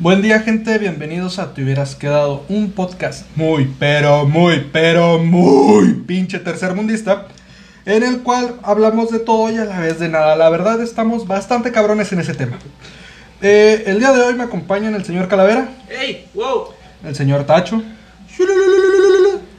Buen 0.00 0.22
día 0.22 0.40
gente, 0.40 0.78
bienvenidos 0.78 1.38
a 1.38 1.52
Te 1.52 1.62
hubieras 1.62 1.94
quedado 1.94 2.46
un 2.48 2.72
podcast 2.72 3.26
muy, 3.36 3.70
pero 3.78 4.26
muy, 4.26 4.66
pero 4.72 5.18
muy 5.18 5.92
pinche 5.92 6.38
tercermundista 6.38 7.28
en 7.84 8.02
el 8.02 8.22
cual 8.22 8.54
hablamos 8.62 9.10
de 9.10 9.18
todo 9.18 9.52
y 9.52 9.58
a 9.58 9.66
la 9.66 9.78
vez 9.78 9.98
de 9.98 10.08
nada. 10.08 10.36
La 10.36 10.48
verdad 10.48 10.80
estamos 10.80 11.26
bastante 11.26 11.70
cabrones 11.70 12.10
en 12.12 12.20
ese 12.20 12.32
tema. 12.32 12.58
Eh, 13.42 13.82
el 13.88 13.98
día 13.98 14.12
de 14.12 14.22
hoy 14.22 14.32
me 14.32 14.44
acompañan 14.44 14.94
el 14.94 15.04
señor 15.04 15.28
Calavera, 15.28 15.68
¡Ey! 15.90 16.26
¡Wow! 16.32 16.68
el 17.04 17.14
señor 17.14 17.44
Tacho, 17.44 17.82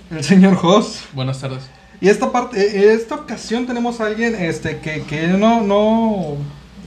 el 0.10 0.24
señor 0.24 0.56
Jos. 0.56 1.04
Buenas 1.14 1.40
tardes. 1.40 1.70
Y 2.02 2.10
esta 2.10 2.32
parte, 2.32 2.60
eh, 2.60 2.94
esta 2.94 3.14
ocasión 3.14 3.68
tenemos 3.68 4.02
a 4.02 4.08
alguien 4.08 4.34
este 4.34 4.80
que, 4.80 5.04
que 5.04 5.28
no, 5.28 5.62
no, 5.62 6.38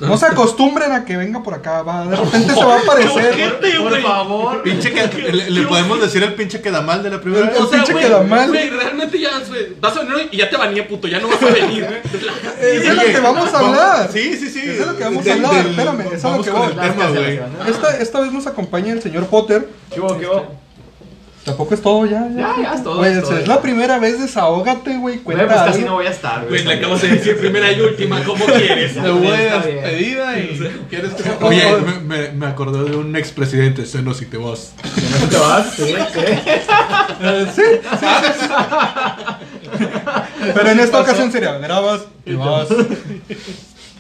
no 0.01 0.17
se 0.19 0.27
acostumbren 0.27 0.93
a 0.93 1.05
que 1.05 1.17
venga 1.17 1.43
por 1.43 1.55
acá, 1.55 1.83
va, 1.83 2.07
de 2.07 2.17
repente 2.17 2.53
se 2.55 2.65
va 2.65 2.75
a 2.77 2.81
aparecer. 2.81 3.33
¡Ojete, 3.33 3.79
Por 3.79 4.03
favor. 4.03 4.63
Pinche 4.63 4.93
que, 4.93 5.33
le, 5.33 5.51
le 5.51 5.63
podemos 5.67 6.01
decir 6.01 6.23
el 6.23 6.35
pinche 6.35 6.61
quedamal 6.61 7.03
de 7.03 7.11
la 7.11 7.21
primera 7.21 7.47
vez. 7.47 7.59
el 7.59 7.67
pinche 7.69 7.93
güey, 7.93 8.05
queda 8.05 8.23
mal. 8.23 8.49
Güey, 8.49 8.71
realmente 8.71 9.21
ya, 9.21 9.31
vas 9.81 9.97
a 9.97 10.01
venir 10.03 10.29
y 10.33 10.37
ya 10.39 10.51
te 10.51 10.57
baneé, 10.57 10.83
puto, 10.83 11.07
ya 11.07 11.21
no 11.21 11.29
vas 11.29 11.43
a 11.43 11.47
venir. 11.47 11.87
Es 12.61 12.83
de 12.83 12.95
lo 12.95 13.03
que 13.03 13.21
vamos 13.21 13.53
a 13.53 13.59
hablar. 13.59 14.09
Sí, 14.13 14.37
sí, 14.37 14.49
sí. 14.49 14.61
Es 14.61 14.79
de 14.79 14.87
lo 14.87 14.97
que 14.97 15.05
vamos 15.05 15.27
a 15.27 15.33
hablar, 15.33 15.55
del- 15.55 15.67
espérame, 15.71 16.01
es 16.13 16.25
a 16.25 16.29
lo 16.29 16.43
vamos 16.43 16.47
que 16.47 16.81
tema, 16.81 17.11
güey. 17.11 17.41
Esta, 17.69 17.97
esta 17.99 18.21
vez 18.21 18.33
nos 18.33 18.47
acompaña 18.47 18.93
el 18.93 19.03
señor 19.03 19.27
Potter. 19.27 19.69
¿Qué 19.93 20.01
hubo, 20.01 20.19
qué 20.19 20.27
hubo? 20.27 20.64
Tampoco 21.45 21.75
es 21.75 21.83
todo 21.83 22.07
ya. 22.07 22.27
Ya, 22.35 22.55
ya 22.63 22.75
es 22.75 22.83
todo. 22.83 22.97
Güey, 22.99 23.13
es 23.13 23.19
es, 23.19 23.25
todo. 23.25 23.37
es 23.39 23.47
la 23.49 23.61
primera 23.61 23.99
vez, 23.99 24.19
desahógate, 24.21 24.97
güey. 24.97 25.19
Güey, 25.19 25.37
Cuenta 25.37 25.45
pues 25.47 25.57
casi 25.59 25.79
algo. 25.81 25.87
no 25.91 25.95
voy 25.97 26.07
a 26.07 26.11
estar, 26.11 26.39
güey. 26.47 26.49
Güey, 26.49 26.65
le 26.65 26.73
acabas 26.75 27.03
de 27.03 27.09
decir 27.09 27.37
primera 27.39 27.71
y 27.71 27.81
última, 27.83 28.23
¿cómo 28.25 28.45
quieres? 28.47 28.95
Te 28.95 29.11
voy 29.11 29.27
a 29.27 29.59
despedida 29.59 30.39
y 30.39 30.59
quieres 30.91 31.13
que 31.13 31.23
se 31.23 31.31
Oye, 31.45 31.63
me, 31.83 31.99
me, 32.01 32.29
me 32.33 32.47
acordó 32.47 32.85
de 32.85 32.97
un 32.97 33.15
expresidente, 33.17 33.85
Senos 33.85 34.23
y 34.23 34.27
te 34.27 34.39
vas. 34.39 34.73
¿No 35.21 35.29
te 35.29 35.37
vas? 35.37 35.75
Sí, 35.75 35.85
sí. 35.85 35.95
Eh, 37.23 37.47
sí, 37.55 37.63
sí, 37.63 38.07
sí, 38.23 38.33
sí. 38.41 39.85
Pero 40.55 40.69
en 40.71 40.81
esta 40.81 41.01
ocasión 41.01 41.31
sería, 41.31 41.57
grabas 41.59 42.03
y 42.27 42.35
vas. 42.35 42.69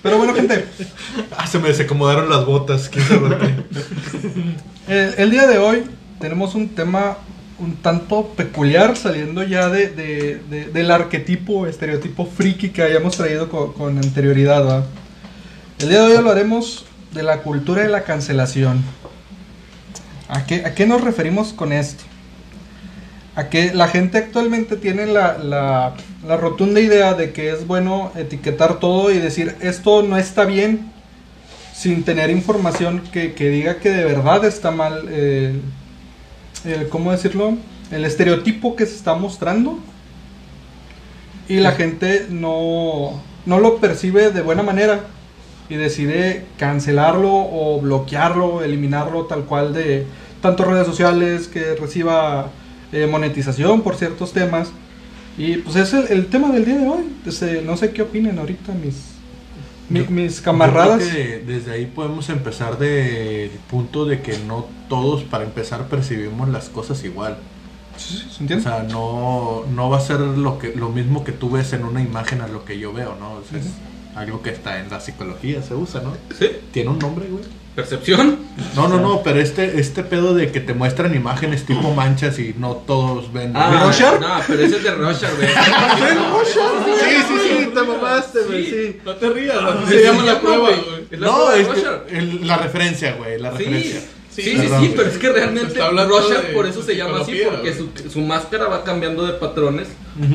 Pero 0.03 0.19
bueno, 0.19 0.35
gente, 0.35 0.67
Ah, 1.37 1.47
se 1.47 1.59
me 1.59 1.69
desacomodaron 1.69 2.29
las 2.29 2.45
botas. 2.45 2.89
¿Quién 2.89 3.07
sabe 3.07 3.21
por 3.21 3.39
qué? 3.39 3.55
eh, 4.89 5.15
el 5.19 5.31
día 5.31 5.47
de 5.47 5.59
hoy 5.59 5.85
tenemos 6.21 6.55
un 6.55 6.69
tema 6.71 7.19
un 7.59 7.77
tanto 7.77 8.29
peculiar, 8.37 8.97
saliendo 8.97 9.43
ya 9.45 9.69
de, 9.69 9.89
de- 9.89 10.41
de- 10.51 10.67
del 10.67 10.91
arquetipo, 10.91 11.67
estereotipo 11.67 12.27
friki 12.27 12.71
que 12.71 12.83
hayamos 12.83 13.17
traído 13.17 13.49
co- 13.49 13.73
con, 13.75 13.97
anterioridad. 13.99 14.85
El 15.79 15.89
día 15.89 16.01
de 16.01 16.13
hoy 16.13 16.17
hablaremos 16.17 16.85
de 17.13 17.23
la 17.23 17.39
cultura 17.43 17.83
de 17.83 17.89
la 17.89 18.03
cancelación. 18.05 18.83
¿A 20.29 20.47
qué, 20.47 20.65
a 20.65 20.75
qué 20.75 20.87
nos 20.87 21.03
referimos 21.03 21.53
con 21.53 21.73
esto? 21.73 22.03
A 23.37 23.49
que 23.49 23.75
la 23.75 23.89
gente 23.89 24.19
actualmente 24.19 24.77
tiene 24.77 25.07
la, 25.07 25.39
la, 25.39 25.95
la 26.27 26.37
rotunda 26.37 26.81
idea 26.81 27.15
de 27.15 27.33
que 27.33 27.51
es 27.51 27.67
bueno 27.67 28.13
etiquetar 28.17 28.79
todo 28.81 29.11
y 29.13 29.19
decir 29.19 29.57
esto 29.61 30.03
no 30.03 30.17
está 30.17 30.45
bien 30.45 30.91
sin 31.75 32.05
tener 32.05 32.31
información 32.31 33.03
que, 33.13 33.35
que 33.35 33.49
diga 33.49 33.79
que 33.79 33.91
de 33.91 34.05
verdad 34.05 34.45
está 34.45 34.71
mal 34.71 35.07
eh, 35.09 35.53
el, 36.65 36.89
¿cómo 36.89 37.13
decirlo? 37.13 37.57
El 37.91 38.05
estereotipo 38.05 38.77
que 38.77 38.87
se 38.87 38.97
está 38.97 39.15
mostrando 39.15 39.79
y 41.49 41.57
la 41.57 41.73
gente 41.73 42.27
no, 42.31 43.21
no 43.47 43.61
lo 43.61 43.79
percibe 43.79 44.31
de 44.31 44.43
buena 44.43 44.63
manera 44.63 45.01
y 45.69 45.77
decide 45.77 46.47
cancelarlo 46.59 47.31
o 47.31 47.81
bloquearlo, 47.81 48.63
eliminarlo 48.63 49.27
tal 49.27 49.45
cual 49.45 49.73
de 49.75 50.07
tanto 50.41 50.65
redes 50.65 50.87
sociales 50.87 51.49
que 51.49 51.75
reciba 51.75 52.51
eh, 52.93 53.07
monetización 53.07 53.83
por 53.83 53.97
ciertos 53.97 54.33
temas. 54.33 54.71
Y 55.37 55.57
pues 55.59 55.77
es 55.77 55.93
el, 55.95 56.07
el 56.09 56.27
tema 56.27 56.53
del 56.53 56.65
día 56.65 56.79
de 56.79 56.89
hoy. 56.89 57.05
Este, 57.27 57.63
no 57.63 57.77
sé 57.77 57.91
qué 57.91 58.03
opinen 58.03 58.39
ahorita 58.39 58.73
mis, 58.73 59.14
mi- 59.89 60.01
mis 60.09 60.41
camaradas. 60.41 61.01
Yo 61.03 61.09
creo 61.11 61.23
que 61.41 61.45
desde 61.53 61.73
ahí 61.73 61.87
podemos 61.87 62.29
empezar 62.29 62.79
del 62.79 63.51
punto 63.71 64.05
de 64.07 64.21
que 64.23 64.39
no 64.39 64.67
todos, 64.89 65.23
para 65.25 65.45
empezar, 65.45 65.87
percibimos 65.89 66.49
las 66.49 66.69
cosas 66.69 67.03
igual. 67.05 67.37
Sí, 67.97 68.15
sí, 68.17 68.19
¿se 68.31 68.39
O 68.39 68.41
entiende? 68.41 68.63
sea, 68.65 68.83
no, 68.83 69.65
no 69.75 69.89
va 69.91 69.99
a 69.99 70.01
ser 70.01 70.19
lo 70.21 70.59
que 70.59 70.75
lo 70.75 70.89
mismo 70.89 71.23
que 71.23 71.33
tú 71.33 71.51
ves 71.51 71.73
en 71.75 71.85
una 71.85 72.03
imagen 72.03 72.41
a 72.41 72.49
lo 72.49 72.65
que 72.65 72.79
yo 72.79 72.93
veo, 72.93 73.15
¿no? 73.21 73.35
O 73.35 73.43
sea, 73.49 73.59
es 73.61 73.67
algo 74.17 74.43
que 74.43 74.51
está 74.51 74.81
en 74.81 74.91
la 74.91 75.01
psicología, 75.01 75.63
se 75.63 75.75
usa, 75.75 76.01
¿no? 76.03 76.13
¿Sí? 76.37 76.49
Tiene 76.73 76.91
un 76.91 76.99
nombre, 76.99 77.27
güey. 77.29 77.45
¿Percepción? 77.75 78.39
No, 78.77 78.87
no, 78.89 78.99
no, 79.01 79.23
pero 79.25 79.41
este, 79.41 79.81
este 79.81 80.05
pedo 80.05 80.33
de 80.35 80.53
que 80.53 80.61
te 80.61 80.75
muestran 80.75 81.13
imágenes 81.15 81.65
tipo 81.67 81.93
manchas 81.93 82.39
y 82.39 82.55
no 82.57 82.75
todos 82.87 83.33
ven. 83.33 83.53
Ah. 83.57 83.91
No, 84.21 84.29
pero 84.47 84.63
ese 84.63 84.77
es 84.77 84.85
de 84.85 84.91
Rorschach, 84.95 85.35
güey. 85.37 85.49
Sí, 87.05 87.11
sí, 87.29 87.35
sí, 87.49 87.67
te 87.75 87.83
mamaste, 87.83 88.39
güey, 88.47 88.65
sí. 88.67 88.97
No 89.05 89.15
te 89.17 89.29
rías, 89.31 89.57
Sí, 89.89 89.95
se 89.95 90.03
llama 90.05 90.23
la 90.25 90.41
prueba, 90.41 90.59
güey. 90.69 90.75
güey. 90.85 91.07
Es 91.11 91.19
la 91.21 91.27
No, 91.27 91.33
prueba 91.35 91.53
de 91.55 91.61
es 91.63 91.69
que 91.69 92.19
el- 92.19 92.47
la 92.47 92.57
referencia, 92.59 93.13
güey, 93.15 93.39
la 93.41 93.51
referencia. 93.51 94.01
Sí, 94.31 94.43
sí, 94.43 94.51
Sí, 94.53 94.57
perdón, 94.59 94.93
pero 94.97 95.09
es 95.11 95.19
que 95.19 95.29
realmente 95.31 95.73
está 95.73 95.87
hablando 95.87 96.19
Rorschach 96.19 96.43
de- 96.47 96.53
por 96.55 96.67
eso 96.67 96.83
se 96.83 96.97
llama 96.97 97.21
así, 97.21 97.33
psicología, 97.37 97.51
porque 97.51 97.75
su, 98.05 98.11
su 98.11 98.21
máscara 98.21 98.67
va 98.67 98.83
cambiando 98.85 99.25
de 99.27 99.33
patrones, 99.35 99.89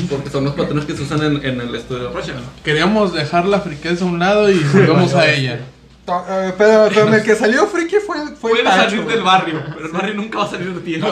porque 0.10 0.30
son 0.30 0.46
los 0.46 0.56
patrones 0.56 0.86
que 0.86 0.96
se 0.96 1.04
usan 1.04 1.22
en, 1.24 1.46
en 1.46 1.62
el 1.62 1.76
estudio 1.76 2.04
de 2.08 2.10
Rorschach. 2.14 2.36
Queríamos 2.64 3.14
dejar 3.14 3.46
la 3.46 3.60
friqueza 3.62 4.04
a 4.06 4.08
un 4.08 4.20
lado 4.20 4.50
y 4.50 4.60
volvemos 4.74 5.14
a 5.16 5.30
ella. 5.32 5.60
Eh, 6.30 6.54
pero, 6.58 6.90
pero 6.94 7.14
el 7.16 7.24
que 7.24 7.36
salió 7.36 7.68
friki 7.68 7.98
fue, 8.06 8.18
fue 8.36 8.64
Tacho, 8.64 8.90
salir 8.90 9.06
del 9.06 9.22
barrio, 9.24 9.62
pero 9.74 9.86
el 9.86 9.92
barrio 9.92 10.14
nunca 10.16 10.40
va 10.40 10.46
a 10.46 10.50
salir 10.50 10.74
de 10.74 10.82
ti. 10.82 10.98
No, 10.98 11.08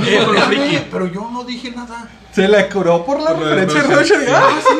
pero 0.92 1.08
yo 1.12 1.30
no 1.32 1.44
dije 1.44 1.72
nada. 1.72 2.10
Se 2.34 2.48
la 2.48 2.70
curó 2.70 3.04
por 3.04 3.20
la 3.20 3.34
referencia 3.34 3.82
de. 3.84 3.96
Rorschach. 3.96 4.20
Ah, 4.30 4.50
sí. 4.62 4.76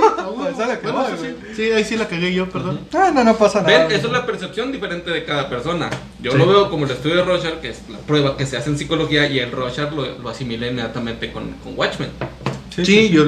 Esa 0.54 0.68
la 0.68 0.76
Bueno, 0.78 1.08
eso 1.08 1.18
güey. 1.18 1.36
sí, 1.50 1.56
sí, 1.56 1.72
ahí 1.72 1.84
sí 1.84 1.98
la 1.98 2.08
cagué 2.08 2.32
yo, 2.34 2.48
perdón. 2.50 2.82
Ah, 2.94 3.12
no, 3.14 3.24
no 3.24 3.36
pasa 3.36 3.62
nada. 3.64 3.88
Ven, 3.88 3.92
eso 3.92 4.08
es 4.08 4.14
la 4.14 4.26
percepción 4.26 4.72
diferente 4.72 5.10
de 5.10 5.26
cada 5.26 5.50
persona. 5.50 5.90
Yo 6.22 6.32
Sí. 6.34 6.38
lo 6.38 6.46
veo 6.48 6.70
como 6.70 6.86
el 6.86 6.92
estudio 6.92 7.16
de 7.16 7.24
Rorschach, 7.24 7.56
que 7.60 7.70
es 7.70 7.82
la 7.90 7.98
prueba 8.00 8.38
que 8.38 8.46
se 8.46 8.58
hace 8.58 8.70
en 8.70 8.78
psicología, 8.78 9.28
y 9.28 9.40
el 9.40 9.52
Rorschach 9.52 9.92
lo, 9.92 10.06
lo 10.20 10.30
asimila 10.30 10.68
inmediatamente 10.68 11.32
con, 11.32 11.52
con 11.64 11.74
Watchmen. 11.78 12.10
Sí, 12.84 13.10
yo, 13.10 13.24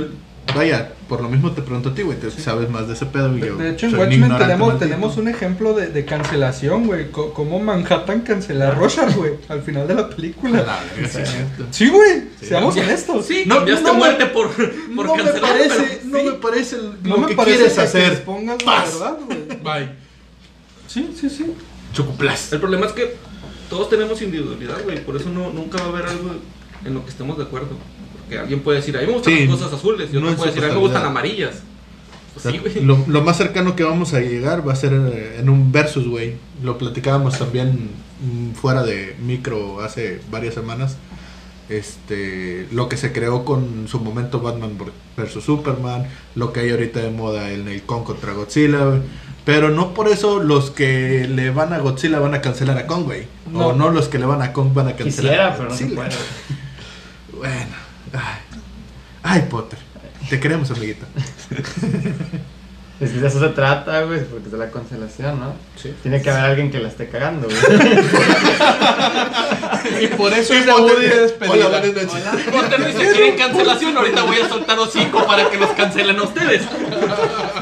vaya, 0.56 0.94
por 1.08 1.22
lo 1.22 1.30
mismo 1.30 1.52
te 1.52 1.62
pregunto 1.62 1.90
a 1.90 1.94
ti, 1.96 2.02
güey, 2.04 2.18
te 2.20 2.30
sabes 2.32 2.70
más 2.70 2.88
de 2.88 2.94
ese 2.94 3.06
pedo 3.06 3.36
y 3.38 3.42
De, 3.42 3.48
yo. 3.48 3.56
de 3.58 3.70
hecho, 3.72 3.88
en 3.88 3.96
Watchmen 3.96 4.32
tenemos, 4.80 5.18
un 5.18 5.28
ejemplo 5.28 5.74
de, 5.74 5.88
de 5.88 6.06
cancelación, 6.06 6.86
güey. 6.88 7.12
Co- 7.12 7.34
Cómo 7.34 7.60
Manhattan 7.60 8.22
cancela 8.22 8.70
a 8.70 8.72
Rorschach, 8.72 9.16
güey, 9.16 9.34
al 9.48 9.62
final 9.62 9.88
de 9.88 9.94
la 9.96 10.10
película. 10.10 10.62
la 10.64 11.08
sí. 11.08 11.20
Sí, 11.72 11.90
güey, 11.90 12.24
seamos 12.42 12.76
Ya- 12.76 12.84
honestos. 12.84 13.26
Sí, 13.26 13.44
No, 13.46 13.56
cambiaste 13.58 13.84
no 13.84 13.94
me- 13.94 14.00
muerte 14.00 14.26
por, 14.28 14.50
por 14.52 15.06
no 15.06 15.16
me 15.16 15.24
parece, 15.24 16.00
pero 16.02 16.10
no 16.12 16.20
sí. 16.20 16.26
me 16.26 16.32
parece 16.34 16.78
No 17.04 17.16
lo 17.16 17.18
me 17.22 17.28
que 17.28 17.36
parece 17.36 17.58
quieres 17.58 17.74
que 17.76 17.82
hacer. 17.82 18.24
pongas 18.24 18.58
la 18.64 18.66
Paz. 18.66 18.94
verdad, 18.94 19.18
güey. 19.26 19.40
Bye. 19.64 19.90
Sí, 20.88 21.14
sí, 21.20 21.30
sí. 21.30 21.54
Chocoplas. 21.94 22.52
El 22.54 22.60
problema 22.60 22.86
es 22.88 22.92
que 22.94 23.16
todos 23.70 23.90
tenemos 23.90 24.22
individualidad, 24.22 24.84
güey. 24.84 25.04
Por 25.04 25.16
eso 25.16 25.30
no, 25.30 25.52
nunca 25.52 25.78
va 25.80 25.86
a 25.86 25.90
haber 25.90 26.06
algo 26.08 26.32
en 26.86 26.94
lo 26.94 27.04
que 27.04 27.10
estemos 27.12 27.38
de 27.38 27.44
acuerdo. 27.44 27.70
Porque 28.30 28.42
alguien 28.42 28.60
puede 28.60 28.78
decir, 28.78 28.96
a 28.96 29.02
mí 29.02 29.08
me 29.08 29.14
gustan 29.14 29.34
Sí, 29.34 29.48
las 29.48 29.58
cosas 29.58 29.74
azules. 29.74 30.10
Y 30.12 30.14
no 30.14 30.20
otro 30.20 30.30
en 30.30 30.36
puede 30.38 30.52
decir, 30.52 30.64
a 30.64 30.68
mí 30.68 30.74
me 30.76 30.80
gustan 30.80 31.06
amarillas. 31.06 31.64
Pues 32.34 32.46
O 32.46 32.52
sí, 32.52 32.60
sea, 32.60 32.72
güey. 32.72 32.86
lo, 32.86 33.04
lo 33.08 33.22
más 33.24 33.38
cercano 33.38 33.76
que 33.76 33.84
vamos 33.84 34.14
a 34.14 34.20
llegar 34.20 34.68
va 34.68 34.74
a 34.74 34.76
ser 34.76 34.94
eh, 34.94 35.38
en 35.40 35.50
un 35.50 35.72
versus, 35.72 36.08
güey. 36.08 36.36
Lo 36.64 36.78
platicábamos 36.78 37.40
también 37.40 37.90
mm, 38.22 38.52
fuera 38.54 38.84
de 38.84 39.16
micro 39.20 39.82
hace 39.82 40.22
varias 40.30 40.54
semanas. 40.54 40.98
Este, 41.70 42.68
lo 42.72 42.88
que 42.88 42.98
se 42.98 43.12
creó 43.12 43.46
con 43.46 43.88
su 43.88 44.00
momento 44.00 44.40
Batman 44.40 44.78
versus 45.18 45.44
Superman, 45.44 46.08
lo 46.36 46.52
que 46.54 46.62
hay 46.62 46.70
ahorita 46.72 47.00
de 47.00 47.12
moda 47.12 47.50
el 47.52 47.66
Neil 47.66 47.84
Kong 47.84 48.04
contra 48.04 48.34
Godzilla, 48.34 48.86
güey. 48.86 49.02
Pero 49.46 49.70
no 49.70 49.94
por 49.96 50.08
eso 50.08 50.40
los 50.44 50.70
que 50.70 51.28
le 51.28 51.50
van 51.50 51.74
a 51.74 51.80
Godzilla 51.80 52.20
van 52.20 52.36
a 52.36 52.42
cancelar 52.42 52.78
a 52.78 52.86
Kong, 52.86 53.06
güey. 53.06 53.28
No. 53.52 53.68
O 53.70 53.74
no 53.74 53.90
los 53.90 54.08
que 54.08 54.20
le 54.20 54.26
van 54.26 54.42
a 54.44 54.54
Kong 54.54 54.70
van 54.74 54.88
a 54.90 54.96
cancelar 54.96 55.32
Quisiera, 55.32 55.48
a 55.54 55.58
pero 55.58 55.70
no 55.70 55.76
se 55.76 55.86
puede. 55.88 56.10
Bueno, 57.38 57.76
ay, 58.14 58.40
ay 59.24 59.42
Potter, 59.50 59.80
te 60.30 60.40
queremos, 60.40 60.70
amiguita. 60.72 61.06
Es 63.00 63.12
que 63.12 63.20
de 63.22 63.28
eso 63.30 63.40
se 63.40 63.48
trata, 63.50 64.02
güey, 64.02 64.26
porque 64.26 64.48
es 64.48 64.52
de 64.52 64.58
la 64.58 64.70
cancelación, 64.72 65.40
¿no? 65.40 65.54
Sí. 65.82 65.94
Tiene 66.02 66.22
que 66.22 66.30
haber 66.32 66.44
alguien 66.44 66.70
que 66.70 66.80
la 66.82 66.90
esté 66.90 67.08
cagando, 67.08 67.48
güey. 67.48 67.58
Y 70.02 70.08
por 70.08 70.32
eso 70.34 70.54
es 70.54 70.66
la 70.66 70.74
Potter. 70.76 70.96
Woody 70.96 71.08
despedida. 71.08 71.68
Hola, 71.68 71.82
buenas 72.52 72.80
noches. 72.80 72.98
Dice, 73.00 73.12
quieren 73.14 73.38
cancelación, 73.38 73.98
ahorita 73.98 74.24
voy 74.24 74.38
a 74.40 74.50
soltar 74.50 74.78
hocico 74.80 75.26
para 75.26 75.50
que 75.50 75.58
los 75.58 75.70
cancelen 75.72 76.20
a 76.20 76.24
ustedes. 76.24 76.64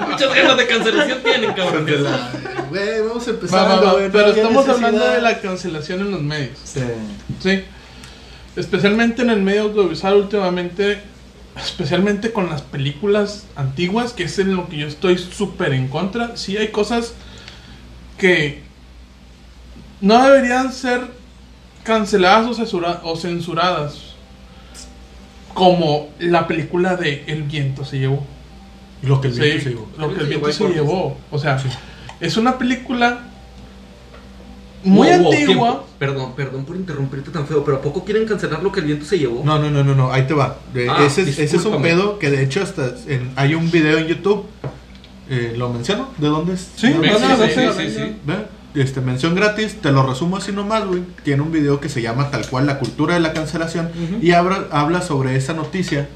Muchas 0.09 0.33
ganas 0.35 0.57
de 0.57 0.67
cancelación 0.67 1.19
tienen, 1.23 1.53
cabrón. 1.53 1.85
Güey, 1.85 3.01
vamos 3.07 3.27
a 3.27 3.31
Va, 3.31 3.35
empezar. 3.35 3.69
va, 3.69 3.79
va, 3.79 3.93
Pero 4.11 4.27
estamos 4.29 4.65
necesidad. 4.65 4.75
hablando 4.75 5.07
de 5.07 5.21
la 5.21 5.39
cancelación 5.39 5.99
en 6.01 6.11
los 6.11 6.21
medios. 6.21 6.57
Sí. 6.63 6.81
Sí. 7.41 7.63
Especialmente 8.57 9.21
en 9.21 9.29
el 9.29 9.41
medio 9.41 9.63
audiovisual 9.63 10.15
últimamente, 10.15 10.99
especialmente 11.55 12.31
con 12.33 12.49
las 12.49 12.61
películas 12.61 13.45
antiguas, 13.55 14.13
que 14.13 14.23
es 14.23 14.37
en 14.39 14.55
lo 14.55 14.67
que 14.67 14.77
yo 14.77 14.87
estoy 14.87 15.17
súper 15.17 15.73
en 15.73 15.87
contra. 15.87 16.35
Sí 16.37 16.57
hay 16.57 16.69
cosas 16.69 17.13
que 18.17 18.63
no 20.01 20.23
deberían 20.25 20.73
ser 20.73 21.01
canceladas 21.83 22.47
o, 22.47 22.53
censura- 22.53 23.01
o 23.03 23.15
censuradas. 23.15 24.15
Como 25.53 26.09
la 26.19 26.47
película 26.47 26.95
de 26.95 27.23
El 27.27 27.43
viento 27.43 27.83
se 27.83 27.97
llevó. 27.99 28.23
Lo 29.01 29.21
que 29.21 29.29
el 29.29 29.33
Sí, 29.35 29.39
viento 29.41 29.63
se 29.63 29.69
llevó. 29.71 29.87
lo 29.97 30.13
que 30.13 30.21
el 30.21 30.27
viento 30.27 30.51
se 30.51 30.69
llevó. 30.69 31.17
O 31.31 31.39
sea, 31.39 31.59
es 32.19 32.37
una 32.37 32.57
película 32.57 33.26
muy 34.83 35.07
Wow, 35.07 35.17
wow, 35.19 35.31
antigua. 35.33 35.53
tiempo. 35.69 35.87
Perdón, 35.99 36.33
perdón 36.35 36.65
por 36.65 36.75
interrumpirte 36.75 37.31
tan 37.31 37.47
feo, 37.47 37.63
pero 37.65 37.77
¿a 37.77 37.81
poco 37.81 38.03
quieren 38.05 38.25
cancelar 38.27 38.61
lo 38.63 38.71
que 38.71 38.79
el 38.81 38.85
viento 38.85 39.05
se 39.05 39.17
llevó? 39.19 39.43
No, 39.43 39.57
no, 39.59 39.69
no, 39.71 39.83
no, 39.83 39.95
no, 39.95 40.11
ahí 40.13 40.23
te 40.27 40.33
va. 40.33 40.57
Ah, 40.89 41.03
ese, 41.05 41.23
es- 41.23 41.39
ese 41.39 41.57
es 41.57 41.65
un 41.65 41.81
pedo 41.81 42.19
que 42.19 42.29
de 42.29 42.43
hecho 42.43 42.61
hasta 42.61 42.91
en- 43.07 43.31
hay 43.35 43.55
un 43.55 43.69
video 43.71 43.97
en 43.97 44.07
YouTube. 44.07 44.45
Eh, 45.29 45.55
¿Lo 45.57 45.69
menciono? 45.73 46.09
¿De 46.17 46.27
dónde 46.27 46.53
es? 46.53 46.69
Sí, 46.77 46.87
¿De 46.87 46.93
dónde 46.93 47.09
venga, 47.09 47.45
es? 47.45 47.53
sí, 47.75 47.89
sí, 47.89 47.99
sí, 47.99 48.15
Este, 48.79 49.01
mención 49.01 49.33
gratis, 49.35 49.75
te 49.81 49.91
lo 49.91 50.03
resumo 50.07 50.37
así 50.37 50.51
nomás, 50.51 50.85
güey. 50.85 51.01
Tiene 51.23 51.41
un 51.41 51.51
video 51.51 51.79
que 51.81 51.89
se 51.89 52.01
llama 52.01 52.29
tal 52.31 52.47
cual 52.47 52.65
la 52.67 52.77
cultura 52.79 53.15
de 53.15 53.19
la 53.19 53.33
cancelación 53.33 53.89
y 54.21 54.31
habla, 54.31 54.67
habla 54.71 55.01
sobre 55.01 55.35
esa 55.35 55.53
noticia 55.53 56.07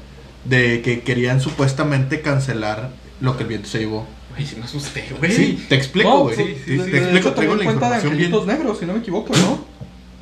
de 0.44 0.80
que 0.82 1.00
querían 1.02 1.40
supuestamente 1.40 2.20
cancelar 2.20 2.90
lo 3.20 3.36
que 3.36 3.42
el 3.42 3.48
viento 3.48 3.68
se 3.68 3.80
llevó. 3.80 4.06
Ay, 4.36 4.46
sí 4.46 4.56
me 4.56 4.64
asusté, 4.64 5.04
güey. 5.18 5.30
Sí, 5.32 5.64
te 5.68 5.74
explico, 5.74 6.08
No, 6.08 6.18
güey. 6.24 6.36
sí, 6.36 6.42
Te- 6.44 6.54
sí, 6.58 6.76
te 6.78 6.90
de 6.90 6.98
explico, 6.98 7.32
traigo 7.32 7.54
la 7.54 7.58
también 7.64 7.78
cuenta 7.78 7.90
de 7.90 7.96
información 7.96 8.12
bien. 8.16 8.24
Angelitos 8.32 8.46
Negros, 8.46 8.78
si 8.78 8.86
no 8.86 8.92
me 8.94 8.98
equivoco, 9.00 9.32
¿no? 9.36 9.72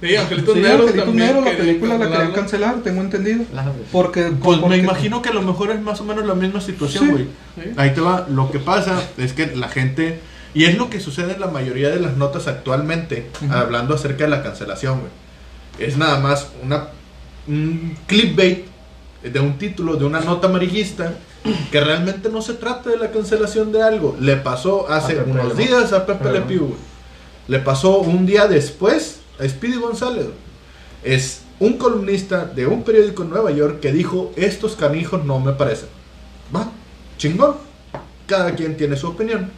Sí, 0.02 0.16
Angelitos 0.16 0.54
Sí, 0.54 0.60
Negros 0.60 0.80
Angelitos 0.80 1.04
también 1.06 1.26
Negros, 1.26 1.44
la 1.44 1.56
película 1.58 1.98
la 1.98 2.10
querían 2.10 2.32
cancelar, 2.32 2.76
tengo 2.82 3.00
entendido. 3.02 3.44
Claro. 3.44 3.72
Porque, 3.92 4.22
Pues 4.42 4.56
me 4.58 4.62
porque- 4.62 4.76
imagino 4.78 5.20
que 5.22 5.28
a 5.28 5.32
lo 5.34 5.42
mejor 5.42 5.70
es 5.70 5.80
más 5.80 6.00
o 6.00 6.04
menos 6.04 6.24
la 6.26 6.34
misma 6.34 6.60
situación, 6.60 7.10
güey. 7.10 7.24
Sí. 7.56 7.70
Ahí 7.76 7.90
te 7.94 8.00
va. 8.00 8.26
Lo 8.30 8.50
que 8.50 8.58
pasa 8.58 9.02
es 9.18 9.32
que 9.34 9.54
la 9.54 9.68
gente. 9.68 10.20
Y 10.54 10.64
es 10.64 10.76
lo 10.76 10.90
que 10.90 10.98
sucede 10.98 11.34
en 11.34 11.40
la 11.40 11.46
mayoría 11.46 11.90
de 11.90 12.00
las 12.00 12.16
notas 12.16 12.48
actualmente, 12.48 13.28
hablando 13.50 13.94
acerca 13.94 14.24
de 14.24 14.30
la 14.30 14.42
cancelación, 14.42 15.00
güey. 15.00 15.12
Es 15.78 15.96
nada 15.96 16.18
más 16.18 16.48
una, 16.64 16.88
un 17.46 17.96
clickbait 18.06 18.64
de 19.22 19.38
un 19.40 19.58
título, 19.58 19.96
de 19.96 20.06
una 20.06 20.20
nota 20.20 20.48
amarillista, 20.48 21.12
que 21.70 21.81
realmente 21.81 22.28
no 22.28 22.42
se 22.42 22.54
trata 22.54 22.90
de 22.90 22.98
la 22.98 23.10
cancelación 23.10 23.72
de 23.72 23.82
algo. 23.82 24.16
Le 24.20 24.37
pasó 24.37 24.90
hace 24.90 25.14
Pepe 25.14 25.31
unos 25.31 25.56
días 25.56 25.92
a 25.92 26.06
Pepe. 26.06 26.32
Le 26.32 26.40
Pew. 26.42 26.75
Le 27.48 27.58
pasó 27.58 27.98
un 27.98 28.26
día 28.26 28.46
después 28.46 29.20
a 29.38 29.48
Speedy 29.48 29.76
González. 29.76 30.26
Es 31.02 31.42
un 31.58 31.75
columnista 31.75 32.44
de 32.44 32.66
un 32.66 32.82
periódico 32.82 33.22
en 33.22 33.31
Nueva 33.31 33.50
York 33.50 33.81
que 33.81 33.92
dijo, 33.92 34.32
estos 34.37 34.76
canijos 34.76 35.25
no 35.25 35.40
me 35.40 35.52
parecen. 35.52 35.88
Va, 36.54 36.69
chingón. 37.16 37.56
Cada 38.26 38.54
quien 38.54 38.76
tiene 38.76 38.96
su 38.96 39.08
opinión. 39.08 39.50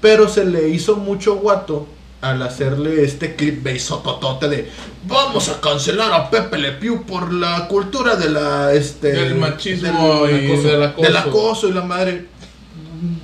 Pero 0.00 0.28
se 0.28 0.44
le 0.44 0.68
hizo 0.68 0.96
mucho 0.96 1.36
guato 1.36 1.86
al 2.20 2.42
hacerle 2.42 3.02
este 3.04 3.34
clip 3.34 3.66
sototote 3.78 4.48
de 4.48 4.70
vamos 5.06 5.48
a 5.48 5.60
cancelar 5.60 6.12
a 6.12 6.28
Pepe 6.30 6.58
Le 6.58 6.72
Pew 6.72 7.04
por 7.06 7.32
la 7.32 7.66
cultura 7.66 8.16
de 8.16 8.28
la 8.30 8.72
este 8.74 9.12
Del 9.12 9.36
machismo 9.36 10.26
y 10.28 10.56
del 10.58 10.82
acoso. 10.82 11.02
del 11.02 11.16
acoso 11.16 11.68
y 11.68 11.72
la 11.72 11.82
madre 11.82 12.26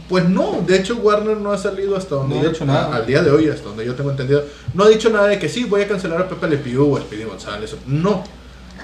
pues 0.08 0.26
no, 0.26 0.62
de 0.66 0.76
hecho 0.78 0.96
Warner 0.96 1.36
no 1.36 1.52
ha 1.52 1.58
salido 1.58 1.96
hasta 1.96 2.14
donde 2.14 2.36
No 2.36 2.40
ha 2.40 2.44
yo- 2.44 2.50
dicho 2.50 2.64
nada. 2.64 2.96
al 2.96 3.04
día 3.06 3.22
de 3.22 3.30
hoy, 3.30 3.48
hasta 3.50 3.64
donde 3.68 3.84
yo 3.84 3.94
tengo 3.94 4.10
entendido, 4.10 4.42
no 4.72 4.84
ha 4.84 4.88
dicho 4.88 5.10
nada 5.10 5.26
de 5.28 5.38
que 5.38 5.48
sí, 5.50 5.64
voy 5.64 5.82
a 5.82 5.88
cancelar 5.88 6.22
a 6.22 6.28
Pepe 6.28 6.48
Le 6.48 6.56
Pew 6.56 6.90
o 6.90 6.96
a 6.96 7.00
Speedy 7.02 7.24
González. 7.24 7.76
No. 7.86 8.24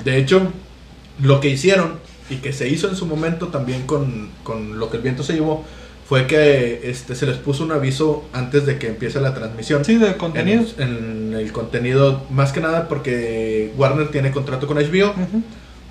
De 0.04 0.18
hecho, 0.18 0.42
lo 1.22 1.40
que 1.40 1.48
hicieron 1.48 1.94
y 2.28 2.36
que 2.36 2.52
se 2.52 2.68
hizo 2.68 2.88
en 2.88 2.96
su 2.96 3.06
momento 3.06 3.48
también 3.48 3.86
con, 3.86 4.30
con 4.42 4.78
lo 4.78 4.90
que 4.90 4.98
el 4.98 5.02
viento 5.02 5.22
se 5.22 5.32
llevó 5.32 5.64
fue 6.12 6.26
que 6.26 6.90
este 6.90 7.14
se 7.14 7.24
les 7.24 7.38
puso 7.38 7.64
un 7.64 7.72
aviso 7.72 8.24
antes 8.34 8.66
de 8.66 8.76
que 8.76 8.88
empiece 8.88 9.18
la 9.18 9.32
transmisión. 9.32 9.82
Sí, 9.82 9.96
de 9.96 10.18
contenido. 10.18 10.62
En, 10.76 11.32
en 11.32 11.34
el 11.38 11.50
contenido, 11.52 12.24
más 12.28 12.52
que 12.52 12.60
nada 12.60 12.86
porque 12.86 13.72
Warner 13.78 14.10
tiene 14.10 14.30
contrato 14.30 14.66
con 14.66 14.76
HBO 14.76 15.14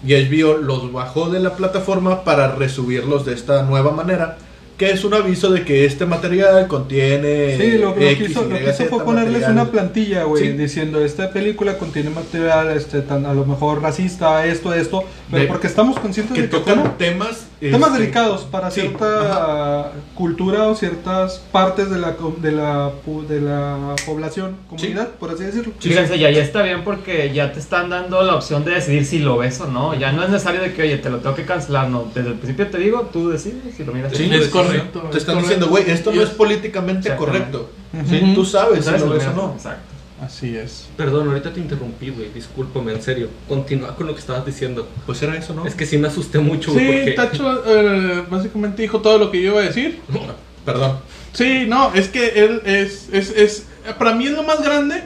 y 0.06 0.14
HBO 0.14 0.58
los 0.58 0.94
bajó 0.94 1.32
de 1.32 1.40
la 1.40 1.56
plataforma 1.56 2.24
para 2.24 2.54
resubirlos 2.54 3.26
de 3.26 3.34
esta 3.34 3.64
nueva 3.64 3.94
manera, 3.94 4.38
que 4.82 4.90
es 4.90 5.04
un 5.04 5.14
aviso 5.14 5.52
de 5.52 5.64
que 5.64 5.86
este 5.86 6.08
material 6.08 6.68
contiene 6.68 7.56
Sí, 7.56 7.78
lo, 7.78 7.90
lo 7.90 7.96
que 7.96 8.12
X, 8.14 8.32
hizo, 8.32 8.42
lo 8.46 8.50
que 8.58 8.64
hizo 8.64 8.86
fue 8.86 9.04
ponerles 9.06 9.34
material. 9.42 9.52
una 9.52 9.66
plantilla, 9.72 10.24
güey, 10.24 10.44
Sí. 10.44 10.52
diciendo 10.54 11.06
esta 11.06 11.30
película 11.32 11.78
contiene 11.78 12.10
material, 12.10 12.72
este, 12.76 13.02
tan, 13.02 13.28
a 13.28 13.34
lo 13.36 13.46
mejor 13.46 13.84
racista, 13.84 14.44
esto, 14.48 14.74
esto, 14.74 15.04
pero 15.30 15.44
De- 15.44 15.48
porque 15.50 15.68
estamos 15.68 16.00
conscientes 16.00 16.34
que 16.36 16.42
de 16.42 16.50
que 16.50 16.58
tocan 16.58 16.80
como 16.80 16.92
temas 16.96 17.46
temas 17.60 17.90
este, 17.92 18.00
delicados 18.02 18.42
para 18.46 18.72
sí, 18.72 18.82
cierta 18.82 19.92
cultura 20.16 20.68
o 20.68 20.74
ciertas 20.76 21.38
partes 21.52 21.92
de 21.92 22.00
la 22.00 22.16
com- 22.16 22.42
de 22.42 22.52
la 22.52 22.90
pu- 23.06 23.28
de 23.28 23.40
la 23.40 23.96
población, 24.04 24.56
comunidad, 24.68 25.10
por 25.20 25.30
así 25.30 25.44
decirlo. 25.44 25.72
Fíjense, 25.80 26.18
ya, 26.18 26.32
ya 26.32 26.42
está 26.42 26.64
bien 26.64 26.84
porque 26.84 27.32
ya 27.36 27.52
te 27.54 27.60
están 27.60 27.92
dando 27.92 28.24
la 28.24 28.34
opción 28.36 28.66
de 28.66 28.72
decidir 28.72 29.06
si 29.06 29.20
lo 29.20 29.38
ves 29.38 29.62
o 29.62 29.68
no. 29.68 29.94
Ya 29.94 30.12
no 30.12 30.24
es 30.24 30.30
necesario 30.32 30.60
de 30.60 30.74
que, 30.74 30.82
oye, 30.82 30.98
te 30.98 31.12
lo 31.12 31.18
tengo 31.20 31.36
que 31.36 31.46
cancelar. 31.46 31.88
No, 31.90 32.06
desde 32.16 32.30
el 32.30 32.36
principio 32.36 32.66
te 32.68 32.80
digo, 32.80 33.10
tú 33.14 33.30
decides 33.30 33.76
si 33.78 33.84
lo 33.84 33.94
miras. 33.94 34.12
Sí, 34.18 34.24
es 34.32 34.46
sí, 34.46 34.50
correcto. 34.78 35.00
Te 35.12 35.18
es 35.18 35.24
están 35.24 35.40
diciendo, 35.42 35.68
güey, 35.68 35.90
esto 35.90 36.12
no 36.12 36.22
es- 36.22 36.30
es 36.30 36.36
políticamente 36.36 37.16
correcto. 37.16 37.70
Sí, 38.10 38.32
tú 38.36 38.46
sabes, 38.46 38.86
¿Sabes? 38.86 39.02
si 39.02 39.08
lo 39.08 39.14
ves 39.14 39.28
o 39.28 39.34
no. 39.34 39.54
Exacto. 39.56 39.92
Así 40.22 40.56
es. 40.56 40.88
Perdón, 40.98 41.30
ahorita 41.30 41.52
te 41.52 41.60
interrumpí, 41.60 42.10
güey. 42.12 42.30
Discúlpame, 42.32 42.94
en 42.94 43.02
serio. 43.02 43.28
Continúa 43.50 43.96
con 43.96 44.06
lo 44.06 44.14
que 44.14 44.20
estabas 44.20 44.46
diciendo. 44.46 44.88
Pues 45.08 45.20
era 45.24 45.36
eso, 45.36 45.54
¿no? 45.56 45.66
Es 45.66 45.74
que 45.74 45.88
sí 45.88 45.98
me 45.98 46.08
asusté 46.10 46.38
mucho, 46.38 46.72
güey. 46.74 46.86
Sí, 46.86 46.94
porque... 46.94 47.12
Tacho 47.14 47.64
eh, 47.66 48.24
básicamente 48.30 48.84
dijo 48.84 49.00
todo 49.02 49.18
lo 49.18 49.32
que 49.32 49.42
yo 49.42 49.52
iba 49.54 49.62
a 49.62 49.64
decir. 49.66 50.00
Perdón. 50.66 51.00
Sí, 51.34 51.66
no, 51.68 51.92
es 51.96 52.08
que 52.10 52.28
él 52.44 52.62
es, 52.66 53.10
es, 53.12 53.32
es, 53.36 53.66
para 53.98 54.14
mí 54.14 54.26
es 54.28 54.34
lo 54.34 54.44
más 54.44 54.62
grande 54.62 55.02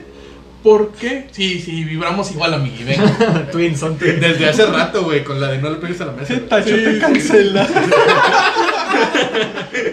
porque, 0.63 1.27
sí, 1.31 1.59
sí, 1.61 1.83
vibramos 1.85 2.31
igual 2.31 2.53
a 2.55 2.57
mí, 2.57 2.75
venga. 2.83 3.47
twins, 3.51 3.79
son 3.79 3.97
twins. 3.97 4.19
Desde 4.19 4.49
hace 4.49 4.65
rato, 4.65 5.03
güey, 5.03 5.23
con 5.23 5.39
la 5.39 5.51
de 5.51 5.59
no 5.59 5.69
le 5.69 5.75
pegues 5.77 6.01
a 6.01 6.05
la 6.07 6.11
mesa. 6.11 6.33
Sí. 6.33 6.41
Tacho 6.49 6.69
Sí, 6.75 6.83
te 6.83 6.93
sí. 6.95 6.99
cancela. 6.99 7.67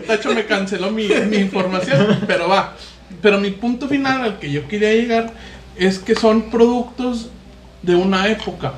Tacho 0.07 0.35
me 0.35 0.45
canceló 0.47 0.91
mi, 0.91 1.09
mi 1.29 1.37
información, 1.39 2.21
pero 2.27 2.49
va. 2.49 2.77
Pero 3.21 3.39
mi 3.39 3.51
punto 3.51 3.89
final 3.89 4.23
al 4.23 4.39
que 4.39 4.51
yo 4.51 4.67
quería 4.69 4.93
llegar 4.93 5.33
es 5.77 5.99
que 5.99 6.15
son 6.15 6.51
productos 6.51 7.29
de 7.83 7.95
una 7.95 8.29
época. 8.29 8.75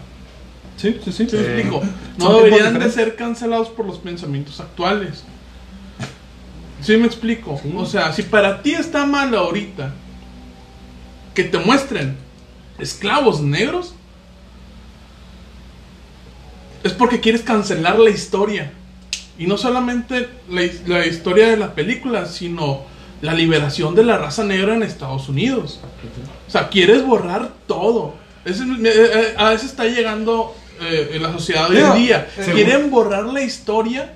Sí, 0.77 0.99
sí, 1.05 1.13
sí. 1.13 1.27
¿Sí 1.29 1.37
me 1.37 1.43
Sí. 1.43 1.49
explico? 1.51 1.83
No 2.19 2.37
deberían 2.39 2.79
de 2.79 2.91
ser 2.91 3.17
cancelados 3.17 3.69
por 3.69 3.87
los 3.87 3.99
pensamientos 3.99 4.61
actuales. 4.61 5.25
¿Sí 6.83 6.97
me 6.97 7.07
explico? 7.07 7.59
Sí. 7.63 7.73
O 7.77 7.87
sea, 7.87 8.13
si 8.13 8.23
para 8.23 8.61
ti 8.63 8.73
está 8.75 9.07
mal 9.07 9.35
ahorita 9.35 9.93
que 11.35 11.45
te 11.45 11.59
muestren 11.59 12.17
esclavos 12.79 13.41
negros, 13.41 13.95
es 16.83 16.93
porque 16.93 17.21
quieres 17.21 17.43
cancelar 17.43 17.99
la 17.99 18.11
historia. 18.11 18.73
Y 19.39 19.47
no 19.47 19.57
solamente 19.59 20.29
la, 20.49 20.63
his- 20.63 20.87
la 20.87 21.05
historia 21.07 21.49
de 21.49 21.57
la 21.57 21.75
película, 21.75 22.27
sino 22.27 22.83
la 23.21 23.35
liberación 23.35 23.95
de 23.95 24.05
la 24.05 24.19
raza 24.19 24.45
negra 24.45 24.75
en 24.75 24.83
Estados 24.83 25.29
Unidos. 25.29 25.81
O 26.47 26.51
sea, 26.51 26.69
quieres 26.69 27.05
borrar 27.05 27.51
todo. 27.67 28.15
Es- 28.45 28.61
eh, 28.61 28.65
eh, 28.85 29.35
a 29.37 29.51
veces 29.51 29.71
está 29.71 29.85
llegando 29.87 30.55
eh, 30.81 31.13
en 31.15 31.23
la 31.23 31.33
sociedad 31.33 31.69
de 31.69 31.77
hoy 31.77 31.83
en 31.97 32.03
día. 32.05 32.29
Quieren 32.55 32.91
borrar 32.91 33.25
la 33.27 33.41
historia 33.43 34.13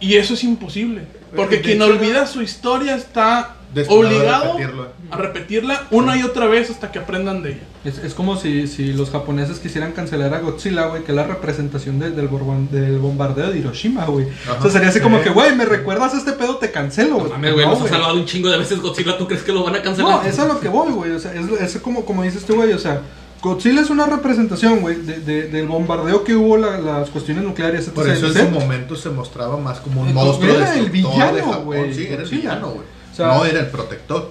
y 0.00 0.14
eso 0.14 0.34
es 0.34 0.44
imposible. 0.44 1.02
Porque 1.36 1.56
quien 1.60 1.78
olvida 1.82 2.26
su 2.26 2.40
historia 2.42 2.94
está 2.96 3.56
A 3.86 3.92
obligado 3.92 4.44
repetirlo. 4.56 4.88
a 5.10 5.16
repetirla 5.16 5.86
una 5.90 6.16
y 6.16 6.22
otra 6.22 6.46
vez 6.46 6.70
hasta 6.70 6.90
que 6.90 6.98
aprendan 6.98 7.42
de 7.42 7.50
ella. 7.52 7.60
Es, 7.84 7.98
es 7.98 8.14
como 8.14 8.36
si, 8.36 8.66
si 8.66 8.92
los 8.92 9.10
japoneses 9.10 9.58
quisieran 9.60 9.92
cancelar 9.92 10.34
a 10.34 10.40
Godzilla, 10.40 10.86
güey, 10.86 11.04
que 11.04 11.12
es 11.12 11.16
la 11.16 11.24
representación 11.24 11.98
de- 11.98 12.10
del, 12.10 12.28
del 12.70 12.98
bombardeo 12.98 13.50
de 13.50 13.58
Hiroshima, 13.58 14.04
güey. 14.06 14.26
O 14.58 14.62
sea, 14.62 14.70
sería 14.70 14.88
así 14.88 15.00
como 15.00 15.22
que, 15.22 15.30
güey, 15.30 15.54
me 15.54 15.64
recuerdas 15.64 16.14
a 16.14 16.18
este 16.18 16.32
pedo, 16.32 16.56
te 16.56 16.70
cancelo, 16.72 17.10
No 17.10 17.18
güey. 17.20 17.30
mames, 17.30 17.52
güey, 17.54 17.66
No, 17.66 17.72
nos 17.72 17.82
ha 17.82 17.88
salvado 17.88 18.14
un 18.14 18.24
chingo 18.26 18.48
de 18.50 18.58
veces 18.58 18.80
Godzilla. 18.80 19.16
¿Tú 19.16 19.26
crees 19.26 19.42
que 19.42 19.52
lo 19.52 19.62
van 19.62 19.76
a 19.76 19.82
cancelar? 19.82 20.22
No, 20.22 20.28
es 20.28 20.38
a 20.38 20.46
lo 20.46 20.58
que 20.58 20.68
voy, 20.68 20.92
güey. 20.92 21.12
O 21.12 21.18
sea, 21.20 21.32
es, 21.34 21.74
es 21.74 21.80
como, 21.80 22.04
como 22.04 22.22
dices 22.24 22.44
tú, 22.44 22.56
güey. 22.56 22.72
O 22.72 22.78
sea, 22.78 23.00
Godzilla 23.40 23.80
es 23.82 23.90
una 23.90 24.04
representación, 24.06 24.80
güey, 24.80 24.96
de, 24.96 25.20
de- 25.20 25.46
del 25.48 25.68
bombardeo 25.68 26.24
que 26.24 26.34
hubo, 26.34 26.56
la- 26.56 26.78
las 26.80 27.08
cuestiones 27.10 27.44
nucleares, 27.44 27.86
etc. 27.86 27.94
Por 27.94 28.08
eso 28.10 28.26
en 28.26 28.34
su 28.34 28.50
momento 28.50 28.96
se 28.96 29.10
mostraba 29.10 29.56
más 29.56 29.78
como 29.78 30.00
un 30.02 30.08
Eh, 30.08 30.12
monstruo 30.12 30.52
era 30.56 30.74
el 30.76 30.90
villano, 30.90 31.62
güey, 31.64 31.94
Sí, 31.94 32.02
era 32.06 32.14
el 32.14 32.20
Godzilla. 32.22 32.40
villano, 32.40 32.70
güey. 32.70 32.97
Sea, 33.18 33.26
no 33.36 33.44
era 33.44 33.60
el 33.60 33.66
protector. 33.66 34.30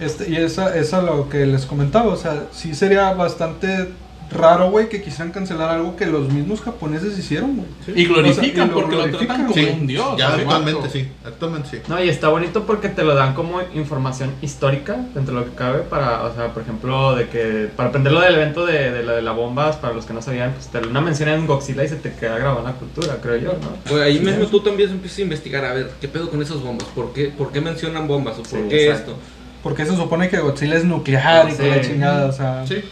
Este, 0.00 0.30
y 0.30 0.36
esa 0.36 0.74
es 0.76 0.94
a 0.94 1.02
lo 1.02 1.28
que 1.28 1.44
les 1.44 1.66
comentaba, 1.66 2.06
o 2.06 2.16
sea, 2.16 2.46
sí 2.52 2.74
sería 2.74 3.12
bastante 3.12 3.88
raro, 4.30 4.70
güey, 4.70 4.88
que 4.88 5.00
quisieran 5.02 5.30
cancelar 5.32 5.70
algo 5.70 5.96
que 5.96 6.06
los 6.06 6.30
mismos 6.32 6.60
japoneses 6.60 7.18
hicieron, 7.18 7.56
güey. 7.56 7.98
Y 7.98 8.06
glorifican 8.06 8.34
O 8.34 8.44
sea, 8.44 8.64
y 8.64 8.68
lo 8.68 8.74
porque 8.74 8.96
lo 8.96 9.18
tratan 9.18 9.42
como 9.46 9.54
sí. 9.54 9.68
un 9.80 9.86
dios. 9.86 10.16
Ya 10.18 10.34
actualmente 10.34 10.90
sí, 10.90 11.08
actualmente 11.24 11.68
sí. 11.70 11.78
No, 11.88 12.02
y 12.02 12.08
está 12.08 12.28
bonito 12.28 12.64
porque 12.64 12.88
te 12.88 13.02
lo 13.04 13.14
dan 13.14 13.34
como 13.34 13.60
información 13.74 14.32
histórica 14.42 14.96
dentro 15.14 15.34
de 15.34 15.40
lo 15.40 15.46
que 15.50 15.56
cabe 15.56 15.78
para, 15.80 16.22
o 16.24 16.34
sea, 16.34 16.48
por 16.52 16.62
ejemplo, 16.62 17.14
de 17.16 17.28
que 17.28 17.68
para 17.74 17.88
aprender 17.88 18.12
lo 18.12 18.20
del 18.20 18.34
evento 18.34 18.66
de, 18.66 18.90
de, 18.90 19.02
la, 19.02 19.12
de 19.12 19.22
la 19.22 19.32
bombas, 19.32 19.76
para 19.76 19.94
los 19.94 20.04
que 20.04 20.12
no 20.12 20.22
sabían, 20.22 20.52
pues 20.52 20.68
te 20.68 20.78
una 20.86 21.00
mención 21.00 21.28
en 21.28 21.46
Godzilla 21.46 21.84
y 21.84 21.88
se 21.88 21.96
te 21.96 22.12
queda 22.12 22.36
grabada 22.38 22.60
en 22.60 22.64
la 22.66 22.72
cultura, 22.72 23.16
creo 23.22 23.36
yo, 23.36 23.52
¿no? 23.54 23.90
Güey, 23.90 24.02
ahí 24.02 24.18
mismo 24.20 24.46
tú 24.46 24.60
también 24.60 24.90
empiezas 24.90 25.18
a 25.18 25.22
investigar, 25.22 25.64
a 25.64 25.74
ver, 25.74 25.90
¿qué 26.00 26.08
pedo 26.08 26.28
con 26.30 26.40
esas 26.42 26.60
bombas? 26.60 26.86
¿Por 26.94 27.12
qué, 27.12 27.26
por 27.36 27.50
qué 27.52 27.60
mencionan 27.60 28.06
bombas? 28.06 28.34
¿O 28.38 28.42
por 28.42 28.46
Sí, 28.50 28.66
qué 28.68 28.88
exacto. 28.88 29.12
esto? 29.12 29.22
Porque 29.62 29.84
se 29.84 29.96
supone 29.96 30.28
que 30.28 30.38
Godzilla 30.38 30.76
es 30.76 30.84
nuclear 30.84 31.48
y 31.48 31.52
Sí. 31.52 31.56
con 31.58 31.70
la 31.70 31.80
chingada, 31.80 32.26
o 32.26 32.32
sea. 32.32 32.64
Sí. 32.66 32.82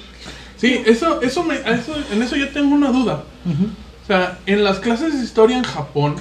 Sí, 0.57 0.83
eso, 0.87 1.21
eso, 1.23 1.43
me, 1.43 1.55
eso, 1.57 1.95
en 2.13 2.23
eso 2.23 2.37
yo 2.37 2.49
tengo 2.51 2.75
una 2.75 2.91
duda. 2.91 3.25
O 3.47 4.07
sea, 4.07 4.39
en 4.47 4.65
las 4.65 4.79
clases 4.81 5.19
de 5.19 5.25
historia 5.25 5.57
en 5.59 5.65
Japón 5.65 6.17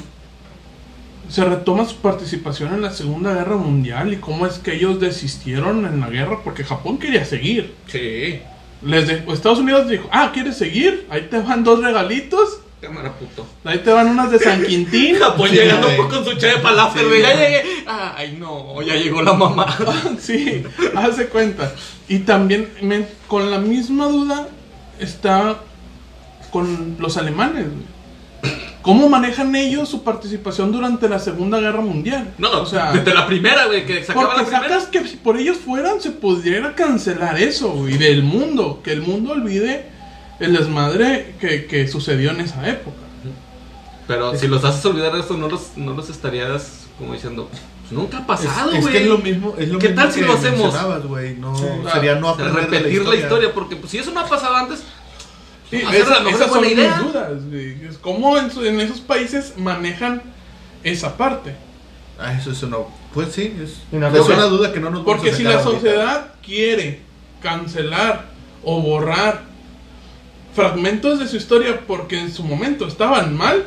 se 1.30 1.44
retoma 1.44 1.86
su 1.86 1.98
participación 1.98 2.74
en 2.74 2.82
la 2.82 2.92
Segunda 2.92 3.34
Guerra 3.34 3.56
Mundial 3.58 4.14
y 4.14 4.18
cómo 4.18 4.46
es 4.46 4.60
que 4.60 4.76
ellos 4.76 5.00
desistieron 5.00 5.86
en 5.86 6.00
la 6.00 6.10
guerra 6.10 6.40
porque 6.44 6.64
Japón 6.64 6.98
quería 7.00 7.26
seguir. 7.26 7.74
Sí. 7.88 8.40
Les 8.84 9.08
de- 9.08 9.24
Estados 9.34 9.60
Unidos 9.60 9.90
dijo, 9.90 10.08
ah, 10.12 10.32
¿quieres 10.34 10.58
seguir? 10.58 11.08
Ahí 11.10 11.28
te 11.32 11.40
van 11.40 11.64
dos 11.64 11.82
regalitos. 11.82 12.60
Cámara 12.82 13.14
puto. 13.14 13.48
Ahí 13.64 13.80
te 13.80 13.90
van 13.92 14.08
unas 14.08 14.30
de 14.30 14.38
San 14.38 14.64
Quintín. 14.64 15.16
Japón 15.20 15.50
Sí, 15.50 15.56
llegando 15.56 15.88
con 16.10 16.24
su 16.26 16.34
chave 16.36 16.60
falafel, 16.60 17.08
güey. 17.08 17.22
Ya 17.22 17.34
llegué. 17.34 17.64
Ay, 17.88 18.36
no, 18.38 18.80
ya 18.84 18.96
llegó 18.96 19.24
la 19.24 19.34
mamá. 19.34 19.66
sí, 20.20 20.64
hace 20.96 21.28
cuenta. 21.28 21.74
Y 22.08 22.20
también 22.20 22.70
me- 22.82 23.08
con 23.28 23.50
la 23.52 23.60
misma 23.60 24.08
duda 24.08 24.48
está 25.00 25.58
con 26.52 26.98
los 27.00 27.18
alemanes. 27.18 27.66
¿Cómo 28.82 29.10
manejan 29.10 29.56
ellos 29.56 29.90
su 29.90 30.04
participación 30.04 30.72
durante 30.72 31.10
la 31.10 31.18
Segunda 31.18 31.60
Guerra 31.60 31.82
Mundial? 31.82 32.36
No, 32.38 32.62
o 32.62 32.66
sea, 32.68 32.92
desde 32.94 33.16
la 33.16 33.26
primera, 33.26 33.66
güey, 33.66 33.84
que 33.88 34.02
porque 34.14 34.22
la 34.38 34.44
primera. 34.46 34.62
sacas 34.62 34.86
que 34.86 35.08
si 35.08 35.18
por 35.18 35.38
ellos 35.38 35.58
fueran 35.58 36.00
se 36.00 36.12
pudiera 36.12 36.76
cancelar 36.76 37.40
eso, 37.40 37.70
güey, 37.72 37.98
del 37.98 38.22
mundo, 38.22 38.82
que 38.84 38.92
el 38.92 39.02
mundo 39.02 39.32
olvide 39.32 39.88
el 40.40 40.54
desmadre 40.54 41.34
que, 41.40 41.66
que 41.66 41.88
sucedió 41.88 42.30
en 42.30 42.42
esa 42.42 42.70
época. 42.70 42.98
Pero 44.08 44.36
si 44.38 44.48
los 44.48 44.64
haces 44.64 44.86
olvidar 44.86 45.14
de 45.14 45.22
eso, 45.22 45.36
no 45.36 45.48
los, 45.50 45.76
no 45.78 45.94
los 45.96 46.10
estarías 46.12 46.86
como 47.00 47.14
diciendo, 47.14 47.50
nunca 47.92 48.18
ha 48.20 48.28
pasado, 48.28 48.70
güey. 48.72 48.80
es 48.84 48.88
que 48.88 48.98
es 49.04 49.08
lo 49.08 49.18
mismo, 49.20 49.56
es 49.58 49.70
lo 49.70 49.80
¿Qué 49.80 49.90
mismo 49.90 50.02
tal 50.04 50.12
si 50.14 50.20
que 50.22 50.26
lo 50.26 50.34
hacemos? 50.34 50.74
No, 51.40 51.56
Sí. 51.56 51.64
sería 51.94 52.16
no 52.16 52.32
O 52.32 52.36
sea, 52.36 52.46
aprender 52.48 52.70
de 52.72 52.78
repetir 52.80 53.06
la 53.08 53.16
historia. 53.16 53.54
porque 53.54 53.76
pues, 53.76 53.92
si 53.92 53.98
eso 54.00 54.12
no 54.12 54.20
ha 54.22 54.28
pasado 54.30 54.56
antes, 54.56 54.84
Sí, 55.70 55.78
esa- 55.78 56.22
la 56.24 56.30
esas 56.30 56.40
son 56.50 56.50
buena 56.50 56.68
mis 56.68 56.72
idea. 56.74 56.98
dudas, 57.00 57.46
güey. 57.50 57.86
Es 57.86 57.98
¿Cómo 57.98 58.38
en, 58.38 58.80
esos 58.82 59.00
países 59.02 59.54
manejan 59.58 60.22
esa 60.84 61.18
parte? 61.18 61.56
Ah, 62.20 62.34
eso 62.34 62.52
es 62.52 62.62
una. 62.64 62.78
Pues 63.14 63.32
sí, 63.34 63.56
es, 63.62 63.78
no, 63.92 64.08
es 64.08 64.14
porque- 64.18 64.34
una 64.34 64.44
duda 64.46 64.72
que 64.74 64.80
no 64.80 64.90
nos 64.90 65.04
vamos 65.04 65.18
Porque 65.22 65.34
si 65.36 65.44
la 65.44 65.56
ahorita. 65.60 65.70
sociedad 65.72 66.28
quiere 66.44 67.02
cancelar 67.42 68.26
o 68.64 68.82
borrar 68.82 69.44
fragmentos 70.56 71.20
de 71.20 71.28
su 71.28 71.36
historia 71.38 71.82
porque 71.86 72.20
en 72.20 72.32
su 72.34 72.44
momento 72.44 72.88
estaban 72.88 73.36
mal, 73.36 73.66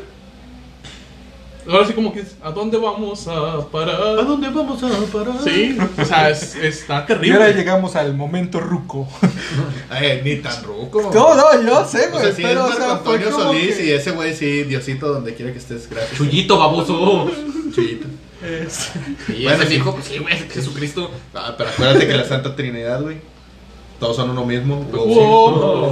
ahora 1.73 1.87
sí 1.87 1.93
como 1.93 2.13
que 2.13 2.21
es, 2.21 2.37
¿a 2.43 2.51
dónde 2.51 2.77
vamos 2.79 3.27
a 3.29 3.55
¿A 3.55 3.67
parar? 3.67 3.99
dónde 4.27 4.49
vamos 4.49 4.83
a 4.83 4.89
parar? 5.13 5.35
Sí, 5.45 5.77
o 6.01 6.05
sea, 6.05 6.31
es- 6.31 6.55
está 6.57 6.95
Y 6.95 6.97
ahora 6.97 7.07
terrible. 7.07 7.55
llegamos 7.55 7.95
al 7.97 8.15
momento 8.15 8.61
ruco. 8.61 9.07
Eh, 10.01 10.21
ni 10.25 10.37
tan 10.37 10.63
ruco. 10.65 11.11
No, 11.15 11.35
no, 11.35 11.63
yo 11.67 11.85
sé, 11.85 12.09
O 12.09 12.11
güey. 12.13 12.25
sea, 12.25 12.33
sí, 12.35 12.43
es 12.43 12.49
pero, 12.49 12.67
o 12.67 12.69
Marco 12.69 12.77
sea, 12.85 12.97
fue 12.99 13.15
Antonio 13.17 13.31
Solís 13.33 13.77
que- 13.77 13.87
y 13.87 13.91
ese 13.91 14.11
güey 14.13 14.35
sí, 14.37 14.63
Diosito, 14.65 15.09
donde 15.09 15.35
quiera 15.35 15.51
que 15.53 15.59
estés, 15.59 15.89
gracias. 15.91 16.17
Chuyito, 16.17 16.59
baboso. 16.59 17.31
Chuyito. 17.75 18.07
Es- 18.43 18.91
Y 19.29 19.43
Bueno, 19.45 19.59
ese 19.63 19.67
sí. 19.69 19.75
dijo, 19.75 19.93
pues 19.95 20.05
sí, 20.07 20.19
güey, 20.19 20.37
Jesucristo. 20.51 21.11
Ah, 21.35 21.55
pero 21.57 21.71
acuérdate 21.71 22.07
que 22.07 22.15
la 22.15 22.25
Santa 22.25 22.55
Trinidad, 22.55 23.01
güey. 23.03 23.17
Todos 23.99 24.17
son 24.17 24.31
uno 24.31 24.45
mismo. 24.45 24.77
Wow. 24.93 25.91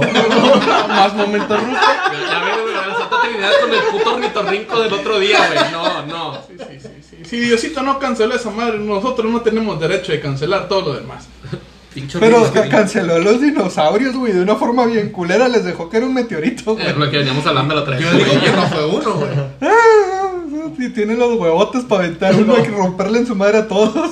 Más 0.87 1.13
momentos 1.13 1.59
rucos. 1.59 1.79
Ya 2.29 2.43
veo, 2.43 2.61
güey, 2.63 2.73
la 2.73 2.97
Santa 2.97 3.21
Trinidad 3.21 3.51
con 3.61 3.73
el 3.73 3.79
puto 3.91 4.13
ornitorrinco 4.15 4.79
del 4.81 4.93
otro 4.93 5.19
día, 5.19 5.39
güey. 5.47 5.71
No, 5.71 6.05
no. 6.05 6.33
Sí, 6.47 6.53
sí, 6.57 6.79
sí, 6.79 6.89
sí. 7.09 7.17
Si 7.25 7.39
Diosito 7.39 7.81
no 7.83 7.99
canceló 7.99 8.33
esa 8.35 8.49
madre, 8.49 8.79
nosotros 8.79 9.29
no 9.31 9.41
tenemos 9.41 9.77
derecho 9.79 10.13
de 10.13 10.21
cancelar 10.21 10.67
todo 10.69 10.81
lo 10.81 10.93
demás. 10.93 11.27
Pero 12.19 12.37
ornitorrinco. 12.37 12.53
ca- 12.53 12.69
canceló 12.69 13.15
a 13.15 13.19
los 13.19 13.41
dinosaurios, 13.41 14.15
güey, 14.15 14.31
de 14.31 14.41
una 14.41 14.55
forma 14.55 14.85
bien 14.85 15.09
culera. 15.09 15.47
Les 15.49 15.65
dejó 15.65 15.89
que 15.89 15.97
era 15.97 16.05
un 16.05 16.13
meteorito, 16.13 16.75
güey. 16.75 16.87
Es 16.87 16.95
lo 16.95 17.09
que 17.11 17.17
veníamos 17.17 17.45
hablando 17.45 17.75
la 17.75 17.81
otra 17.81 17.97
vez. 17.97 18.05
Yo 18.05 18.11
digo 18.17 18.39
que 18.39 18.51
no 18.51 18.61
fue 18.67 18.85
uno, 18.85 19.13
güey. 19.15 19.31
Ah, 19.61 20.71
Y 20.79 20.89
tiene 20.89 21.15
los 21.15 21.33
huevotes 21.39 21.83
para 21.85 22.03
aventar 22.05 22.35
uno 22.35 22.55
y 22.57 22.67
romperle 22.67 23.17
en 23.19 23.27
su 23.27 23.35
madre 23.35 23.57
a 23.57 23.67
todos. 23.67 24.11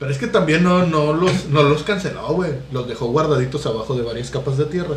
Pero 0.00 0.10
es 0.10 0.18
que 0.18 0.26
también 0.26 0.64
no, 0.64 0.84
no, 0.86 1.12
los, 1.12 1.44
no 1.46 1.62
los 1.62 1.82
canceló, 1.84 2.28
güey. 2.28 2.50
Los 2.72 2.88
dejó 2.88 3.06
guardaditos 3.08 3.64
abajo 3.66 3.94
de 3.94 4.02
varias 4.02 4.30
capas 4.30 4.56
de 4.56 4.64
tierra. 4.64 4.96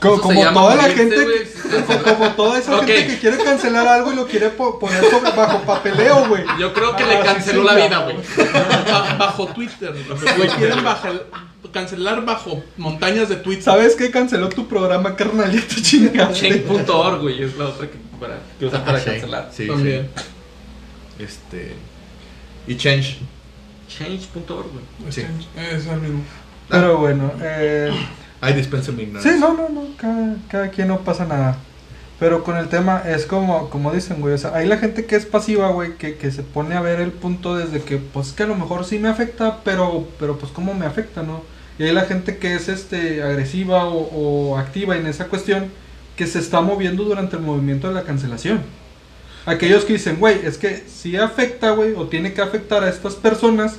Como, 0.00 0.20
como 0.20 0.52
toda 0.52 0.76
la 0.76 0.84
gente, 0.90 1.24
güey. 1.24 2.04
como, 2.04 2.28
toda 2.32 2.58
esa 2.58 2.76
gente 2.84 3.06
que 3.06 3.18
quiere 3.18 3.38
cancelar 3.42 3.88
algo 3.88 4.12
y 4.12 4.16
lo 4.16 4.26
quiere 4.26 4.50
po- 4.50 4.78
poner 4.78 5.02
sobre, 5.10 5.30
bajo 5.32 5.62
papeleo, 5.62 6.28
güey. 6.28 6.44
Yo 6.60 6.74
creo 6.74 6.94
que 6.94 7.02
Ah, 7.02 7.06
le 7.08 7.16
sí, 7.16 7.22
canceló 7.24 7.62
sí, 7.62 7.66
la 7.66 7.74
vida, 7.74 7.98
güey. 8.04 8.16
Ba- 8.92 9.16
bajo 9.18 9.46
Twitter. 9.46 9.94
Lo 10.06 10.16
quieren 10.56 10.84
bajar- 10.84 11.24
cancelar 11.72 12.24
bajo 12.26 12.62
montañas 12.76 13.28
de 13.30 13.36
tweets. 13.36 13.64
¿Sabes 13.64 13.96
qué? 13.96 14.10
Canceló 14.10 14.50
tu 14.50 14.68
programa, 14.68 15.16
carnal, 15.16 15.50
ya 15.58 15.66
te 15.66 15.80
chingaste. 15.82 16.62
Change.org, 16.62 17.20
güey, 17.22 17.42
es 17.42 17.56
la 17.56 17.64
otra 17.68 17.86
que, 17.88 17.96
para, 18.20 18.38
que 18.58 18.66
usan 18.66 18.84
para 18.84 18.98
Ah, 18.98 19.00
sí, 19.00 19.06
cancelar. 19.10 19.50
Sí, 19.50 19.66
También. 19.66 20.10
sí. 20.14 21.24
Este. 21.24 21.74
Y 22.66 22.76
Change. 22.76 23.18
Change.org, 23.88 24.66
güey. 24.72 25.12
Sí. 25.12 25.22
Es 25.56 25.86
el 25.86 26.00
mismo. 26.00 26.22
Pero 26.68 26.98
bueno, 26.98 27.30
eh, 27.40 27.90
Ay, 28.40 28.54
dispensa 28.54 28.92
mi 28.92 29.04
ignorancia. 29.04 29.32
sí, 29.32 29.38
no, 29.40 29.54
no, 29.54 29.68
no, 29.68 29.86
cada, 29.96 30.36
cada 30.48 30.70
quien 30.70 30.88
no 30.88 31.00
pasa 31.00 31.24
nada. 31.24 31.56
Pero 32.18 32.42
con 32.44 32.56
el 32.56 32.68
tema 32.68 33.02
es 33.06 33.26
como, 33.26 33.68
como 33.68 33.92
dicen, 33.92 34.20
güey, 34.20 34.34
o 34.34 34.38
sea, 34.38 34.54
hay 34.54 34.66
la 34.66 34.78
gente 34.78 35.04
que 35.04 35.16
es 35.16 35.26
pasiva, 35.26 35.68
güey, 35.70 35.96
que, 35.98 36.16
que 36.16 36.30
se 36.30 36.42
pone 36.42 36.74
a 36.74 36.80
ver 36.80 37.00
el 37.00 37.12
punto 37.12 37.56
desde 37.56 37.82
que, 37.82 37.98
pues, 37.98 38.32
que 38.32 38.44
a 38.44 38.46
lo 38.46 38.56
mejor 38.56 38.84
sí 38.86 38.98
me 38.98 39.08
afecta, 39.08 39.60
pero, 39.64 40.08
pero 40.18 40.38
pues, 40.38 40.50
¿cómo 40.50 40.72
me 40.74 40.86
afecta, 40.86 41.22
no? 41.22 41.42
Y 41.78 41.82
hay 41.84 41.92
la 41.92 42.06
gente 42.06 42.38
que 42.38 42.54
es, 42.54 42.68
este, 42.68 43.22
agresiva 43.22 43.84
o, 43.84 43.98
o 44.52 44.56
activa 44.58 44.96
en 44.96 45.06
esa 45.06 45.26
cuestión, 45.26 45.66
que 46.16 46.26
se 46.26 46.38
está 46.38 46.62
moviendo 46.62 47.04
durante 47.04 47.36
el 47.36 47.42
movimiento 47.42 47.88
de 47.88 47.94
la 47.94 48.04
cancelación. 48.04 48.62
Aquellos 49.46 49.84
que 49.84 49.94
dicen, 49.94 50.16
güey, 50.18 50.40
es 50.44 50.58
que 50.58 50.82
sí 50.92 51.16
afecta, 51.16 51.70
güey, 51.70 51.94
o 51.94 52.08
tiene 52.08 52.32
que 52.34 52.42
afectar 52.42 52.82
a 52.84 52.90
estas 52.90 53.14
personas, 53.14 53.76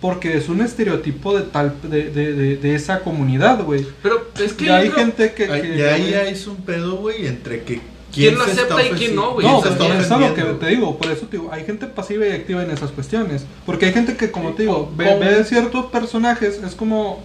porque 0.00 0.36
es 0.36 0.48
un 0.50 0.60
estereotipo 0.60 1.36
de 1.36 1.42
tal, 1.44 1.74
de, 1.82 2.10
de, 2.10 2.32
de, 2.34 2.56
de 2.56 2.74
esa 2.74 3.00
comunidad, 3.00 3.64
güey. 3.64 3.86
Pero 4.02 4.28
es 4.38 4.52
que. 4.52 4.66
Y 4.66 4.68
hay 4.68 4.90
creo- 4.90 4.96
gente 5.06 5.32
que... 5.32 5.46
Que- 5.46 5.76
y 5.76 5.82
ahí 5.82 6.10
ya 6.10 6.24
es 6.24 6.46
un 6.46 6.56
pedo, 6.56 6.96
güey, 6.96 7.26
entre 7.26 7.62
que. 7.62 7.80
¿Quién 8.12 8.38
lo 8.38 8.44
se 8.44 8.52
está 8.52 8.62
acepta 8.62 8.82
y 8.86 8.90
quién 8.98 9.14
no, 9.16 9.32
güey? 9.32 9.46
No, 9.46 9.60
pues 9.60 9.74
es 9.74 10.08
lo 10.10 10.34
que 10.34 10.42
te 10.42 10.66
digo, 10.68 10.96
por 10.96 11.10
eso 11.10 11.26
te 11.26 11.36
digo, 11.36 11.50
hay 11.52 11.64
gente 11.64 11.86
pasiva 11.86 12.26
y 12.26 12.32
activa 12.32 12.62
en 12.62 12.70
esas 12.70 12.90
cuestiones. 12.90 13.44
Porque 13.66 13.86
hay 13.86 13.92
gente 13.92 14.16
que, 14.16 14.30
como 14.30 14.52
te 14.54 14.62
digo, 14.62 14.90
ve 14.96 15.44
ciertos 15.44 15.86
personajes, 15.86 16.60
es 16.64 16.74
como 16.74 17.22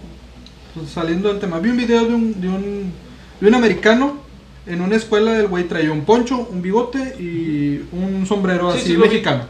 pues, 0.74 0.90
saliendo 0.90 1.28
del 1.28 1.38
tema. 1.40 1.60
Vi 1.60 1.70
un 1.70 1.76
video 1.78 2.04
de 2.06 2.14
un, 2.14 2.40
de 2.40 2.48
un, 2.48 2.92
de 3.40 3.48
un 3.48 3.54
americano 3.54 4.18
en 4.66 4.80
una 4.80 4.96
escuela, 4.96 5.36
el 5.38 5.48
güey 5.48 5.64
traía 5.64 5.92
un 5.92 6.02
poncho, 6.02 6.48
un 6.50 6.62
bigote 6.62 7.16
y 7.20 7.82
un 7.92 8.26
sombrero 8.26 8.72
Sí, 8.72 8.78
así 8.78 8.88
sí, 8.92 8.96
mexicano. 8.96 9.44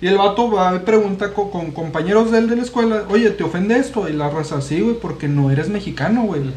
Y 0.00 0.06
el 0.06 0.16
vato 0.16 0.50
va 0.50 0.76
y 0.76 0.80
pregunta 0.80 1.32
co- 1.32 1.50
con, 1.50 1.72
compañeros 1.72 2.30
de 2.30 2.38
él 2.38 2.48
de 2.48 2.56
la 2.56 2.62
escuela, 2.62 3.04
oye, 3.10 3.30
¿te 3.30 3.42
ofende 3.44 3.76
esto? 3.76 4.08
Y 4.08 4.12
la 4.12 4.30
raza, 4.30 4.60
sí, 4.60 4.80
güey, 4.80 4.96
porque 5.00 5.26
no 5.28 5.50
eres 5.50 5.68
mexicano, 5.68 6.22
güey. 6.22 6.40
Ujú. 6.42 6.52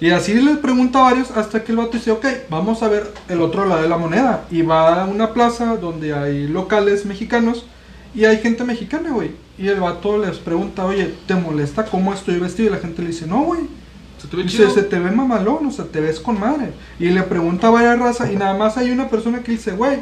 Y 0.00 0.10
así 0.10 0.34
les 0.34 0.58
pregunta 0.58 1.00
a 1.00 1.10
varios 1.10 1.30
hasta 1.32 1.64
que 1.64 1.72
el 1.72 1.78
vato 1.78 1.92
dice, 1.96 2.10
ok, 2.12 2.24
vamos 2.50 2.82
a 2.82 2.88
ver 2.88 3.10
el 3.28 3.40
otro 3.40 3.66
lado 3.66 3.82
de 3.82 3.88
la 3.88 3.96
moneda. 3.98 4.44
Y 4.50 4.62
va 4.62 5.02
a 5.02 5.06
una 5.06 5.32
plaza 5.34 5.76
donde 5.76 6.14
hay 6.14 6.46
locales 6.46 7.04
mexicanos 7.04 7.64
y 8.14 8.24
hay 8.26 8.38
gente 8.38 8.64
mexicana, 8.64 9.10
güey. 9.10 9.30
Y 9.58 9.66
el 9.68 9.80
vato 9.80 10.18
les 10.18 10.36
pregunta, 10.38 10.84
oye, 10.84 11.14
¿te 11.26 11.34
molesta 11.34 11.84
cómo 11.86 12.12
estoy 12.14 12.38
vestido? 12.38 12.68
Y 12.68 12.72
la 12.72 12.78
gente 12.78 13.02
le 13.02 13.08
dice, 13.08 13.26
no, 13.26 13.42
güey. 13.42 13.62
¿Se 14.20 14.26
te 14.28 14.36
ve 14.36 14.42
Dice, 14.42 14.70
se 14.70 14.82
te 14.82 14.98
ve 14.98 15.10
mamalón, 15.10 15.66
o 15.66 15.70
sea, 15.70 15.84
te 15.84 16.00
ves 16.00 16.20
con 16.20 16.38
madre. 16.40 16.72
Y 16.98 17.10
le 17.10 17.22
pregunta 17.22 17.68
a 17.68 17.70
varias 17.70 17.98
razas 17.98 18.30
y 18.32 18.36
nada 18.36 18.54
más 18.54 18.76
hay 18.76 18.90
una 18.90 19.08
persona 19.08 19.42
que 19.42 19.52
dice, 19.52 19.72
güey, 19.72 20.00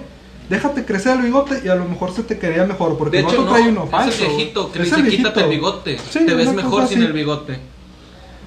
déjate 0.48 0.84
crecer 0.84 1.16
el 1.16 1.22
bigote 1.22 1.60
y 1.64 1.68
a 1.68 1.74
lo 1.74 1.84
mejor 1.84 2.12
se 2.12 2.22
te 2.22 2.38
quedaría 2.38 2.64
mejor. 2.64 2.96
Porque 2.96 3.18
De 3.18 3.22
hecho, 3.24 3.42
no, 3.42 3.50
trae 3.50 3.68
uno 3.68 3.84
es 3.84 3.90
falso. 3.90 4.24
el 4.24 4.30
viejito 4.30 4.72
que 4.72 4.78
Es 4.82 4.84
dice 4.86 5.00
el 5.00 5.08
quítate 5.08 5.40
el 5.40 5.50
bigote. 5.50 5.98
Sí, 6.10 6.26
te 6.26 6.34
ves 6.34 6.52
mejor 6.52 6.88
sin 6.88 7.02
el 7.02 7.12
bigote. 7.12 7.58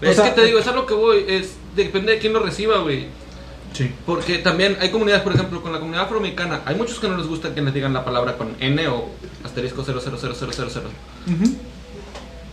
O 0.01 0.05
es 0.05 0.15
sea, 0.15 0.25
que 0.25 0.41
te 0.41 0.45
digo, 0.45 0.59
es 0.59 0.67
a 0.67 0.71
lo 0.71 0.85
que 0.85 0.93
voy. 0.93 1.25
Es, 1.27 1.55
depende 1.75 2.13
de 2.13 2.19
quién 2.19 2.33
lo 2.33 2.39
reciba, 2.39 2.79
güey. 2.79 3.07
Sí. 3.73 3.91
Porque 4.05 4.39
también 4.39 4.77
hay 4.79 4.89
comunidades, 4.89 5.23
por 5.23 5.33
ejemplo, 5.33 5.61
con 5.61 5.71
la 5.71 5.79
comunidad 5.79 6.05
afroamericana, 6.05 6.61
hay 6.65 6.75
muchos 6.75 6.99
que 6.99 7.07
no 7.07 7.17
les 7.17 7.27
gusta 7.27 7.53
que 7.53 7.61
les 7.61 7.73
digan 7.73 7.93
la 7.93 8.03
palabra 8.03 8.35
con 8.35 8.55
N 8.59 8.87
o 8.87 9.09
asterisco 9.43 9.83
00000. 9.83 9.97
Ujú. 10.03 11.55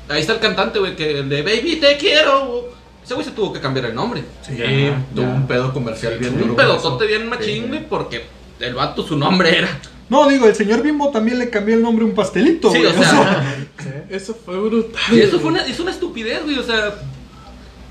Ahí 0.09 0.21
está 0.21 0.35
el 0.35 0.41
cantante, 0.41 0.79
güey, 0.79 0.95
que 0.95 1.21
el 1.21 1.29
de 1.29 1.43
Baby 1.43 1.77
te 1.77 1.97
quiero. 1.97 2.69
Ese 3.07 3.15
güey 3.15 3.25
se 3.25 3.33
tuvo 3.33 3.53
que 3.53 3.61
cambiar 3.61 3.87
el 3.87 3.95
nombre. 3.95 4.23
Sí, 4.43 4.57
Ya, 4.57 5.01
tuvo 5.15 5.25
ya. 5.25 5.33
un 5.33 5.47
pedo 5.47 5.73
comercial 5.73 6.19
bien 6.19 6.33
duro. 6.33 6.45
Un 6.45 6.49
con 6.51 6.57
pedotote 6.57 7.05
eso. 7.05 7.09
bien 7.17 7.29
machín, 7.31 7.69
güey, 7.69 7.89
porque 7.89 8.25
el 8.61 8.75
vato 8.75 9.03
su 9.07 9.17
nombre 9.17 9.57
era. 9.57 9.69
No, 10.09 10.29
digo, 10.29 10.47
el 10.47 10.55
señor 10.55 10.83
Bimbo 10.83 11.11
también 11.11 11.39
le 11.39 11.49
cambió 11.51 11.75
el 11.77 11.83
nombre 11.83 12.05
a 12.05 12.09
un 12.09 12.15
pastelito, 12.15 12.71
Sí, 12.71 12.79
güey. 12.79 12.91
o 12.91 13.03
sea, 13.03 13.57
Eso 14.11 14.35
fue 14.45 14.59
brutal. 14.59 15.01
y 15.13 15.21
eso 15.21 15.39
fue 15.41 15.51
una, 15.51 15.65
es 15.67 15.79
una 15.81 15.91
estupidez, 15.93 16.43
güey. 16.45 16.59
O 16.59 16.63
sea, 16.65 16.95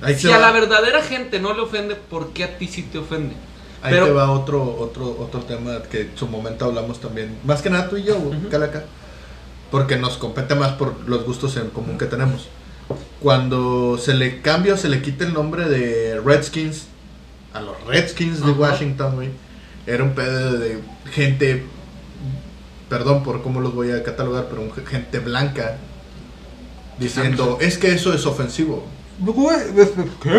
Ahí, 0.02 0.16
si 0.16 0.28
te 0.28 0.34
a 0.34 0.40
la 0.40 0.52
verdadera 0.52 1.02
gente 1.02 1.40
no 1.40 1.54
le 1.54 1.62
ofende, 1.62 1.96
¿por 1.96 2.32
qué 2.34 2.44
a 2.44 2.58
ti 2.58 2.68
sí 2.68 2.84
te 2.84 2.98
ofende? 2.98 3.34
ahí 3.82 3.94
Pero- 3.94 4.06
te 4.08 4.12
va 4.12 4.32
otro, 4.32 4.64
otro, 4.80 5.16
otro 5.20 5.42
tema 5.42 5.82
que 5.90 6.02
en 6.02 6.12
su 6.18 6.28
momento 6.28 6.66
hablamos 6.66 7.00
también. 7.00 7.38
Más 7.46 7.62
que 7.62 7.70
nada 7.70 7.88
tú 7.90 7.96
y 7.98 8.04
yo, 8.04 8.16
Ujú. 8.18 8.50
Calaca. 8.50 8.84
Porque 9.72 9.96
nos 9.98 10.18
compete 10.18 10.56
más 10.56 10.74
por 10.74 11.08
los 11.08 11.24
gustos 11.24 11.56
en 11.58 11.70
común 11.70 11.98
que 11.98 12.06
tenemos. 12.06 12.48
Cuando 13.22 13.98
se 13.98 14.14
le 14.14 14.42
cambia 14.42 14.74
o 14.76 14.78
se 14.78 14.90
le 14.90 15.02
quita 15.02 15.26
el 15.26 15.34
nombre 15.34 15.68
de 15.68 16.20
Redskins 16.22 16.88
a 17.54 17.62
los 17.62 17.82
Redskins 17.86 18.40
de. 18.46 18.52
Washington, 18.52 19.16
güey, 19.16 19.30
era 19.88 20.04
un 20.04 20.14
pedo 20.14 20.58
de 20.58 20.80
gente, 21.12 21.64
perdón 22.90 23.24
por 23.24 23.42
cómo 23.42 23.62
los 23.62 23.74
voy 23.74 23.92
a 23.92 24.04
catalogar, 24.04 24.48
pero 24.50 24.62
un- 24.62 24.72
gente 24.86 25.20
blanca 25.20 25.78
diciendo, 27.00 27.58
es 27.62 27.78
que 27.78 27.94
eso 27.94 28.14
es 28.14 28.26
ofensivo. 28.26 28.86
Güey, 29.18 29.58
es- 29.78 29.90
¿Qué? 30.22 30.30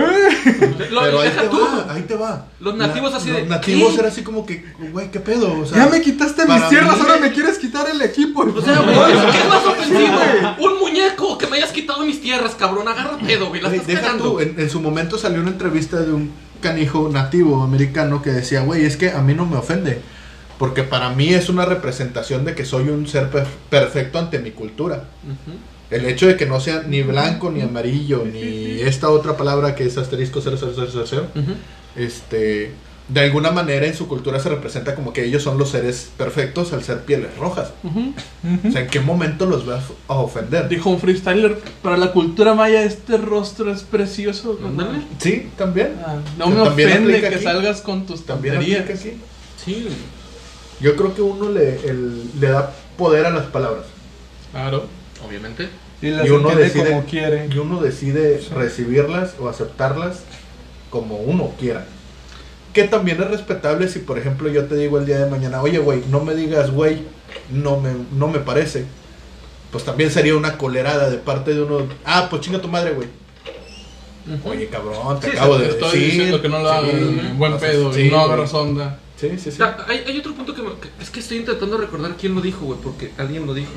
Lo- 0.90 1.00
pero 1.00 1.20
ahí 1.20 1.28
deja 1.30 1.42
te 1.42 1.48
tú. 1.48 1.58
va, 1.60 1.94
ahí 1.94 2.02
te 2.02 2.14
va. 2.14 2.46
Los 2.60 2.76
nativos 2.76 3.14
así 3.14 3.30
de, 3.30 3.40
Los 3.40 3.48
nativos 3.48 3.94
¿qué? 3.94 3.98
era 4.00 4.08
así 4.08 4.22
como 4.22 4.44
que, 4.44 4.64
güey, 4.92 5.10
¿qué 5.10 5.18
pedo? 5.20 5.60
O 5.60 5.64
sea, 5.64 5.78
Ya 5.84 5.90
me 5.90 6.02
quitaste 6.02 6.46
mis 6.46 6.68
tierras, 6.68 6.96
mí- 6.96 7.02
ahora 7.02 7.16
me 7.18 7.32
quieres 7.32 7.58
quitar 7.58 7.88
el 7.88 8.02
equipo. 8.02 8.42
O 8.42 8.60
sea, 8.60 8.78
güey, 8.80 8.96
¿qué 9.32 9.48
más 9.48 9.64
ofensivo? 9.66 10.18
Un 10.60 10.78
muñeco 10.78 11.38
que 11.38 11.46
me 11.46 11.56
hayas 11.56 11.72
quitado 11.72 12.04
mis 12.04 12.20
tierras, 12.20 12.54
cabrón. 12.54 12.86
Agarra 12.86 13.16
pedo, 13.18 13.48
güey. 13.48 13.62
La 13.62 13.70
estás 13.70 13.86
deja 13.86 14.00
cagando. 14.02 14.24
tú, 14.32 14.40
en, 14.40 14.60
en 14.60 14.68
su 14.70 14.80
momento 14.80 15.16
salió 15.16 15.40
una 15.40 15.50
entrevista 15.52 15.98
de 16.00 16.12
un 16.12 16.30
canijo 16.60 17.08
nativo 17.10 17.62
americano 17.62 18.20
que 18.22 18.30
decía, 18.30 18.60
güey, 18.60 18.84
es 18.84 18.96
que 18.98 19.10
a 19.10 19.22
mí 19.22 19.32
no 19.34 19.46
me 19.46 19.56
ofende, 19.56 20.00
porque 20.58 20.82
para 20.82 21.10
mí 21.10 21.32
es 21.32 21.48
una 21.48 21.64
representación 21.64 22.44
de 22.44 22.54
que 22.54 22.64
soy 22.66 22.88
un 22.90 23.06
ser 23.06 23.30
per- 23.30 23.46
perfecto 23.70 24.18
ante 24.18 24.38
mi 24.38 24.50
cultura. 24.50 25.04
Ujú. 25.24 25.56
El 25.90 26.04
hecho 26.06 26.26
de 26.26 26.36
que 26.36 26.46
no 26.46 26.58
sea 26.60 26.82
ni 26.86 27.02
blanco, 27.02 27.50
ni 27.50 27.60
amarillo, 27.62 28.24
ni 28.30 28.80
esta 28.80 29.08
otra 29.10 29.36
palabra 29.36 29.74
que 29.74 29.84
es 29.84 29.96
asterisco 29.98 30.40
0000, 30.40 30.56
Ujú. 30.56 31.52
este, 31.94 32.72
de 33.08 33.20
alguna 33.20 33.52
manera 33.52 33.86
en 33.86 33.94
su 33.94 34.08
cultura 34.08 34.40
se 34.40 34.48
representa 34.48 34.96
como 34.96 35.12
que 35.12 35.24
ellos 35.24 35.44
son 35.44 35.58
los 35.58 35.68
seres 35.70 36.10
perfectos 36.16 36.72
al 36.72 36.82
ser 36.82 37.02
pieles 37.02 37.36
rojas. 37.38 37.70
Ujú. 37.84 38.12
O 38.68 38.72
sea, 38.72 38.80
¿en 38.80 38.88
qué 38.88 38.98
momento 38.98 39.46
los 39.46 39.64
vas 39.64 39.84
a 40.08 40.14
ofender? 40.14 40.68
Dijo 40.68 40.90
un 40.90 40.98
freestyler, 40.98 41.56
para 41.82 41.96
la 41.96 42.10
cultura 42.10 42.54
maya 42.54 42.82
este 42.82 43.16
rostro 43.16 43.72
es 43.72 43.82
precioso. 43.82 44.58
Sí, 45.20 45.48
también. 45.56 45.92
Ah, 46.04 46.16
no 46.36 46.48
me 46.48 46.64
También 46.64 46.88
ofende 46.90 47.20
que 47.20 47.26
aquí. 47.28 47.44
salgas 47.44 47.80
con 47.80 48.06
tus 48.06 48.26
También 48.26 48.56
aquí. 48.56 48.74
Sí. 49.64 49.88
Yo 50.80 50.96
creo 50.96 51.14
que 51.14 51.22
uno 51.22 51.48
le, 51.50 51.76
el- 51.88 52.22
le 52.40 52.48
da 52.48 52.72
poder 52.98 53.24
a 53.26 53.30
las 53.30 53.46
palabras. 53.46 53.84
Claro. 54.50 54.84
Obviamente. 55.26 55.68
Y 56.02 56.10
las 56.10 56.26
Y 56.26 56.30
uno 56.30 56.50
decide, 56.54 56.90
como 56.90 57.04
quiere. 57.04 57.48
y 57.52 57.58
uno 57.58 57.80
decide 57.80 58.40
Sí. 58.40 58.48
recibirlas 58.54 59.34
o 59.40 59.48
aceptarlas 59.48 60.20
como 60.90 61.16
uno 61.16 61.52
quiera. 61.58 61.86
Que 62.72 62.84
también 62.84 63.20
es 63.22 63.28
respetable 63.30 63.88
si, 63.88 64.00
por 64.00 64.18
ejemplo, 64.18 64.48
yo 64.50 64.66
te 64.66 64.76
digo 64.76 64.98
el 64.98 65.06
día 65.06 65.18
de 65.18 65.30
mañana, 65.30 65.62
oye, 65.62 65.78
güey, 65.78 66.02
no 66.10 66.22
me 66.22 66.34
digas, 66.34 66.70
güey, 66.70 67.02
no 67.50 67.80
me, 67.80 67.92
no 68.12 68.28
me 68.28 68.38
parece. 68.40 68.84
Pues 69.72 69.84
también 69.84 70.10
sería 70.10 70.36
una 70.36 70.58
colerada 70.58 71.08
de 71.10 71.16
parte 71.18 71.54
de 71.54 71.62
uno. 71.62 71.86
Ah, 72.04 72.28
pues 72.30 72.42
chinga 72.42 72.60
tu 72.60 72.68
madre, 72.68 72.92
güey. 72.92 73.08
Oye, 74.44 74.66
cabrón, 74.68 75.20
te 75.20 75.30
Sí, 75.30 75.36
acabo 75.36 75.56
de 75.56 75.68
estoy 75.68 75.90
decir. 76.00 76.04
diciendo 76.12 76.42
que 76.42 76.48
no 76.48 76.58
lo 76.60 76.68
hagas, 76.70 76.90
Sí, 76.90 77.20
buen 77.36 77.52
o 77.52 77.58
sea, 77.60 77.68
pedo, 77.70 77.92
sí, 77.92 78.10
no 78.10 78.20
agarras 78.20 78.52
onda. 78.54 78.98
Sí, 79.16 79.30
sí, 79.38 79.50
sí. 79.52 79.58
Ya, 79.58 79.76
hay, 79.88 79.98
hay 80.06 80.18
otro 80.18 80.34
punto 80.34 80.52
que, 80.54 80.62
me- 80.62 80.74
que- 80.80 80.90
es 81.00 81.10
que 81.10 81.20
estoy 81.20 81.38
intentando 81.38 81.78
recordar 81.78 82.16
quién 82.20 82.34
lo 82.34 82.40
dijo, 82.40 82.64
güey, 82.66 82.78
porque 82.82 83.12
alguien 83.18 83.46
lo 83.46 83.54
dijo. 83.54 83.70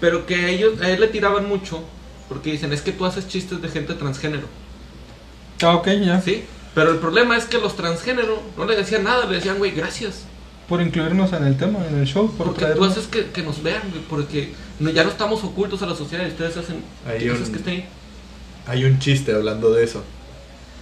Pero 0.00 0.26
que 0.26 0.50
ellos, 0.50 0.80
a 0.80 0.90
él 0.90 1.00
le 1.00 1.08
tiraban 1.08 1.48
mucho, 1.48 1.82
porque 2.28 2.52
dicen, 2.52 2.72
es 2.72 2.82
que 2.82 2.92
tú 2.92 3.04
haces 3.06 3.28
chistes 3.28 3.62
de 3.62 3.68
gente 3.68 3.94
transgénero, 3.94 4.46
Ah, 5.62 5.74
ok, 5.76 5.88
ya. 6.04 6.20
¿sí? 6.20 6.44
Pero 6.74 6.90
el 6.90 6.98
problema 6.98 7.36
es 7.38 7.46
que 7.46 7.58
los 7.58 7.76
transgénero 7.76 8.42
no 8.58 8.66
le 8.66 8.76
decían 8.76 9.04
nada, 9.04 9.24
le 9.26 9.36
decían, 9.36 9.56
güey, 9.58 9.70
gracias. 9.70 10.24
Por 10.68 10.82
incluirnos 10.82 11.32
en 11.32 11.44
el 11.44 11.56
tema, 11.56 11.78
en 11.88 11.98
el 11.98 12.06
show. 12.06 12.30
Por 12.36 12.48
Porque 12.48 12.66
tú 12.66 12.84
haces 12.84 13.06
que, 13.06 13.26
que 13.30 13.42
nos 13.42 13.62
vean, 13.62 13.82
güey, 13.90 14.02
porque 14.10 14.52
no- 14.80 14.90
ya 14.90 15.04
no 15.04 15.10
estamos 15.10 15.42
ocultos 15.44 15.80
a 15.82 15.86
la 15.86 15.94
sociedad 15.94 16.24
y 16.26 16.30
ustedes 16.30 16.56
hacen 16.58 16.82
Hay 17.06 17.28
un- 17.30 17.36
que 17.38 17.42
estén 17.58 17.68
ahí. 17.72 17.88
Hay 18.66 18.84
un 18.84 18.98
chiste 18.98 19.32
hablando 19.32 19.72
de 19.72 19.84
eso. 19.84 20.02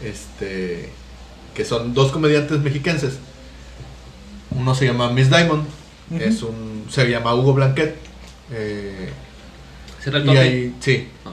Este. 0.02 0.90
Que 1.54 1.64
son 1.64 1.94
dos 1.94 2.10
comediantes 2.10 2.58
mexicanos. 2.60 3.02
Uno 4.50 4.74
se 4.74 4.86
llama 4.86 5.10
Miss 5.10 5.28
Diamond. 5.30 5.64
Es 6.18 6.42
un. 6.42 6.86
Se 6.90 7.08
llama 7.08 7.34
Hugo 7.34 7.52
Blanquet. 7.54 7.94
Eh, 8.54 9.08
¿Será 10.02 10.18
el 10.18 10.28
y. 10.28 10.74
Sí. 10.80 11.08
Ah. 11.24 11.32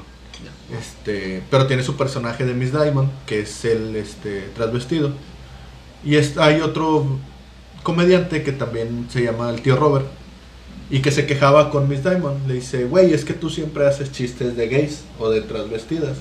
Este. 0.80 1.44
Pero 1.50 1.68
tiene 1.68 1.84
su 1.84 1.98
personaje 1.98 2.46
de 2.46 2.54
Miss 2.54 2.72
Diamond. 2.72 3.10
Que 3.26 3.42
es 3.42 3.66
el 3.66 3.96
este. 3.96 4.50
transvestido. 4.56 5.14
Y 6.04 6.16
es, 6.16 6.38
hay 6.38 6.62
otro 6.62 7.20
comediante 7.84 8.44
que 8.44 8.52
también 8.52 9.08
se 9.12 9.24
llama 9.24 9.50
el 9.50 9.62
tío 9.62 9.76
Robert. 9.76 10.06
Y 10.90 11.00
que 11.00 11.12
se 11.12 11.26
quejaba 11.26 11.70
con 11.70 11.88
Miss 11.88 12.04
Diamond. 12.04 12.48
Le 12.48 12.56
dice, 12.56 12.86
güey, 12.86 13.14
es 13.14 13.26
que 13.26 13.34
tú 13.34 13.50
siempre 13.50 13.86
haces 13.86 14.12
chistes 14.12 14.56
de 14.56 14.68
gays 14.68 15.04
o 15.20 15.30
de 15.30 15.42
transvestidas. 15.42 16.18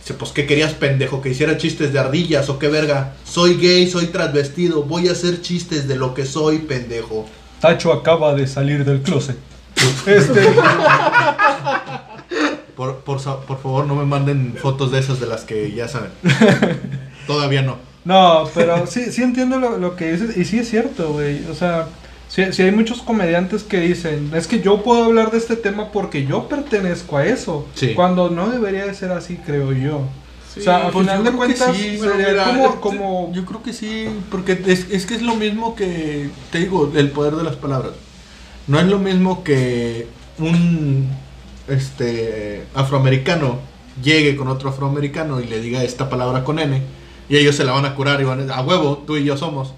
Dice, 0.00 0.14
pues 0.14 0.32
¿qué 0.32 0.46
querías, 0.46 0.72
pendejo? 0.74 1.22
Que 1.22 1.28
hiciera 1.28 1.56
chistes 1.56 1.92
de 1.92 1.98
ardillas 2.00 2.48
o 2.48 2.58
qué 2.58 2.66
verga. 2.66 3.14
Soy 3.24 3.56
gay, 3.56 3.88
soy 3.88 4.06
transvestido. 4.06 4.82
Voy 4.82 5.08
a 5.08 5.12
hacer 5.12 5.40
chistes 5.40 5.86
de 5.86 5.94
lo 5.94 6.14
que 6.14 6.24
soy, 6.24 6.58
pendejo. 6.58 7.26
Tacho 7.60 7.92
acaba 7.92 8.34
de 8.34 8.48
salir 8.48 8.84
del 8.84 9.02
closet. 9.02 9.36
Este. 10.06 10.40
Por, 12.76 13.00
por, 13.00 13.20
por 13.20 13.60
favor, 13.60 13.86
no 13.86 13.94
me 13.94 14.06
manden 14.06 14.56
fotos 14.60 14.90
de 14.90 14.98
esas 14.98 15.20
de 15.20 15.26
las 15.26 15.42
que 15.44 15.72
ya 15.72 15.88
saben. 15.88 16.10
Todavía 17.26 17.62
no. 17.62 17.76
No, 18.04 18.44
pero 18.54 18.86
sí, 18.86 19.12
sí 19.12 19.22
entiendo 19.22 19.58
lo, 19.58 19.76
lo 19.78 19.94
que 19.94 20.12
dices. 20.12 20.36
Y 20.36 20.44
sí 20.44 20.58
es 20.58 20.70
cierto, 20.70 21.12
güey. 21.12 21.44
O 21.50 21.54
sea, 21.54 21.88
sí, 22.28 22.44
sí 22.52 22.62
hay 22.62 22.72
muchos 22.72 23.02
comediantes 23.02 23.62
que 23.62 23.78
dicen, 23.78 24.30
es 24.34 24.46
que 24.46 24.60
yo 24.60 24.82
puedo 24.82 25.04
hablar 25.04 25.30
de 25.30 25.38
este 25.38 25.56
tema 25.56 25.92
porque 25.92 26.24
yo 26.26 26.48
pertenezco 26.48 27.18
a 27.18 27.26
eso. 27.26 27.68
Sí. 27.74 27.94
Cuando 27.94 28.30
no 28.30 28.48
debería 28.50 28.86
de 28.86 28.94
ser 28.94 29.12
así, 29.12 29.36
creo 29.36 29.72
yo. 29.72 29.98
o 29.98 30.60
sea, 30.60 30.86
al 30.86 30.92
Pues 30.92 31.06
final 31.06 31.18
yo 31.18 31.24
de 31.24 31.30
creo 31.30 31.46
que 31.46 31.54
cuentas, 31.54 31.76
mira, 31.78 32.44
como, 32.44 32.80
como... 32.80 33.32
Yo 33.34 33.44
creo 33.44 33.62
que 33.62 33.72
sí, 33.74 34.08
porque 34.30 34.60
es, 34.66 34.86
es 34.90 35.06
que 35.06 35.14
es 35.14 35.22
lo 35.22 35.36
mismo 35.36 35.74
que, 35.76 36.30
te 36.50 36.58
digo, 36.58 36.90
el 36.96 37.10
poder 37.10 37.34
de 37.36 37.44
las 37.44 37.56
palabras. 37.56 37.92
No 38.66 38.78
es 38.80 38.86
lo 38.86 38.98
mismo 38.98 39.42
que 39.44 40.06
un 40.38 41.08
este 41.68 42.64
afroamericano 42.74 43.58
llegue 44.02 44.36
con 44.36 44.48
otro 44.48 44.70
afroamericano 44.70 45.40
y 45.40 45.46
le 45.46 45.60
diga 45.60 45.82
esta 45.84 46.08
palabra 46.08 46.44
con 46.44 46.58
N 46.58 46.82
y 47.28 47.36
ellos 47.36 47.54
se 47.56 47.64
la 47.64 47.72
van 47.72 47.84
a 47.84 47.94
curar 47.94 48.20
y 48.20 48.24
van 48.24 48.50
a 48.50 48.54
a 48.56 48.62
huevo, 48.62 49.04
tú 49.06 49.16
y 49.16 49.24
yo 49.24 49.36
somos. 49.36 49.74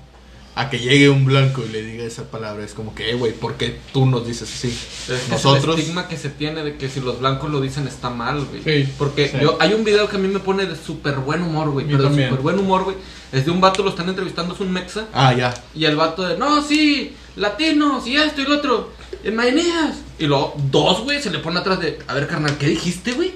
A 0.57 0.71
que 0.71 0.79
llegue 0.79 1.09
un 1.11 1.25
blanco 1.25 1.65
y 1.69 1.73
le 1.73 1.83
diga 1.83 2.05
esa 2.05 2.31
palabra, 2.31 2.65
es 2.65 2.75
como 2.75 2.95
que, 2.95 3.11
eh, 3.11 3.15
güey, 3.15 3.33
¿por 3.33 3.55
qué 3.55 3.77
tú 3.93 4.07
nos 4.07 4.25
dices 4.25 4.49
así? 4.53 4.69
Es 5.13 5.29
Nosotros- 5.29 5.75
el 5.75 5.81
estigma 5.81 6.07
que 6.07 6.17
se 6.17 6.31
tiene 6.31 6.63
de 6.63 6.77
que 6.77 6.89
si 6.89 7.01
los 7.01 7.19
blancos 7.19 7.51
lo 7.51 7.61
dicen 7.61 7.89
está 7.89 8.09
mal, 8.09 8.45
güey. 8.45 8.63
Sí, 8.85 8.93
Porque 8.97 9.27
sí. 9.31 9.39
yo 9.43 9.57
hay 9.61 9.73
un 9.73 9.83
video 9.83 10.09
que 10.09 10.15
a 10.15 10.21
mí 10.21 10.29
me 10.29 10.39
pone 10.39 10.65
de 10.67 10.77
súper 10.77 11.17
buen 11.17 11.43
humor, 11.43 11.71
güey. 11.71 11.87
Pero 11.87 12.05
de 12.09 12.11
súper 12.25 12.41
buen 12.41 12.57
humor, 12.61 12.85
güey. 12.85 12.97
Es 13.33 13.45
de 13.47 13.51
un 13.51 13.61
vato, 13.61 13.83
lo 13.83 13.91
están 13.91 14.09
entrevistando, 14.09 14.55
es 14.55 14.61
un 14.61 14.71
mexa. 14.73 15.09
Ah, 15.13 15.35
ya. 15.35 15.53
Y 15.75 15.87
el 15.87 15.97
vato 15.97 16.23
de, 16.23 16.39
no, 16.39 16.63
sí, 16.63 17.17
latinos 17.37 18.07
y 18.07 18.17
esto 18.17 18.43
y 18.43 18.45
lo 18.45 18.57
otro. 18.57 18.93
En 19.23 19.37
Maeneas. 19.37 19.97
Y 20.19 20.27
luego, 20.27 20.55
dos, 20.71 21.03
güey, 21.03 21.23
se 21.23 21.31
le 21.31 21.39
pone 21.39 21.59
atrás 21.59 21.81
de, 21.81 21.99
a 22.07 22.15
ver, 22.15 22.27
carnal, 22.27 22.57
¿qué 22.59 22.67
dijiste, 22.69 23.13
güey? 23.13 23.33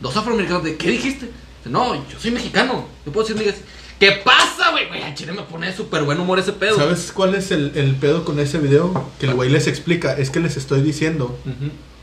Dos 0.00 0.16
afroamericanos, 0.16 0.64
de, 0.64 0.76
¿qué 0.76 0.90
dijiste? 0.90 1.30
No, 1.64 1.94
yo 1.94 2.18
soy 2.18 2.30
mexicano. 2.30 2.86
Yo 3.04 3.12
puedo 3.12 3.26
decir, 3.26 3.40
digas, 3.40 3.60
¿qué 3.98 4.12
pasa, 4.24 4.70
güey? 4.70 4.88
Güey, 4.88 5.02
a 5.02 5.14
Chile 5.14 5.32
me 5.32 5.42
pone 5.42 5.72
súper 5.72 6.04
buen 6.04 6.18
humor 6.20 6.38
ese 6.38 6.52
pedo. 6.52 6.76
¿Sabes 6.76 7.12
cuál 7.12 7.34
es 7.34 7.50
el, 7.50 7.72
el 7.74 7.94
pedo 7.96 8.24
con 8.24 8.38
ese 8.38 8.58
video? 8.58 9.10
Que 9.18 9.26
el 9.26 9.34
güey 9.34 9.50
les 9.50 9.66
explica, 9.66 10.16
es 10.16 10.30
que 10.30 10.40
les 10.40 10.56
estoy 10.56 10.82
diciendo 10.82 11.36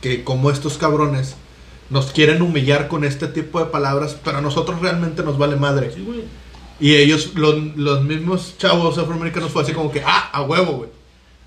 que 0.00 0.22
como 0.22 0.50
estos 0.50 0.78
cabrones 0.78 1.36
nos 1.90 2.12
quieren 2.12 2.42
humillar 2.42 2.88
con 2.88 3.04
este 3.04 3.26
tipo 3.28 3.58
de 3.60 3.66
palabras, 3.66 4.16
pero 4.22 4.38
a 4.38 4.40
nosotros 4.40 4.80
realmente 4.80 5.22
nos 5.22 5.38
vale 5.38 5.56
madre. 5.56 5.90
Sí, 5.92 6.02
güey. 6.02 6.24
Y 6.78 6.94
ellos, 6.96 7.32
los, 7.34 7.54
los 7.76 8.02
mismos 8.04 8.54
chavos 8.58 8.98
afroamericanos, 8.98 9.50
fue 9.50 9.62
así 9.62 9.72
como 9.72 9.90
que, 9.90 10.02
ah, 10.04 10.30
a 10.32 10.42
huevo, 10.42 10.72
güey. 10.72 10.90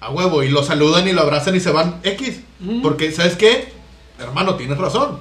A 0.01 0.11
huevo. 0.11 0.43
Y 0.43 0.49
lo 0.49 0.63
saludan 0.63 1.07
y 1.07 1.13
lo 1.13 1.21
abrazan 1.21 1.55
y 1.55 1.59
se 1.59 1.71
van 1.71 1.99
X. 2.03 2.41
Porque, 2.81 3.11
¿sabes 3.11 3.35
qué? 3.35 3.71
Hermano, 4.19 4.55
tienes 4.55 4.77
razón. 4.77 5.19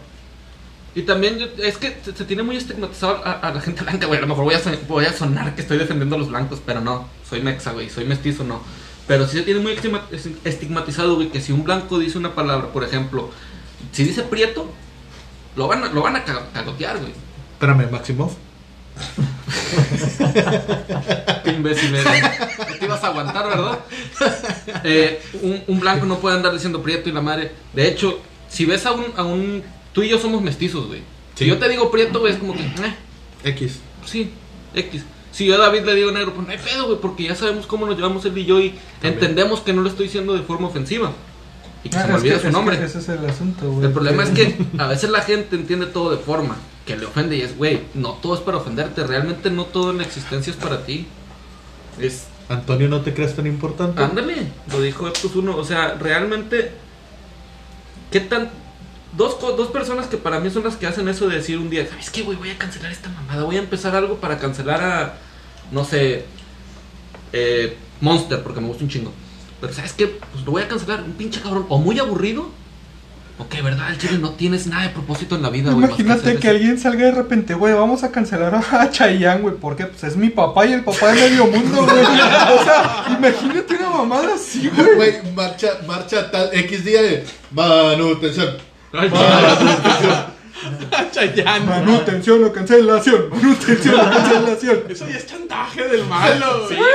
Y 0.95 1.03
también 1.03 1.39
yo- 1.39 1.47
es 1.63 1.77
que 1.77 1.97
se, 2.03 2.13
tiene 2.25 2.43
muy 2.43 2.57
estigmatizado 2.57 3.21
a, 3.25 3.33
a 3.33 3.53
la 3.55 3.61
gente 3.61 3.83
blanca, 3.83 4.07
güey. 4.07 4.19
A 4.19 4.23
lo 4.23 4.27
mejor 4.29 4.45
voy 4.45 4.55
a, 4.55 4.59
son- 4.61 4.79
voy 4.89 5.05
a 5.05 5.13
sonar 5.13 5.55
que 5.55 5.61
estoy 5.61 5.79
defendiendo 5.79 6.17
a 6.17 6.19
los 6.19 6.29
blancos, 6.29 6.61
pero 6.65 6.81
no. 6.81 7.07
Soy 7.29 7.41
mexa, 7.43 7.73
güey. 7.73 7.89
Soy 7.91 8.05
mestizo, 8.05 8.43
no. 8.45 8.61
Pero 9.07 9.27
sí 9.27 9.39
se 9.39 9.43
tiene 9.45 9.61
muy 9.61 9.73
estigma- 9.73 10.05
es- 10.11 10.29
estigmatizado, 10.45 11.15
güey, 11.17 11.29
que 11.29 11.41
si 11.41 11.53
un 11.53 11.65
blanco 11.65 11.99
dice 11.99 12.19
una 12.19 12.35
palabra, 12.35 12.69
por 12.73 12.83
ejemplo, 12.85 13.31
si 13.93 14.05
dice 14.05 14.23
prieto, 14.23 14.71
lo 15.57 15.69
van 15.69 15.85
a, 15.85 15.89
lo 15.89 16.03
van 16.03 16.17
a 16.17 16.25
ca- 16.25 16.49
cagotear, 16.53 16.99
güey. 16.99 17.13
Espérame, 17.53 17.91
Maximov. 17.91 18.33
Qué 21.45 21.51
imbécil 21.51 21.95
eres. 21.95 22.07
Te 22.79 22.85
ibas 22.85 23.03
a 23.03 23.09
aguantar, 23.09 23.49
¿verdad? 23.49 23.79
Eh, 24.85 25.21
un, 25.43 25.63
un 25.67 25.81
blanco 25.81 26.07
no 26.07 26.19
puede 26.19 26.37
andar 26.37 26.53
diciendo 26.53 26.83
prieto 26.83 27.09
y 27.09 27.13
la 27.13 27.21
madre. 27.21 27.53
De 27.73 27.89
hecho, 27.89 28.21
si 28.49 28.65
ves 28.65 28.87
a 28.87 28.93
un, 28.93 29.05
a 29.17 29.25
un... 29.25 29.63
Tú 29.93 30.03
y 30.03 30.09
yo 30.09 30.19
somos 30.19 30.43
mestizos, 30.43 30.87
güey. 30.87 31.01
Si 31.35 31.45
Sí. 31.45 31.51
yo 31.51 31.59
te 31.59 31.69
digo 31.69 31.91
prieto, 31.91 32.21
güey, 32.21 32.33
es 32.33 32.39
como 32.39 32.55
que... 32.55 32.63
eh, 32.63 32.95
X. 33.45 33.79
Sí, 34.05 34.31
X. 34.75 35.05
Si 35.33 35.47
yo 35.47 35.55
a 35.55 35.59
David 35.59 35.83
le 35.85 35.95
digo 35.95 36.11
negro, 36.11 36.35
pues 36.35 36.47
no 36.47 36.53
hay 36.53 36.59
pedo, 36.59 36.87
güey, 36.87 36.99
porque 37.01 37.25
ya 37.25 37.35
sabemos 37.37 37.67
cómo 37.67 37.87
nos 37.87 37.97
llevamos 37.97 38.25
él 38.25 38.37
y 38.39 38.45
yo 38.45 38.59
y 38.61 38.75
entendemos 39.03 39.61
que 39.61 39.73
no 39.73 39.83
lo 39.83 39.89
estoy 39.89 40.07
diciendo 40.07 40.35
de 40.35 40.43
forma 40.43 40.67
ofensiva. 40.69 41.13
y 41.85 41.89
que 41.91 41.97
Ah, 41.97 42.03
se 42.03 42.09
me 42.09 42.15
olvida 42.15 42.35
que- 42.35 42.41
su 42.41 42.47
es 42.49 42.51
que 42.51 42.59
nombre. 42.59 42.85
Ese 42.85 42.99
es 42.99 43.09
el 43.09 43.25
asunto, 43.29 43.71
güey. 43.71 43.87
El 43.87 43.93
problema 43.93 44.25
es 44.25 44.31
que 44.31 44.57
a 44.79 44.87
veces 44.89 45.11
la 45.11 45.21
gente 45.23 45.55
entiende 45.57 45.87
todo 45.87 46.11
de 46.11 46.17
forma 46.19 46.57
que 46.89 46.97
le 46.97 47.05
ofende 47.05 47.37
y 47.37 47.43
es, 47.43 47.55
güey, 47.55 47.83
no 47.93 48.15
todo 48.15 48.35
es 48.35 48.41
para 48.41 48.57
ofenderte, 48.57 49.07
realmente 49.07 49.51
no 49.51 49.67
todo 49.67 49.91
en 49.91 49.99
la 49.99 50.05
existencia 50.05 50.51
es 50.51 50.57
para 50.57 50.87
ti. 50.87 51.07
Es, 52.01 52.29
Antonio, 52.49 52.89
¿no 52.89 53.03
te 53.03 53.13
crees 53.13 53.37
tan 53.37 53.47
importante? 53.47 54.03
ándale, 54.03 54.51
lo 54.73 54.81
dijo 54.81 55.07
Eptus 55.07 55.37
1, 55.37 55.55
o 55.55 55.65
sea, 55.65 55.97
realmente, 56.01 56.73
¿qué 58.11 58.21
tan... 58.21 58.49
Dos, 59.15 59.39
dos 59.41 59.69
personas 59.69 60.07
que 60.07 60.17
para 60.17 60.41
mí 60.41 60.49
son 60.49 60.65
las 60.65 60.77
que 60.77 60.87
hacen 60.87 61.09
eso 61.09 61.29
de 61.29 61.37
decir 61.37 61.59
un 61.59 61.69
día, 61.69 61.87
¿sabes 61.87 62.09
qué, 62.09 62.23
güey? 62.23 62.39
Voy 62.39 62.51
a 62.51 62.57
cancelar 62.57 62.91
esta 62.91 63.11
mamada, 63.11 63.45
voy 63.45 63.57
a 63.57 63.61
empezar 63.61 63.95
algo 63.95 64.17
para 64.17 64.39
cancelar 64.39 64.83
a, 64.83 65.19
no 65.71 65.85
sé, 65.85 66.25
eh, 67.35 67.77
Monster, 68.01 68.43
porque 68.43 68.61
me 68.63 68.69
gusta 68.69 68.85
un 68.85 68.91
chingo. 68.91 69.13
Pero 69.61 69.75
¿sabes 69.75 69.93
qué? 69.93 70.07
Pues 70.07 70.43
lo 70.45 70.53
voy 70.53 70.63
a 70.63 70.69
cancelar, 70.69 71.03
un 71.03 71.13
pinche 71.13 71.41
cabrón, 71.43 71.67
o 71.69 71.79
muy 71.79 71.99
aburrido, 71.99 72.49
o 73.39 73.49
que, 73.49 73.63
¿verdad? 73.63 73.91
El 73.91 73.99
chile 73.99 74.19
no 74.19 74.31
tienes 74.33 74.67
nada 74.67 74.83
de 74.83 74.89
propósito 74.91 75.37
en 75.37 75.43
la 75.43 75.51
vida, 75.51 75.73
güey. 75.73 75.87
que 75.95 76.03
Imagínate 76.03 76.37
que 76.41 76.49
alguien 76.49 76.79
salga 76.79 77.05
de 77.05 77.13
repente, 77.13 77.55
güey, 77.55 77.73
vamos 77.73 78.03
a 78.03 78.11
cancelar 78.11 78.55
a 78.73 78.91
Chayanne, 78.91 79.43
güey, 79.43 79.55
porque 79.57 79.87
pues 79.87 80.03
es 80.05 80.17
mi 80.17 80.29
papá 80.31 80.67
y 80.67 80.73
el 80.73 80.83
papá 80.85 81.13
de 81.13 81.21
medio 81.29 81.47
mundo, 81.47 81.85
güey. 81.85 82.05
O 82.05 82.65
sea, 82.65 83.07
imagínate 83.17 83.77
una 83.77 83.91
mamada 83.91 84.35
así, 84.35 84.69
güey. 84.75 84.95
Güey, 84.97 85.33
marcha, 85.35 85.69
marcha 85.87 86.31
tal 86.31 86.51
X 86.53 86.85
día 86.85 87.03
de 87.03 87.25
manutención. 87.53 88.57
Manutención. 88.93 90.39
Chayanne. 91.13 91.65
Manutención 91.67 92.45
o 92.45 92.53
cancelación, 92.53 93.31
manutención 93.31 93.95
o 93.95 94.11
cancelación. 94.11 94.79
Eso 94.89 95.07
ya 95.09 95.17
es 95.17 95.27
chantaje 95.27 95.85
del 95.89 96.05
malo. 96.07 96.69
Sí, 96.69 96.75
güey. 96.75 96.89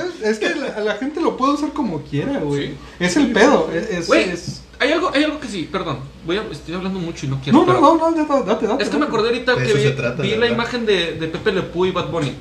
güey. 0.00 0.08
Es, 0.22 0.28
es 0.28 0.38
que 0.38 0.54
la, 0.58 0.80
la 0.80 0.94
gente 0.94 1.20
lo 1.20 1.36
puede 1.36 1.52
usar 1.54 1.70
como 1.72 2.00
quiera, 2.02 2.38
güey. 2.38 2.74
Es 2.98 3.16
el 3.16 3.30
pedo. 3.32 3.70
Es, 3.74 3.90
es- 3.90 4.06
Güey, 4.06 4.30
es- 4.30 4.62
hay 4.80 4.92
algo, 4.92 5.10
hay 5.14 5.22
algo 5.24 5.38
que 5.38 5.46
sí, 5.46 5.68
perdón. 5.70 5.98
Voy 6.26 6.36
a, 6.38 6.42
estoy 6.50 6.74
hablando 6.74 6.98
mucho 6.98 7.26
y 7.26 7.28
no 7.28 7.40
quiero. 7.40 7.58
No, 7.60 7.64
no, 7.66 7.72
pero- 7.72 7.80
no, 7.80 8.10
no, 8.10 8.16
date, 8.26 8.44
date, 8.50 8.66
date. 8.66 8.82
Es 8.82 8.88
que 8.88 8.96
me 8.98 9.04
acordé 9.06 9.28
ahorita 9.28 9.54
que 9.56 9.72
vi, 9.74 9.82
se 9.82 9.90
trata, 9.92 10.22
vi 10.22 10.30
la 10.30 10.36
verdad. 10.38 10.54
imagen 10.54 10.86
de, 10.86 11.12
de 11.14 11.28
Pepe 11.28 11.52
Le 11.52 11.62
Pew 11.62 11.86
y 11.86 11.90
Bad 11.92 12.08
Bunny. 12.10 12.32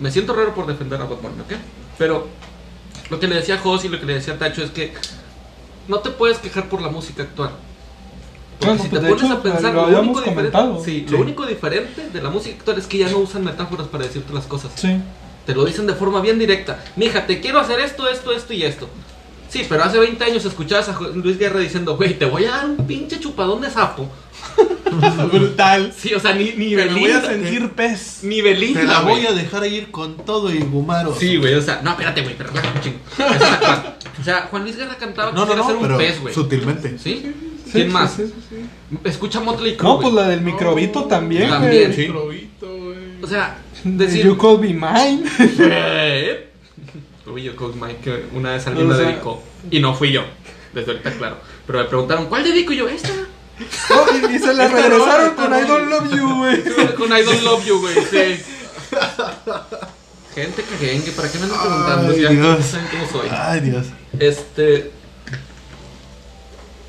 Me 0.00 0.10
siento 0.10 0.34
raro 0.34 0.54
por 0.54 0.66
defender 0.66 1.00
a 1.00 1.04
Bad 1.04 1.18
Bunny, 1.18 1.40
¿ok? 1.42 1.52
Pero 1.98 2.26
lo 3.10 3.20
que 3.20 3.28
le 3.28 3.36
decía 3.36 3.58
Jos 3.58 3.84
y 3.84 3.88
lo 3.88 4.00
que 4.00 4.06
le 4.06 4.14
decía 4.14 4.38
Tacho 4.38 4.62
es 4.62 4.70
que 4.70 4.92
no 5.88 6.00
te 6.00 6.10
puedes 6.10 6.38
quejar 6.38 6.68
por 6.68 6.82
la 6.82 6.88
música 6.88 7.22
actual. 7.22 7.50
Porque 8.58 8.78
si 8.78 8.88
pues, 8.88 9.02
te 9.02 9.08
pones 9.08 9.24
hecho, 9.24 9.32
a 9.34 9.42
pensar, 9.42 9.74
lo 9.74 9.80
lo, 9.82 9.86
habíamos 9.86 10.16
único 10.16 10.20
diferente, 10.30 10.52
comentado. 10.52 10.84
sí, 10.84 11.04
Sí. 11.06 11.12
lo 11.14 11.20
único 11.20 11.44
diferente 11.46 12.08
de 12.10 12.22
la 12.22 12.30
música 12.30 12.56
actual 12.56 12.78
es 12.78 12.86
que 12.86 12.98
ya 12.98 13.08
no 13.10 13.18
usan 13.18 13.44
metáforas 13.44 13.86
para 13.88 14.04
decirte 14.04 14.32
las 14.32 14.46
cosas. 14.46 14.72
Sí. 14.76 14.98
Te 15.44 15.54
lo 15.54 15.64
dicen 15.64 15.86
de 15.86 15.94
forma 15.94 16.20
bien 16.22 16.38
directa. 16.38 16.82
Mija, 16.96 17.26
te 17.26 17.40
quiero 17.40 17.60
hacer 17.60 17.78
esto, 17.80 18.08
esto, 18.08 18.32
esto 18.32 18.52
y 18.54 18.62
esto. 18.64 18.88
Sí, 19.56 19.66
pero 19.68 19.84
hace 19.84 19.98
20 19.98 20.22
años 20.24 20.44
escuchabas 20.44 20.88
a 20.88 20.98
Luis 21.14 21.38
Guerra 21.38 21.60
diciendo, 21.60 21.96
güey, 21.96 22.18
te 22.18 22.24
voy 22.26 22.44
a 22.44 22.50
dar 22.50 22.66
un 22.66 22.86
pinche 22.86 23.18
chupadón 23.20 23.60
de 23.62 23.70
sapo. 23.70 24.08
Brutal. 25.32 25.92
Sí, 25.96 26.14
o 26.14 26.20
sea, 26.20 26.32
ni, 26.34 26.52
ni 26.52 26.70
Que 26.70 26.76
me 26.76 26.86
voy 27.00 27.10
a 27.10 27.20
Belinda. 27.20 27.28
sentir 27.28 27.70
pez. 27.72 28.20
Ni 28.22 28.40
Belinda. 28.42 28.80
Te 28.80 28.86
la 28.86 29.00
voy 29.00 29.26
a 29.26 29.32
dejar 29.32 29.66
ir 29.66 29.90
con 29.90 30.16
todo 30.18 30.52
y 30.54 30.58
gumaros. 30.60 31.18
Sí, 31.18 31.36
güey, 31.36 31.54
o 31.54 31.62
sea, 31.62 31.80
no, 31.82 31.90
espérate, 31.92 32.22
güey, 32.22 32.34
pero 32.36 32.50
relájate 32.50 32.78
un 32.78 32.84
chingo. 32.84 32.98
O 34.18 34.24
sea, 34.24 34.48
Juan 34.50 34.62
Luis 34.62 34.76
Guerra 34.76 34.96
cantaba 34.96 35.30
que 35.30 35.36
No, 35.36 35.44
no, 35.44 35.52
quisiera 35.52 35.62
no, 35.62 35.66
ser 35.68 35.76
un 35.76 35.82
pero 35.82 35.98
pez, 35.98 36.20
güey. 36.22 36.34
sutilmente. 36.34 36.98
¿Sí? 36.98 37.20
Sí, 37.66 37.70
¿Quién 37.72 37.88
sí, 37.88 37.92
más? 37.92 38.12
sí, 38.14 38.22
sí, 38.26 38.32
sí. 38.48 38.56
Escucha 39.04 39.40
Motley 39.40 39.76
Crue. 39.76 39.88
No, 39.90 40.00
pues 40.00 40.14
la 40.14 40.28
del 40.28 40.40
microbito 40.40 41.04
también, 41.04 41.50
También. 41.50 41.84
güey. 41.84 41.94
Sí. 41.94 42.00
Microbito, 42.02 42.66
güey. 42.78 42.98
O 43.22 43.26
sea, 43.26 43.58
Decir, 43.84 43.96
decir. 43.98 44.24
you 44.26 44.36
could 44.38 44.60
be 44.60 44.68
mine. 44.72 45.22
Uy, 47.26 47.42
yo 47.42 47.56
con 47.56 47.78
Mike, 47.80 48.00
que 48.02 48.24
una 48.36 48.52
vez 48.52 48.66
alguien 48.66 48.86
O 48.86 48.90
me 48.90 48.96
sea- 48.96 49.06
dedicó. 49.08 49.42
Y 49.70 49.80
no 49.80 49.94
fui 49.94 50.12
yo. 50.12 50.22
Desde 50.72 50.92
ahorita, 50.92 51.10
claro. 51.12 51.38
Pero 51.66 51.78
me 51.80 51.84
preguntaron, 51.86 52.26
¿cuál 52.26 52.44
dedico 52.44 52.72
yo? 52.72 52.88
Esta. 52.88 53.10
Oh, 53.90 54.06
y, 54.30 54.36
y 54.36 54.38
se 54.38 54.52
la 54.54 54.66
Esta 54.66 54.76
regresaron 54.82 55.00
rola, 55.00 55.34
con 55.34 55.58
I 55.58 55.66
don't 55.66 55.88
love 55.90 56.14
you, 56.14 56.36
güey. 56.36 56.62
Con 56.94 57.08
I 57.16 57.22
don't 57.22 57.42
love 57.42 57.64
you, 57.66 57.80
güey, 57.80 57.94
sí. 58.10 58.42
Gente 60.34 60.62
caguengue, 60.62 61.10
¿para 61.12 61.32
qué 61.32 61.38
me 61.38 61.44
andan 61.44 61.60
preguntando? 61.60 62.12
Ay, 62.14 62.20
Ya 62.22 62.28
Dios. 62.30 62.64
saben 62.66 62.86
cómo 62.90 63.06
soy. 63.10 63.28
Ay, 63.32 63.60
Dios. 63.60 63.86
Este. 64.18 64.90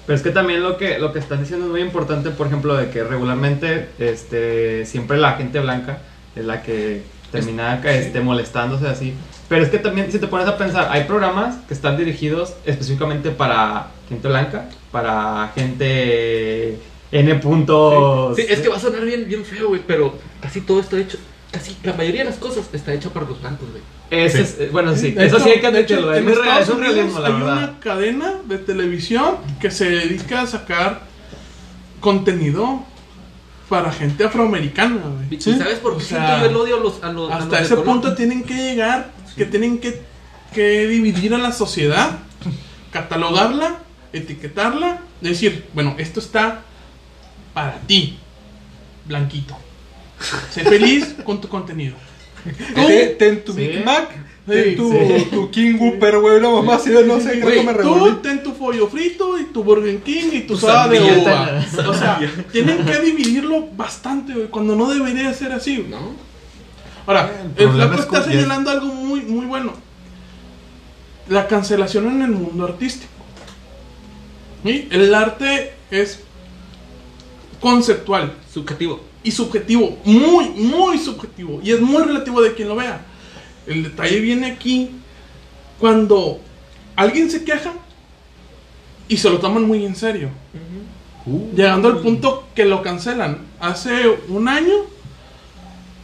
Pero 0.05 0.15
es 0.17 0.21
que 0.21 0.29
también 0.31 0.61
lo 0.63 0.77
que, 0.77 0.99
lo 0.99 1.11
que 1.13 1.19
estás 1.19 1.39
diciendo 1.39 1.65
es 1.65 1.71
muy 1.71 1.81
importante, 1.81 2.29
por 2.31 2.47
ejemplo, 2.47 2.75
de 2.75 2.89
que 2.89 3.03
regularmente 3.03 3.89
este, 3.99 4.85
siempre 4.85 5.17
la 5.17 5.33
gente 5.33 5.59
blanca 5.59 6.01
es 6.35 6.45
la 6.45 6.61
que 6.63 7.03
termina 7.31 7.81
este, 7.85 8.19
molestándose 8.21 8.87
así. 8.87 9.13
Pero 9.49 9.63
es 9.63 9.69
que 9.69 9.77
también, 9.79 10.11
si 10.11 10.19
te 10.19 10.27
pones 10.27 10.47
a 10.47 10.57
pensar, 10.57 10.89
hay 10.91 11.05
programas 11.05 11.55
que 11.67 11.73
están 11.73 11.95
dirigidos 11.97 12.53
específicamente 12.65 13.31
para 13.31 13.87
gente 14.09 14.27
blanca, 14.27 14.69
para 14.91 15.51
gente 15.55 16.77
N 17.11 17.35
puntos. 17.35 18.35
Sí, 18.35 18.45
es 18.47 18.59
que 18.59 18.67
va 18.67 18.75
a 18.75 18.79
sonar 18.79 19.05
bien, 19.05 19.25
bien 19.27 19.45
feo, 19.45 19.69
güey, 19.69 19.81
pero 19.87 20.15
casi 20.41 20.61
todo 20.61 20.79
está 20.81 20.97
hecho. 20.99 21.17
Casi 21.49 21.77
la 21.83 21.93
mayoría 21.93 22.23
de 22.25 22.29
las 22.31 22.39
cosas 22.39 22.65
está 22.73 22.93
hecha 22.93 23.09
para 23.09 23.25
los 23.25 23.39
blancos, 23.39 23.69
güey. 23.71 23.81
Ese 24.09 24.41
es- 24.41 24.57
eh, 24.59 24.69
bueno, 24.71 24.93
sí, 24.95 25.15
eso 25.17 25.37
hecho- 25.37 25.45
sí 25.45 25.49
hay 25.51 25.59
que 25.61 25.67
admitirlo. 25.67 26.13
Es, 26.13 26.25
es 26.61 26.69
un 26.69 26.79
realismo, 26.81 27.19
la 27.19 27.27
hay 27.27 27.33
verdad. 27.33 27.53
una 27.57 27.79
cadena 27.79 28.33
de 28.45 28.57
televisión 28.57 29.37
que 29.61 29.71
se 29.71 29.89
dedica 29.89 30.41
a 30.41 30.47
sacar 30.47 31.01
contenido 32.01 32.81
para 33.69 33.91
gente 33.91 34.23
afroamericana, 34.23 35.01
güey. 35.03 35.37
¿Y 35.37 35.41
Sí, 35.41 35.55
¿Sabes 35.57 35.79
por 35.79 35.93
o 35.93 35.97
qué 35.97 36.03
sea, 36.03 36.25
siento 36.27 36.45
yo 36.45 36.49
el 36.49 36.55
odio 36.57 36.75
a 36.77 36.79
los. 36.79 37.03
A 37.03 37.11
los 37.11 37.31
a 37.31 37.35
los 37.35 37.43
Hasta 37.45 37.59
ese 37.61 37.69
color? 37.75 37.85
punto 37.85 38.15
tienen 38.15 38.43
que 38.43 38.53
llegar, 38.53 39.11
que 39.37 39.45
tienen 39.45 39.77
que, 39.77 40.01
que 40.53 40.87
dividir 40.87 41.33
a 41.33 41.37
la 41.37 41.51
sociedad, 41.51 42.19
catalogarla, 42.91 43.79
etiquetarla, 44.11 45.01
decir, 45.21 45.65
bueno, 45.73 45.95
esto 45.97 46.19
está 46.19 46.63
para 47.53 47.79
ti, 47.81 48.17
blanquito. 49.05 49.55
Sé 50.51 50.63
feliz 50.69 51.15
con 51.23 51.39
tu 51.39 51.47
contenido. 51.47 51.95
Ten, 52.75 53.17
ten 53.17 53.43
tu 53.43 53.53
Sí. 53.53 53.59
Big 53.59 53.85
Mac, 53.85 54.09
ten 54.47 54.75
tu, 54.75 54.91
sí. 54.91 55.27
tu 55.31 55.51
King 55.51 55.75
Whooper, 55.77 56.19
güey, 56.19 56.37
una 56.37 56.49
mamá 56.49 56.75
así 56.75 56.89
de 56.89 57.05
no 57.05 57.19
sé, 57.19 57.39
que 57.39 57.63
me 57.63 57.73
tú 57.73 58.19
ten 58.23 58.41
tu 58.41 58.53
pollo 58.53 58.87
frito 58.87 59.37
y 59.37 59.45
tu 59.45 59.63
Burger 59.63 59.99
King 59.99 60.29
y 60.31 60.39
tu 60.41 60.53
Tu 60.53 60.61
soda 60.61 60.87
de 60.87 60.99
uva. 60.99 61.65
O 61.87 61.93
sea, 61.93 62.19
tienen 62.51 62.85
que 62.85 62.99
dividirlo 62.99 63.67
bastante, 63.75 64.33
güey, 64.33 64.47
cuando 64.47 64.75
no 64.75 64.89
debería 64.89 65.33
ser 65.33 65.51
así. 65.51 65.85
¿No? 65.89 66.26
Ahora, 67.07 67.31
El 67.55 67.69
flaco 67.71 67.93
es 67.95 67.99
está 68.01 68.23
señalando 68.23 68.69
algo 68.69 68.87
muy, 68.87 69.21
muy 69.21 69.45
bueno. 69.45 69.73
La 71.29 71.47
cancelación 71.47 72.07
en 72.07 72.21
el 72.21 72.31
mundo 72.31 72.65
artístico. 72.65 73.11
¿Sí? 74.63 74.87
El 74.91 75.13
arte 75.15 75.73
es 75.89 76.19
conceptual 77.59 78.33
Subjetivo. 78.53 79.01
y 79.23 79.31
subjetivo, 79.31 79.97
muy, 80.03 80.49
muy 80.49 80.97
subjetivo. 80.97 81.59
Y 81.63 81.71
es 81.71 81.79
muy 81.81 82.03
relativo 82.03 82.41
de 82.41 82.53
quien 82.53 82.67
lo 82.67 82.75
vea. 82.75 83.01
El 83.65 83.83
detalle 83.83 84.19
viene 84.19 84.47
aquí 84.51 84.91
cuando 85.79 86.39
alguien 86.95 87.29
se 87.29 87.43
queja 87.43 87.73
y 89.07 89.17
se 89.17 89.29
lo 89.29 89.39
toman 89.39 89.63
muy 89.65 89.85
en 89.85 89.95
serio. 89.95 90.29
Uh, 91.25 91.51
Llegando 91.55 91.87
al 91.89 91.99
punto 91.99 92.47
que 92.55 92.65
lo 92.65 92.81
cancelan. 92.81 93.39
Hace 93.59 94.07
un 94.29 94.47
año, 94.47 94.73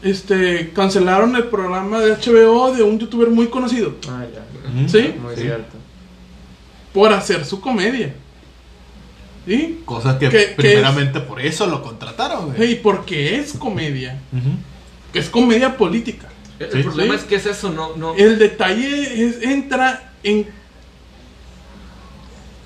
este, 0.04 0.72
cancelaron 0.72 1.36
el 1.36 1.46
programa 1.46 2.00
de 2.02 2.12
HBO 2.13 2.74
de 2.74 2.84
un 2.84 3.00
youtuber 3.00 3.30
muy 3.30 3.48
conocido. 3.48 3.96
Ah, 4.10 4.26
ya. 4.34 4.88
¿Sí? 4.88 5.13
Muy 5.22 5.36
Sí. 5.36 5.42
cierto. 5.42 5.76
Por 6.94 7.12
hacer 7.13 7.46
su 7.46 7.60
comedia. 7.62 8.13
¿Sí? 9.48 9.82
Cosa 9.86 10.18
que, 10.20 10.30
Que- 10.30 10.38
que 10.50 10.54
primeramente 10.56 11.20
por 11.20 11.42
eso 11.42 11.66
lo 11.68 11.82
contrataron, 11.82 12.54
güey. 12.54 12.72
Y 12.72 12.76
porque 12.76 13.38
es 13.39 13.54
comedia. 13.54 14.20
Que 15.12 15.20
es 15.20 15.30
comedia 15.30 15.76
política. 15.78 16.30
El 16.60 16.72
Sí, 16.72 16.84
problema 16.84 17.16
sí. 17.16 17.22
es 17.22 17.26
que 17.26 17.36
es 17.36 17.46
eso, 17.46 17.72
no. 17.72 17.96
no 17.98 18.13
El 18.16 18.38
detalle 18.39 19.26
es, 19.26 19.42
entra 19.42 20.13
en, 20.24 20.48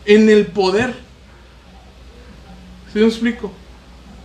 en 0.05 0.29
el 0.29 0.45
poder. 0.47 0.93
¿Sí 2.93 2.99
me 2.99 3.05
explico? 3.07 3.51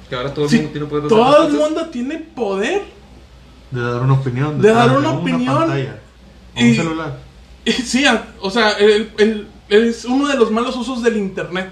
que 0.09 0.17
ahora 0.17 0.35
todo 0.35 0.45
el 0.45 0.51
Sí, 0.51 0.57
mundo 0.57 0.73
tiene 0.73 0.87
poder 0.89 1.09
todo 1.09 1.47
el 1.47 1.53
mundo 1.55 1.87
tiene 1.87 2.19
poder. 2.19 2.83
De 3.73 3.81
dar 3.81 4.01
una 4.03 4.13
opinión. 4.15 4.61
De 4.61 4.69
dar 4.73 4.91
ah, 4.91 4.99
una 4.99 5.11
opinión. 5.13 5.57
pantalla. 5.57 5.99
Y- 6.57 6.71
un 6.71 6.75
celular. 6.77 7.19
Sí, 7.65 8.05
a- 8.05 8.27
o 8.41 8.51
sea, 8.51 8.73
el- 8.73 9.11
el- 9.19 9.49
es 9.69 10.05
uno 10.05 10.29
de 10.29 10.37
los 10.37 10.51
malos 10.51 10.77
usos 10.77 11.03
del 11.03 11.17
internet, 11.17 11.71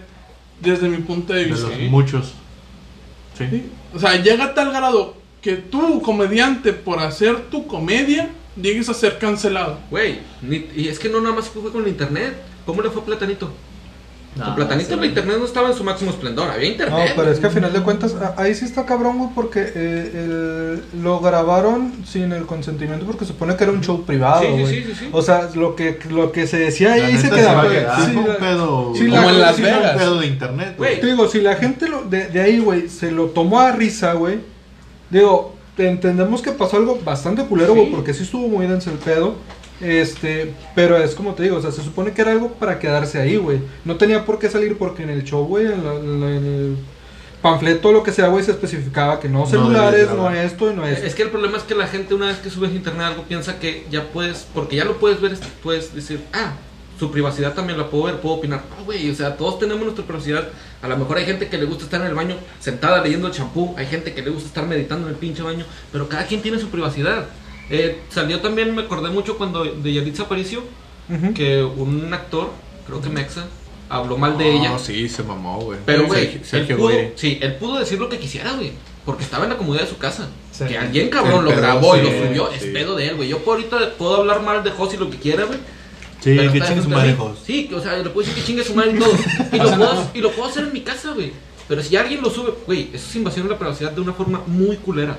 desde 0.60 0.88
mi 0.88 0.98
punto 0.98 1.32
de 1.32 1.40
De 1.40 1.44
vista. 1.46 1.68
los 1.68 1.78
muchos. 1.90 2.32
Sí. 3.36 3.46
¿sí? 3.50 3.70
O 3.94 3.98
sea, 3.98 4.16
llega 4.16 4.44
a 4.46 4.54
tal 4.54 4.70
grado 4.72 5.14
que 5.42 5.56
tú, 5.56 6.00
comediante, 6.02 6.72
por 6.72 6.98
hacer 7.00 7.50
tu 7.50 7.66
comedia, 7.66 8.30
llegues 8.60 8.88
a 8.88 8.94
ser 8.94 9.18
cancelado. 9.18 9.78
Güey, 9.90 10.20
y 10.76 10.88
es 10.88 10.98
que 10.98 11.08
no 11.08 11.20
nada 11.20 11.34
más 11.34 11.48
fue 11.48 11.70
con 11.72 11.82
el 11.82 11.88
internet. 11.88 12.36
¿Cómo 12.66 12.82
le 12.82 12.90
fue 12.90 13.02
a 13.02 13.04
Platanito? 13.06 13.50
No, 14.36 14.54
Platanito 14.54 14.94
el 14.94 15.04
internet 15.06 15.36
no 15.40 15.44
estaba 15.44 15.68
en 15.70 15.74
su 15.74 15.82
máximo 15.82 16.12
esplendor, 16.12 16.48
había 16.48 16.66
No, 16.68 16.72
internet. 16.72 17.12
pero 17.16 17.32
es 17.32 17.40
que 17.40 17.48
a 17.48 17.50
final 17.50 17.72
de 17.72 17.80
cuentas, 17.82 18.14
ahí 18.36 18.54
sí 18.54 18.64
está 18.64 18.86
cabrón, 18.86 19.18
güey, 19.18 19.30
porque 19.34 19.60
eh, 19.74 20.10
el- 20.94 21.02
lo 21.02 21.18
grabaron 21.18 21.92
sin 22.06 22.30
el 22.32 22.46
consentimiento 22.46 23.04
porque 23.06 23.24
supone 23.24 23.56
que 23.56 23.64
era 23.64 23.72
un 23.72 23.80
show 23.82 24.04
privado, 24.06 24.42
Sí, 24.42 24.46
sí, 24.54 24.60
güey. 24.60 24.74
sí, 24.74 24.82
sí, 24.86 24.94
sí. 25.00 25.08
O 25.12 25.20
sea, 25.20 25.50
lo 25.56 25.74
que, 25.74 25.98
lo 26.10 26.30
que 26.30 26.46
se 26.46 26.58
decía 26.58 26.92
ahí 26.92 27.18
se 27.18 27.28
quedaba. 27.28 27.64
se 27.64 27.68
quedar. 27.70 28.04
Sí, 28.08 28.16
un 28.16 28.24
pedo. 28.38 28.92
sí, 28.94 29.08
Como 29.08 29.20
la- 29.22 29.28
en 29.30 29.40
Las 29.40 29.56
sí, 29.56 29.62
Fue 29.62 29.70
Vegas. 29.72 29.92
un 29.94 29.98
pedo 29.98 30.20
de 30.20 30.26
internet, 30.28 30.74
güey. 30.78 31.00
Te 31.00 31.06
digo, 31.08 31.28
si 31.28 31.40
la 31.40 31.56
gente 31.56 31.88
lo- 31.88 32.02
de, 32.04 32.28
de 32.28 32.40
ahí, 32.40 32.60
güey, 32.60 32.88
se 32.88 33.10
lo 33.10 33.26
tomó 33.26 33.58
a 33.60 33.72
risa, 33.72 34.12
güey. 34.12 34.38
Digo, 35.10 35.56
te- 35.76 35.88
entendemos 35.88 36.40
que 36.40 36.52
pasó 36.52 36.76
algo 36.76 37.00
bastante 37.04 37.42
culero, 37.44 37.74
güey, 37.74 37.86
Sí. 37.86 37.92
porque 37.94 38.14
sí 38.14 38.22
estuvo 38.22 38.46
muy 38.48 38.66
denso 38.68 38.90
el 38.90 38.98
pedo. 38.98 39.34
Este, 39.80 40.52
pero 40.74 40.96
es 40.98 41.14
como 41.14 41.34
te 41.34 41.42
digo, 41.44 41.56
o 41.56 41.62
sea, 41.62 41.72
se 41.72 41.82
supone 41.82 42.12
que 42.12 42.20
era 42.22 42.32
algo 42.32 42.52
para 42.52 42.78
quedarse 42.78 43.18
ahí, 43.20 43.36
güey. 43.36 43.60
No 43.84 43.96
tenía 43.96 44.24
por 44.26 44.38
qué 44.38 44.50
salir 44.50 44.76
porque 44.76 45.02
en 45.02 45.10
el 45.10 45.24
show, 45.24 45.44
güey, 45.46 45.66
en, 45.66 45.84
la- 45.84 45.94
en 45.94 46.44
el 46.44 46.76
panfleto, 47.42 47.90
lo 47.92 48.02
que 48.02 48.12
sea, 48.12 48.28
güey, 48.28 48.44
se 48.44 48.50
especificaba 48.50 49.18
que 49.18 49.28
no 49.28 49.46
celulares, 49.46 50.08
no, 50.08 50.14
grabar. 50.16 50.36
esto 50.36 50.70
y 50.70 50.74
no 50.76 50.86
esto. 50.86 51.06
Es 51.06 51.14
que 51.14 51.22
el 51.22 51.30
problema 51.30 51.56
es 51.56 51.62
que 51.64 51.74
la 51.74 51.86
gente 51.86 52.14
una 52.14 52.26
vez 52.26 52.36
que 52.38 52.50
subes 52.50 52.70
a 52.70 52.74
internet 52.74 53.02
algo 53.06 53.22
piensa 53.24 53.58
que 53.58 53.86
ya 53.90 54.04
puedes, 54.12 54.46
porque 54.54 54.76
ya 54.76 54.84
lo 54.84 54.98
puedes 54.98 55.20
ver, 55.20 55.32
es- 55.32 55.40
puedes 55.62 55.94
decir, 55.94 56.20
ah, 56.34 56.52
su 56.98 57.10
privacidad 57.10 57.54
también 57.54 57.78
la 57.78 57.88
puedo 57.88 58.04
ver, 58.04 58.16
puedo 58.20 58.34
opinar. 58.34 58.60
Ah, 58.78 58.82
güey, 58.84 59.10
o 59.10 59.14
sea, 59.14 59.38
todos 59.38 59.58
tenemos 59.58 59.82
nuestra 59.82 60.04
privacidad. 60.04 60.48
A 60.82 60.88
lo 60.88 60.98
mejor 60.98 61.16
hay 61.16 61.24
gente 61.24 61.48
que 61.48 61.56
le 61.56 61.64
gusta 61.64 61.84
estar 61.84 62.02
en 62.02 62.08
el 62.08 62.14
baño 62.14 62.36
sentada 62.60 63.02
leyendo 63.02 63.28
el 63.28 63.32
champú, 63.32 63.74
hay 63.78 63.86
gente 63.86 64.12
que 64.12 64.20
le 64.20 64.28
gusta 64.28 64.48
estar 64.48 64.66
meditando 64.66 65.06
en 65.08 65.14
el 65.14 65.18
pinche 65.18 65.42
baño, 65.42 65.64
pero 65.90 66.06
cada 66.10 66.26
quien 66.26 66.42
tiene 66.42 66.58
su 66.58 66.68
privacidad. 66.68 67.24
Eh, 67.70 68.00
salió 68.08 68.40
también, 68.40 68.74
me 68.74 68.82
acordé 68.82 69.10
mucho 69.10 69.36
cuando 69.38 69.64
de 69.64 69.92
Yalitza 69.92 70.24
Aparicio, 70.24 70.62
Ujú. 71.08 71.34
que 71.34 71.62
un 71.62 72.12
actor, 72.12 72.50
creo 72.86 73.00
que 73.00 73.08
Mexa, 73.08 73.46
habló 73.88 74.16
mal 74.18 74.36
de 74.38 74.44
No, 74.52 74.60
ella. 74.60 74.78
sí, 74.78 75.08
se 75.08 75.22
mamó, 75.22 75.60
güey. 75.60 75.78
Pero, 75.86 76.06
güey, 76.06 76.40
él 76.52 76.66
pudo, 76.76 76.90
sí, 77.16 77.38
él 77.40 77.54
pudo 77.56 77.78
decir 77.78 77.98
lo 77.98 78.08
que 78.08 78.18
quisiera, 78.18 78.52
güey. 78.52 78.72
Porque 79.04 79.24
estaba 79.24 79.44
en 79.44 79.50
la 79.50 79.56
comodidad 79.56 79.84
de 79.84 79.88
su 79.90 79.96
casa. 79.98 80.28
Sí. 80.52 80.64
Que 80.66 80.76
alguien 80.78 81.08
cabrón 81.08 81.44
lo 81.44 81.50
grabó 81.52 81.96
y 81.96 82.00
sí, 82.00 82.04
lo 82.06 82.26
subió. 82.26 82.48
sí. 82.50 82.56
Es 82.56 82.64
pedo 82.66 82.94
de 82.96 83.08
él, 83.08 83.16
güey. 83.16 83.28
Yo 83.28 83.38
por 83.38 83.56
ahorita 83.56 83.94
puedo 83.96 84.16
hablar 84.16 84.42
mal 84.42 84.62
de 84.62 84.70
Josi 84.70 84.96
lo 84.98 85.08
que 85.08 85.16
quiera, 85.16 85.44
güey. 85.44 85.58
Sí, 86.20 86.34
pero 86.36 86.52
que 86.52 86.60
chingue 86.60 86.82
su 86.82 86.88
madre. 86.90 87.14
Jos. 87.14 87.38
Sí, 87.44 87.70
o 87.74 87.80
sea, 87.80 87.96
le 87.96 88.10
puedo 88.10 88.26
decir 88.26 88.34
que 88.34 88.46
chingue 88.46 88.62
su 88.62 88.74
madre 88.74 88.92
y 88.94 88.98
todo. 88.98 89.10
Y 89.52 89.56
lo, 89.56 89.70
puedo, 89.76 90.10
y 90.14 90.18
lo 90.20 90.30
puedo 90.32 90.48
hacer 90.50 90.64
en 90.64 90.72
mi 90.74 90.82
casa, 90.82 91.12
güey. 91.14 91.32
Pero 91.66 91.82
si 91.82 91.96
alguien 91.96 92.20
lo 92.20 92.28
sube, 92.30 92.52
güey, 92.66 92.90
eso 92.92 93.06
es 93.08 93.16
invasión 93.16 93.46
de 93.46 93.52
la 93.54 93.58
privacidad 93.58 93.90
de 93.92 94.00
una 94.02 94.12
forma 94.12 94.42
muy 94.46 94.76
culera. 94.76 95.16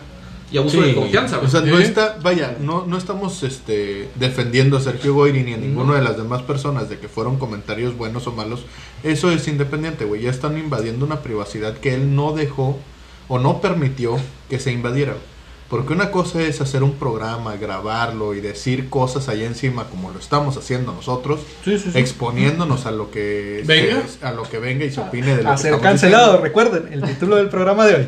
Y 0.52 0.58
abuso 0.58 0.82
de 0.82 0.94
confianza, 0.94 1.38
O 1.38 1.40
güey. 1.40 1.52
sea, 1.52 1.62
no 1.62 1.80
está, 1.80 2.18
vaya, 2.22 2.58
no, 2.60 2.86
no 2.86 2.98
estamos 2.98 3.42
este, 3.44 4.10
defendiendo 4.16 4.76
a 4.78 4.82
Sergio 4.82 5.14
Goyri 5.14 5.44
ni 5.44 5.54
a 5.54 5.58
ninguna 5.58 5.96
de 5.96 6.02
las 6.02 6.18
demás 6.18 6.42
personas 6.42 6.90
de 6.90 7.00
que 7.00 7.08
fueron 7.08 7.38
comentarios 7.38 7.98
buenos 7.98 8.28
o 8.28 8.32
malos. 8.34 8.66
Eso 9.04 9.32
es 9.32 9.48
independiente, 9.48 10.04
güey. 10.06 10.24
Ya 10.24 10.30
están 10.30 10.58
invadiendo 10.58 11.06
una 11.06 11.22
privacidad 11.22 11.78
que 11.78 11.94
él 11.94 12.16
no 12.16 12.34
dejó 12.34 12.78
o 13.30 13.40
no 13.40 13.62
permitió 13.62 14.18
que 14.50 14.60
se 14.60 14.72
invadiera. 14.74 15.16
Porque 15.70 15.94
una 15.94 16.12
cosa 16.12 16.42
es 16.42 16.60
hacer 16.60 16.84
un 16.84 16.96
programa, 16.96 17.56
grabarlo 17.56 18.34
y 18.34 18.42
decir 18.42 18.90
cosas 18.90 19.30
allá 19.30 19.46
encima 19.46 19.86
como 19.86 20.12
lo 20.12 20.20
estamos 20.20 20.58
haciendo 20.58 20.92
nosotros, 20.92 21.40
Sí, 21.64 21.80
sí, 21.80 21.92
sí. 21.94 21.98
exponiéndonos 21.98 22.86
a 22.86 22.92
lo 22.92 23.10
que 23.10 23.64
Venga. 23.66 24.04
se- 24.06 24.26
a 24.26 24.34
lo 24.34 24.44
que 24.44 24.60
venga 24.60 24.84
y 24.84 24.92
se 24.92 25.00
opine 25.00 25.38
de 25.38 25.44
lo 25.44 25.50
A 25.52 25.56
que 25.56 25.62
ser 25.62 25.68
estamos 25.74 25.84
cancelado, 25.92 26.24
diciendo. 26.34 26.44
recuerden, 26.44 26.92
el 26.92 27.02
título 27.04 27.38
del 27.38 27.48
programa 27.48 27.86
de 27.86 27.96
hoy. 27.96 28.08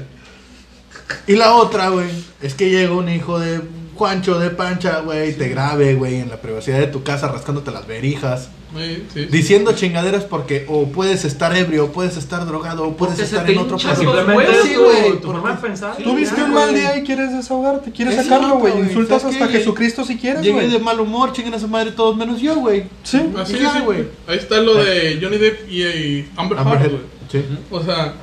Y 1.28 1.36
la 1.36 1.54
otra, 1.56 1.90
güey, 1.90 2.08
es 2.42 2.54
que 2.54 2.70
llega 2.70 2.94
un 2.94 3.10
hijo 3.10 3.40
de 3.40 3.62
Juancho 3.96 4.40
de 4.40 4.50
Pancha, 4.50 5.00
güey, 5.02 5.30
y 5.30 5.34
te 5.34 5.50
grabe, 5.50 5.94
güey, 5.96 6.16
en 6.20 6.30
la 6.30 6.38
privacidad 6.42 6.80
de 6.80 6.88
tu 6.88 7.04
casa 7.04 7.28
rascándote 7.28 7.72
las 7.72 7.86
verijas, 7.88 8.50
Sí, 8.76 9.06
sí. 9.14 9.26
diciendo 9.26 9.74
chingaderas 9.74 10.24
porque 10.24 10.66
o 10.68 10.88
puedes 10.88 11.26
estar 11.26 11.56
ebrio, 11.56 11.86
o 11.86 11.92
puedes 11.92 12.18
estar 12.18 12.44
drogado, 12.48 12.86
o 12.88 12.98
puedes 12.98 13.18
Porque 13.18 13.26
estar 13.36 13.48
en 13.48 13.60
otro 13.60 13.78
simplemente 13.78 14.52
es 14.52 14.62
sí, 14.64 14.74
güey, 14.76 15.22
tu 15.22 15.28
forma 15.32 15.52
de 15.52 15.58
pensar. 15.62 15.96
Tú 15.98 16.16
viste 16.16 16.42
un 16.42 16.56
mal 16.56 16.74
día 16.74 16.98
y 16.98 17.04
quieres 17.04 17.32
desahogarte, 17.34 17.92
quieres 17.92 18.16
sacarlo, 18.16 18.58
güey. 18.58 18.80
Insultas 18.80 19.22
¿Sabes 19.22 19.40
hasta? 19.40 19.54
Jesucristo 19.54 20.04
si 20.04 20.18
quieres, 20.18 20.42
Llegué 20.42 20.54
güey. 20.56 20.72
de 20.72 20.80
mal 20.80 21.00
humor, 21.00 21.34
chinguen 21.34 21.54
a 21.54 21.60
su 21.60 21.68
madre 21.68 21.92
todos 21.92 22.18
menos 22.18 22.42
yo, 22.42 22.56
güey. 22.56 22.86
Sí. 23.04 23.22
Así 23.38 23.54
es, 23.58 23.72
sí, 23.74 23.80
güey. 23.86 24.08
Ahí 24.26 24.38
está 24.40 24.58
lo 24.60 24.74
de 24.84 25.20
Johnny 25.22 25.38
Depp 25.38 25.70
y, 25.72 25.84
y 25.84 26.30
Amber 26.36 26.58
Amber 26.58 26.74
Heard, 26.80 26.82
Heard. 26.86 26.92
güey. 26.94 27.04
Sí. 27.32 27.46
O 27.70 27.80
sea, 27.84 28.16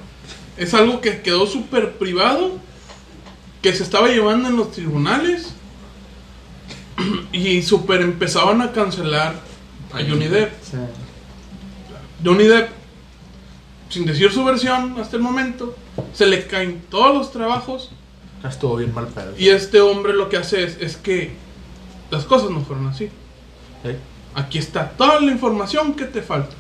es 0.56 0.74
algo 0.74 1.00
que 1.00 1.20
quedó 1.22 1.46
súper 1.46 1.92
privado, 1.92 2.58
que 3.62 3.72
se 3.74 3.82
estaba 3.82 4.08
llevando 4.08 4.48
en 4.48 4.56
los 4.56 4.72
tribunales 4.72 5.52
y 7.32 7.62
súper 7.62 8.02
empezaban 8.02 8.60
a 8.62 8.72
cancelar 8.72 9.34
a 9.92 9.98
Johnny 9.98 10.26
Depp. 10.26 10.52
Sí. 10.62 10.76
Johnny 12.24 12.44
Depp, 12.44 12.70
sin 13.88 14.06
decir 14.06 14.32
su 14.32 14.44
versión 14.44 14.96
hasta 15.00 15.16
el 15.16 15.22
momento, 15.22 15.76
se 16.12 16.26
le 16.26 16.46
caen 16.46 16.82
todos 16.90 17.14
los 17.14 17.32
trabajos 17.32 17.90
Ya 18.42 18.48
estuvo 18.50 18.76
bien 18.76 18.94
mal 18.94 19.06
pedo. 19.08 19.34
y 19.38 19.48
este 19.48 19.80
hombre 19.80 20.12
lo 20.12 20.28
que 20.28 20.36
hace 20.36 20.64
es, 20.64 20.76
es 20.80 20.96
que 20.96 21.32
las 22.10 22.24
cosas 22.24 22.50
no 22.50 22.60
fueron 22.60 22.88
así. 22.88 23.04
¿Eh? 23.84 23.98
Aquí 24.34 24.58
está 24.58 24.90
toda 24.90 25.20
la 25.20 25.32
información 25.32 25.94
que 25.94 26.04
te 26.04 26.22
falta. 26.22 26.54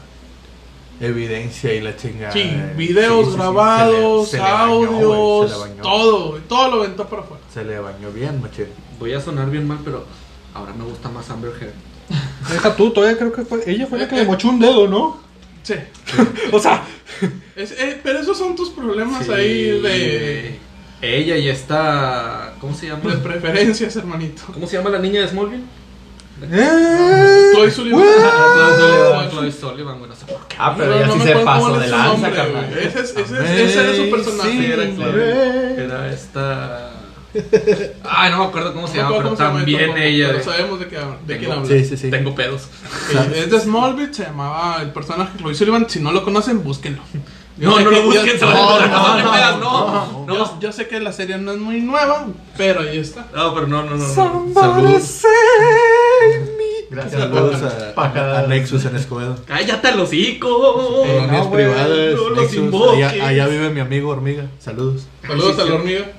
Evidencia 1.00 1.72
y 1.72 1.80
la 1.80 1.96
chingada. 1.96 2.32
Sí, 2.32 2.40
Eh, 2.44 2.74
videos 2.76 3.18
sí, 3.20 3.24
sí, 3.24 3.30
sí. 3.30 3.36
grabados, 3.38 4.28
Se 4.28 4.36
le- 4.36 4.42
se 4.42 4.48
le 4.48 4.52
bañó, 4.52 4.76
güey, 4.76 4.92
audios, 4.92 5.60
bañó. 5.60 5.82
todo, 5.82 6.34
todo 6.48 6.70
lo 6.70 6.82
aventó 6.82 7.06
para 7.08 7.22
afuera. 7.22 7.42
Se 7.52 7.64
le 7.64 7.78
bañó 7.80 8.10
bien, 8.12 8.40
machín. 8.42 8.66
Voy 8.98 9.14
a 9.14 9.20
sonar 9.20 9.50
bien 9.50 9.66
mal, 9.66 9.78
pero 9.84 10.04
ahora 10.54 10.72
me 10.74 10.84
gusta 10.84 11.08
más 11.08 11.28
Amber 11.30 11.52
Heard. 11.60 11.72
Deja 12.52 12.76
tú, 12.76 12.90
todavía 12.90 13.16
creo 13.16 13.32
que 13.32 13.42
fue. 13.42 13.62
Ella 13.66 13.86
fue 13.86 13.98
la 13.98 14.08
que 14.08 14.16
le 14.16 14.24
mochó 14.24 14.48
un 14.50 14.58
dedo, 14.60 14.88
¿no? 14.88 15.20
Sí. 15.62 15.74
O 16.52 16.58
sea, 16.58 16.84
Es- 17.56 17.72
eh, 17.72 18.00
pero 18.02 18.18
esos 18.20 18.36
son 18.36 18.54
tus 18.56 18.70
problemas 18.70 19.24
Sí, 19.26 19.32
ahí 19.32 19.80
de. 19.80 20.58
Ella 21.02 21.36
y 21.38 21.48
esta. 21.48 22.54
¿Cómo 22.60 22.74
se 22.74 22.88
llama? 22.88 23.10
de 23.10 23.16
preferencias, 23.18 23.96
hermanito. 23.96 24.42
¿Cómo 24.52 24.66
se 24.66 24.76
llama 24.76 24.90
la 24.90 24.98
niña 24.98 25.22
de 25.22 25.28
Smallville? 25.28 25.64
¡Eh! 26.50 27.50
Chloe 27.54 27.70
Sullivan. 27.70 28.02
Ah, 28.22 29.28
Chloe 29.30 29.52
Sullivan, 29.52 29.98
qué. 30.48 30.49
Ah, 30.62 30.74
pero 30.76 30.98
ya 30.98 31.06
no 31.06 31.12
sí 31.14 31.20
se 31.20 31.34
pasó 31.36 31.78
de 31.78 31.84
es 31.86 31.90
su 31.90 31.96
lanza, 31.96 32.12
nombre, 32.12 32.32
carnal. 32.34 32.78
Ese, 32.78 33.00
es- 33.00 33.16
ese, 33.16 33.20
es- 33.20 33.30
ese 33.70 33.80
era 33.84 33.96
su 33.96 34.10
personaje. 34.10 34.50
Sí, 34.50 34.66
era, 35.78 36.12
esta. 36.12 36.90
Ay, 38.04 38.32
no 38.32 38.38
me 38.38 38.44
acuerdo 38.46 38.74
cómo 38.74 38.88
se 38.88 38.96
llama, 38.96 39.10
pero 39.16 39.36
llama 39.36 39.36
también 39.36 39.96
ella. 39.96 40.28
Pero 40.32 40.44
sabemos 40.44 40.80
de, 40.80 40.88
qué, 40.88 40.98
de 41.26 41.38
quién 41.38 41.52
habla. 41.52 41.66
Sí, 41.66 41.84
sí, 41.84 41.96
sí. 41.96 42.10
Tengo 42.10 42.34
pedos. 42.34 42.68
Es 43.34 43.50
de 43.50 43.60
Smallville, 43.60 44.12
se 44.12 44.24
llamaba 44.24 44.82
el 44.82 44.90
personaje 44.90 45.38
Chloe 45.38 45.54
Sullivan. 45.54 45.88
Si 45.88 46.00
no 46.00 46.12
lo 46.12 46.24
conocen, 46.24 46.62
búsquenlo. 46.64 47.02
No, 47.56 47.78
no 47.78 47.90
lo 47.90 48.02
busquen, 48.04 48.38
se 48.38 48.44
no, 48.46 48.80
no, 48.80 48.88
no, 48.88 49.58
no. 49.58 50.24
no. 50.26 50.60
Yo, 50.60 50.72
sé 50.72 50.88
que 50.88 50.98
la 50.98 51.12
serie 51.12 51.36
no 51.36 51.52
es 51.52 51.58
muy 51.58 51.80
nueva, 51.82 52.26
pero 52.56 52.80
ahí 52.80 52.98
está. 52.98 53.26
No, 53.34 53.54
pero 53.54 53.66
no, 53.66 53.82
no, 53.82 53.96
no. 53.96 53.96
no. 54.08 54.14
Somebody. 54.14 54.94
Gracias, 56.90 57.22
Saludos 57.22 57.62
a, 57.96 58.46
Nexus 58.48 58.84
en 58.84 58.96
Escobedo. 58.96 59.36
Cállate 59.46 59.90
el 59.90 60.00
hocico. 60.00 61.04
Eh, 61.06 61.28
no, 61.30 61.50
privadas, 61.50 61.88
no 61.88 62.30
Nexus. 62.30 62.92
Allá, 62.94 63.28
allá 63.28 63.46
vive 63.46 63.70
mi 63.70 63.78
amigo 63.78 64.10
Hormiga. 64.10 64.48
Saludos. 64.58 65.06
Saludos 65.24 65.54
sí, 65.54 65.60
a 65.60 65.64
la 65.64 65.70
sí. 65.70 65.76
hormiga. 65.76 66.12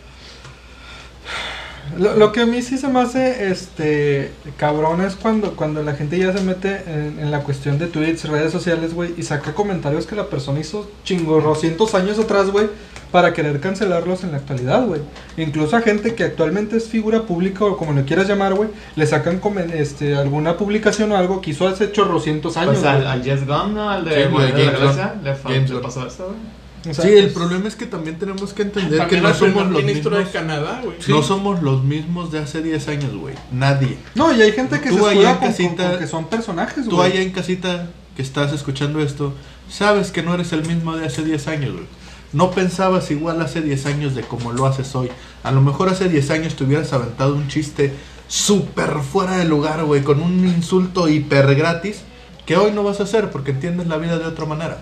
Lo, 1.97 2.15
lo 2.15 2.32
que 2.32 2.41
a 2.41 2.45
mí 2.45 2.62
sí 2.62 2.77
se 2.77 2.88
me 2.88 2.99
hace 3.01 3.51
este 3.51 4.32
cabrón 4.58 5.01
es 5.01 5.15
cuando, 5.15 5.56
cuando 5.56 5.84
la 5.84 5.93
gente 5.93 6.17
ya 6.17 6.32
se 6.32 6.41
mete 6.41 6.82
en, 6.88 7.19
en 7.19 7.32
la 7.32 7.39
cuestión 7.41 7.77
de 7.80 7.88
tweets, 7.88 8.25
redes 8.30 8.51
sociales, 8.51 8.93
güey, 8.93 9.13
y 9.17 9.23
saca 9.23 9.54
comentarios 9.54 10.06
que 10.06 10.15
la 10.15 10.27
persona 10.27 10.60
hizo 10.60 10.89
chingorrocientos 11.04 11.93
años 11.95 12.19
atrás, 12.19 12.49
güey, 12.49 12.67
para 13.12 13.34
querer 13.34 13.60
cancelarlos 13.60 14.23
en 14.23 14.32
la 14.32 14.38
actualidad, 14.38 14.86
güey. 14.86 15.01
Incluso 15.38 15.75
a 15.75 15.82
gente 15.82 16.15
que 16.15 16.23
actualmente 16.23 16.77
es 16.77 16.88
figura 16.88 17.23
pública 17.23 17.65
o 17.65 17.75
como 17.75 17.93
le 17.93 18.06
quieras 18.06 18.27
llamar, 18.27 18.54
güey, 18.54 18.69
le 18.95 19.06
sacan 19.06 19.41
comen- 19.41 19.71
este, 19.73 20.15
alguna 20.15 20.56
publicación 20.58 21.12
o 21.12 21.17
algo 21.17 21.41
que 21.41 21.51
hizo 21.51 21.67
hace 21.67 21.91
chorrocientos 21.91 22.56
años. 22.58 22.75
Pues 22.75 22.86
al, 22.86 23.06
al 23.06 23.23
Jess 23.23 23.45
Gunn, 23.45 23.73
¿no? 23.73 23.89
Al 23.89 24.06
de 24.06 24.12
Sí, 24.12 24.15
de 24.21 24.27
Gunn. 24.27 24.43
le, 25.23 25.67
le 25.67 25.80
pasó 25.82 26.08
eso, 26.08 26.25
güey. 26.27 26.61
O 26.89 26.94
sea, 26.94 27.06
Sí, 27.06 27.12
el 27.12 27.30
problema 27.32 27.67
es 27.67 27.76
que 27.76 27.86
también 27.86 28.17
tenemos 28.17 28.54
que 28.54 28.63
entender 28.63 29.08
que 29.08 29.22
no 29.22 29.34
somos 29.34 29.70
los 29.70 29.84
mismos. 29.84 30.17
de 30.17 30.32
Canadá, 30.32 30.82
güey. 30.84 30.98
No 31.08 31.22
somos 31.22 31.62
los 31.62 31.84
mismos 31.84 32.32
de 32.32 32.39
hace 32.39 32.62
10 32.63 32.88
años, 32.88 33.15
güey. 33.15 33.36
Nadie. 33.52 33.98
No, 34.15 34.36
y 34.36 34.41
hay 34.41 34.52
gente 34.52 34.82
que 34.82 34.89
Tú 34.89 34.98
se 34.98 35.10
allá 35.10 35.32
en 35.32 35.38
con, 35.38 35.48
casita- 35.50 35.89
con 35.91 36.00
que 36.00 36.08
son 36.08 36.26
personajes, 36.28 36.88
Tú 36.88 36.96
güey. 36.96 37.12
allá 37.12 37.22
en 37.22 37.32
casita 37.32 37.89
que 38.15 38.22
estás 38.24 38.52
escuchando 38.54 39.00
esto, 39.02 39.34
sabes 39.70 40.12
que 40.12 40.24
no 40.24 40.34
eres 40.34 40.52
el 40.54 40.65
mismo 40.65 40.96
de 40.98 41.06
hace 41.06 41.24
10 41.24 41.48
años, 41.48 41.74
güey. 41.74 41.86
No 42.34 42.50
pensabas 42.52 43.12
igual 43.12 43.41
hace 43.41 43.62
10 43.62 43.86
años 43.86 44.15
de 44.15 44.22
como 44.24 44.52
lo 44.54 44.65
haces 44.65 44.96
hoy. 44.96 45.10
A 45.44 45.52
lo 45.52 45.62
mejor 45.62 45.89
hace 45.89 46.10
10 46.10 46.32
años 46.32 46.56
te 46.56 46.63
hubieras 46.63 46.91
aventado 46.94 47.36
un 47.36 47.48
chiste 47.48 47.94
súper 48.28 48.91
fuera 49.02 49.38
de 49.38 49.46
lugar, 49.46 49.84
güey, 49.84 50.02
con 50.02 50.22
un 50.22 50.48
insulto 50.48 51.10
hiper 51.10 51.54
gratis, 51.56 52.02
que 52.46 52.56
hoy 52.58 52.72
no 52.72 52.84
vas 52.84 53.00
a 53.00 53.04
hacer 53.04 53.30
porque 53.30 53.52
entiendes 53.52 53.88
la 53.88 53.98
vida 53.98 54.17
de 54.17 54.26
otra 54.26 54.46
manera. 54.46 54.80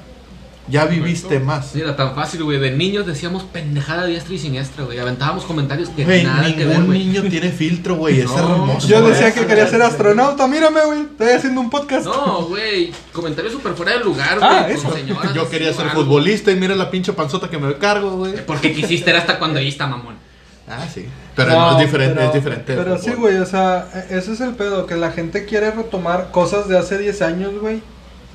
Ya 0.69 0.85
viviste 0.85 1.39
más. 1.39 1.71
Sí, 1.71 1.81
era 1.81 1.95
tan 1.95 2.13
fácil, 2.15 2.43
güey. 2.43 2.59
De 2.59 2.71
niños 2.71 3.05
decíamos 3.05 3.43
pendejada 3.43 4.05
diestra 4.05 4.33
y 4.35 4.37
siniestra, 4.39 4.83
güey. 4.85 4.99
Aventábamos 4.99 5.43
comentarios 5.45 5.89
que 5.89 6.05
Güey, 6.05 6.23
nada 6.23 6.43
que 6.55 6.63
ver, 6.65 6.67
ningún 6.79 6.85
güey. 6.87 6.99
niño 7.05 7.23
tiene 7.29 7.49
filtro, 7.51 7.95
güey. 7.95 8.19
Es 8.19 8.29
No. 8.35 8.37
hermoso. 8.37 8.87
Yo 8.87 9.01
decía 9.07 9.33
que 9.33 9.45
quería 9.45 9.65
ser 9.67 9.81
astronauta, 9.81 10.47
mírame, 10.47 10.81
güey. 10.85 11.01
Estoy 11.01 11.29
haciendo 11.29 11.61
un 11.61 11.69
podcast. 11.69 12.05
No, 12.05 12.43
güey. 12.45 12.91
Comentarios 13.11 13.53
súper 13.53 13.73
fuera 13.73 13.93
de 13.97 14.03
lugar, 14.03 14.37
güey. 14.39 14.51
Ah, 14.51 14.67
eso. 14.69 14.93
Yo 15.33 15.49
quería 15.49 15.73
ser 15.73 15.87
algo. 15.87 16.03
futbolista 16.03 16.51
y 16.51 16.55
mira 16.55 16.75
la 16.75 16.91
pinche 16.91 17.13
panzota 17.13 17.49
que 17.49 17.57
me 17.57 17.73
cargo, 17.77 18.17
güey. 18.17 18.45
Porque 18.45 18.73
quisiste, 18.73 19.09
era 19.09 19.19
hasta 19.19 19.39
cuando 19.39 19.59
ahí 19.59 19.69
está, 19.69 19.87
mamón. 19.87 20.15
Ah, 20.67 20.85
sí. 20.93 21.05
Pero 21.35 21.51
no, 21.51 21.71
es 21.71 21.85
diferente, 21.85 22.13
pero- 22.15 22.27
es 22.27 22.33
diferente. 22.35 22.75
Pero 22.75 22.97
sí, 22.99 23.11
güey, 23.13 23.37
o 23.37 23.45
sea, 23.47 23.87
e- 24.09 24.17
ese 24.19 24.33
es 24.33 24.41
el 24.41 24.53
pedo, 24.53 24.85
que 24.85 24.95
la 24.95 25.11
gente 25.11 25.45
quiere 25.45 25.71
retomar 25.71 26.29
cosas 26.31 26.67
de 26.67 26.77
hace 26.77 26.99
10 26.99 27.23
años, 27.23 27.53
güey. 27.59 27.81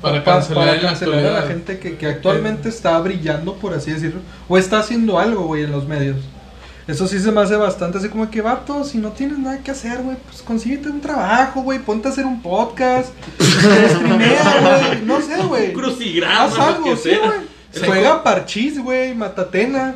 Para 0.04 0.24
pa- 0.24 0.32
cancelar 0.34 0.64
para 0.64 0.76
en 0.76 0.82
la 0.82 0.88
cancelar 0.88 1.26
a 1.26 1.30
la 1.40 1.42
gente 1.42 1.78
que, 1.78 1.96
que 1.96 2.06
actualmente 2.06 2.68
está 2.68 2.98
brillando, 3.00 3.54
por 3.54 3.74
así 3.74 3.90
decirlo, 3.90 4.20
o 4.48 4.56
está 4.58 4.78
haciendo 4.78 5.18
algo, 5.18 5.44
güey, 5.46 5.64
en 5.64 5.72
los 5.72 5.86
medios. 5.88 6.16
Eso 6.86 7.06
sí 7.06 7.18
se 7.18 7.32
me 7.32 7.40
hace 7.40 7.56
bastante 7.56 7.96
así 7.96 8.10
como 8.10 8.30
que, 8.30 8.42
vato, 8.42 8.84
si 8.84 8.98
no 8.98 9.08
tienes 9.12 9.38
nada 9.38 9.58
que 9.58 9.70
hacer, 9.70 10.02
güey, 10.02 10.18
pues 10.28 10.42
consíguete 10.42 10.90
un 10.90 11.00
trabajo, 11.00 11.62
güey, 11.62 11.78
ponte 11.78 12.08
a 12.08 12.10
hacer 12.10 12.26
un 12.26 12.42
podcast, 12.42 13.08
streamea, 13.40 14.86
güey, 14.88 15.02
no 15.02 15.20
sé, 15.20 15.42
güey. 15.46 15.72
Crucigrama, 15.72 16.42
Haz 16.44 16.58
algo, 16.58 16.84
que 16.84 16.96
sí, 16.96 17.10
güey. 17.16 17.86
Juega 17.86 18.22
parchís, 18.22 18.78
güey, 18.78 19.14
matatena. 19.14 19.94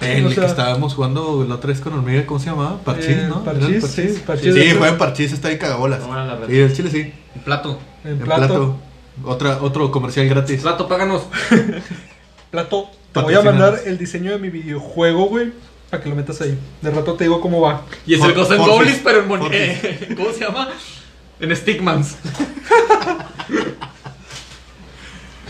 El 0.00 0.26
o 0.26 0.30
sea- 0.30 0.44
que 0.44 0.50
estábamos 0.50 0.94
jugando 0.94 1.44
la 1.48 1.56
otra 1.56 1.68
vez 1.68 1.80
con 1.80 1.92
hormiga, 1.94 2.24
¿cómo 2.26 2.38
se 2.38 2.46
llamaba? 2.50 2.78
Parchís, 2.84 3.08
Eh, 3.08 3.26
¿no? 3.28 3.42
Parchís, 3.42 3.64
¿Era 3.66 3.76
el 3.76 3.82
sí, 4.14 4.22
Parchís. 4.24 4.54
Sí, 4.54 4.70
juega 4.78 4.98
Parchís, 4.98 5.32
está 5.32 5.48
ahí 5.48 5.58
cagabolas. 5.58 6.00
No. 6.00 6.46
Sí, 6.46 6.58
el 6.58 6.72
chile 6.76 6.90
sí. 6.90 7.12
Un 7.34 7.42
plato. 7.42 7.78
En 8.04 8.10
En 8.12 8.18
plato. 8.20 8.46
plato. 8.46 8.76
Otra, 9.24 9.58
otro 9.62 9.90
comercial 9.90 10.28
gratis. 10.28 10.62
Plato, 10.62 10.88
páganos. 10.88 11.22
Plato, 12.50 12.88
te 13.12 13.20
voy 13.20 13.34
a 13.34 13.42
mandar 13.42 13.80
el 13.84 13.98
diseño 13.98 14.30
de 14.32 14.38
mi 14.38 14.48
videojuego, 14.50 15.26
güey, 15.26 15.52
para 15.90 16.02
que 16.02 16.08
lo 16.08 16.16
metas 16.16 16.40
ahí. 16.40 16.58
De 16.80 16.90
rato 16.90 17.14
te 17.14 17.24
digo 17.24 17.40
cómo 17.40 17.60
va. 17.60 17.82
Y 18.06 18.14
es 18.14 18.20
For- 18.20 18.30
el 18.30 18.38
and 18.38 18.46
Forfis. 18.48 18.66
Goblins, 18.66 19.00
pero 19.04 19.20
en 19.20 19.28
mon- 19.28 19.48
eh, 19.52 20.14
¿Cómo 20.16 20.32
se 20.32 20.40
llama? 20.40 20.68
En 21.40 21.54
Stickmans. 21.54 22.16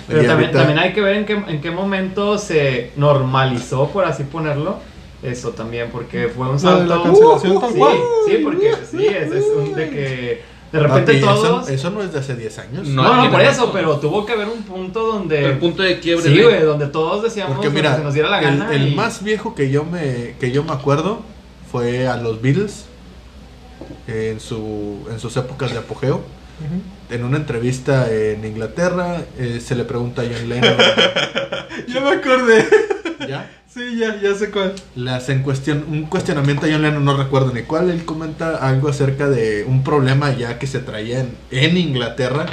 Pero 0.07 0.25
también, 0.25 0.53
también 0.53 0.79
hay 0.79 0.95
que 0.95 1.03
ver 1.03 1.17
en 1.17 1.27
qué, 1.27 1.33
en 1.35 1.61
qué 1.61 1.71
momento 1.71 2.39
se 2.39 2.93
normalizó, 2.97 3.91
por 3.91 4.07
así 4.07 4.25
ponerlo, 4.25 4.79
eso 5.23 5.51
también, 5.51 5.91
porque 5.91 6.29
fue 6.29 6.49
un 6.49 6.57
de 6.57 6.63
la 6.65 6.71
salto... 6.71 7.03
cancelación 7.03 7.61
tal 7.61 7.73
sí, 7.75 7.81
sí, 8.27 8.37
porque 8.43 8.73
sí, 8.91 9.07
es, 9.07 9.31
es 9.33 9.45
un 9.55 9.75
de 9.75 9.91
que 9.91 10.43
de 10.73 10.81
repente 10.81 11.13
Papi, 11.15 11.21
todos... 11.21 11.69
Eso, 11.71 11.91
no 11.91 12.03
es 12.03 12.13
de 12.13 12.19
hace 12.19 12.35
10 12.37 12.59
años. 12.59 12.89
No, 12.89 13.25
No, 13.25 13.31
por 13.31 13.41
eso, 13.41 13.71
pero 13.73 13.99
tuvo 13.99 14.27
que 14.27 14.33
haber 14.33 14.49
un 14.49 14.63
punto 14.63 15.07
donde... 15.07 15.45
El 15.45 15.59
punto 15.59 15.83
de 15.83 15.99
quiebre. 15.99 16.25
Sí, 16.31 16.43
güey, 16.43 16.61
donde 16.63 16.87
todos 16.89 17.23
decíamos 17.23 17.57
Porque 17.57 17.73
que 17.73 17.89
se 17.89 18.03
nos 18.03 18.13
diera 18.15 18.29
la 18.29 18.39
el, 18.41 18.45
gana. 18.45 18.75
el 18.75 18.89
y- 18.89 18.95
más 18.95 19.23
viejo 19.23 19.55
que 19.55 19.71
yo 19.71 19.85
me 19.85 20.35
que 20.39 20.51
yo 20.53 20.65
me 20.65 20.73
acuerdo 20.73 21.23
fue 21.71 22.07
a 22.07 22.17
los 22.17 22.43
Beatles 22.43 22.85
en 24.07 24.41
su 24.41 25.07
en 25.11 25.19
sus 25.21 25.37
épocas 25.37 25.73
de 25.73 25.79
apogeo. 25.79 26.21
En 27.09 27.25
una 27.25 27.37
entrevista 27.37 28.13
en 28.13 28.45
Inglaterra 28.45 29.23
eh, 29.39 29.61
se 29.65 29.75
le 29.77 29.85
pregunta 29.85 30.23
a 30.23 30.25
John 30.25 30.49
Lennon, 30.49 30.75
Ya 31.89 32.01
me 32.01 32.11
acordé. 32.11 32.67
¿ya? 33.29 33.49
Sí, 33.79 33.97
ya, 33.99 34.21
ya 34.21 34.35
sé 34.35 34.51
cuál. 34.51 34.75
Le 34.97 35.11
hacen 35.13 35.43
cuestión, 35.45 35.85
un 35.89 36.07
cuestionamiento 36.07 36.67
a 36.67 36.69
John 36.71 36.83
Lennon, 36.83 37.05
no 37.05 37.17
recuerdo 37.17 37.53
ni 37.53 37.63
cuál, 37.63 37.91
él 37.91 38.05
comenta 38.05 38.57
algo 38.57 38.89
acerca 38.89 39.29
de 39.29 39.65
un 39.69 39.85
problema 39.85 40.33
ya 40.37 40.59
que 40.59 40.67
se 40.67 40.81
traía 40.81 41.21
en, 41.21 41.37
en 41.53 41.77
Inglaterra 41.77 42.47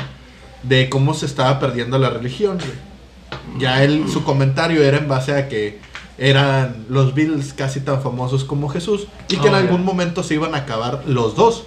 de 0.61 0.87
cómo 0.89 1.13
se 1.15 1.25
estaba 1.25 1.59
perdiendo 1.59 1.97
la 1.97 2.11
religión. 2.11 2.57
güey. 2.59 3.59
Ya 3.59 3.83
él, 3.83 4.05
su 4.07 4.23
comentario 4.23 4.83
era 4.83 4.97
en 4.97 5.07
base 5.07 5.33
a 5.33 5.47
que 5.49 5.79
eran 6.17 6.85
los 6.89 7.15
Beatles 7.15 7.53
casi 7.53 7.79
tan 7.81 8.01
famosos 8.03 8.43
como 8.43 8.69
Jesús 8.69 9.07
y 9.27 9.37
que 9.37 9.47
Oh, 9.47 9.47
en 9.47 9.55
algún 9.55 9.79
ya. 9.79 9.83
momento 9.83 10.21
se 10.23 10.35
iban 10.35 10.53
a 10.53 10.59
acabar 10.59 11.03
los 11.07 11.35
dos, 11.35 11.65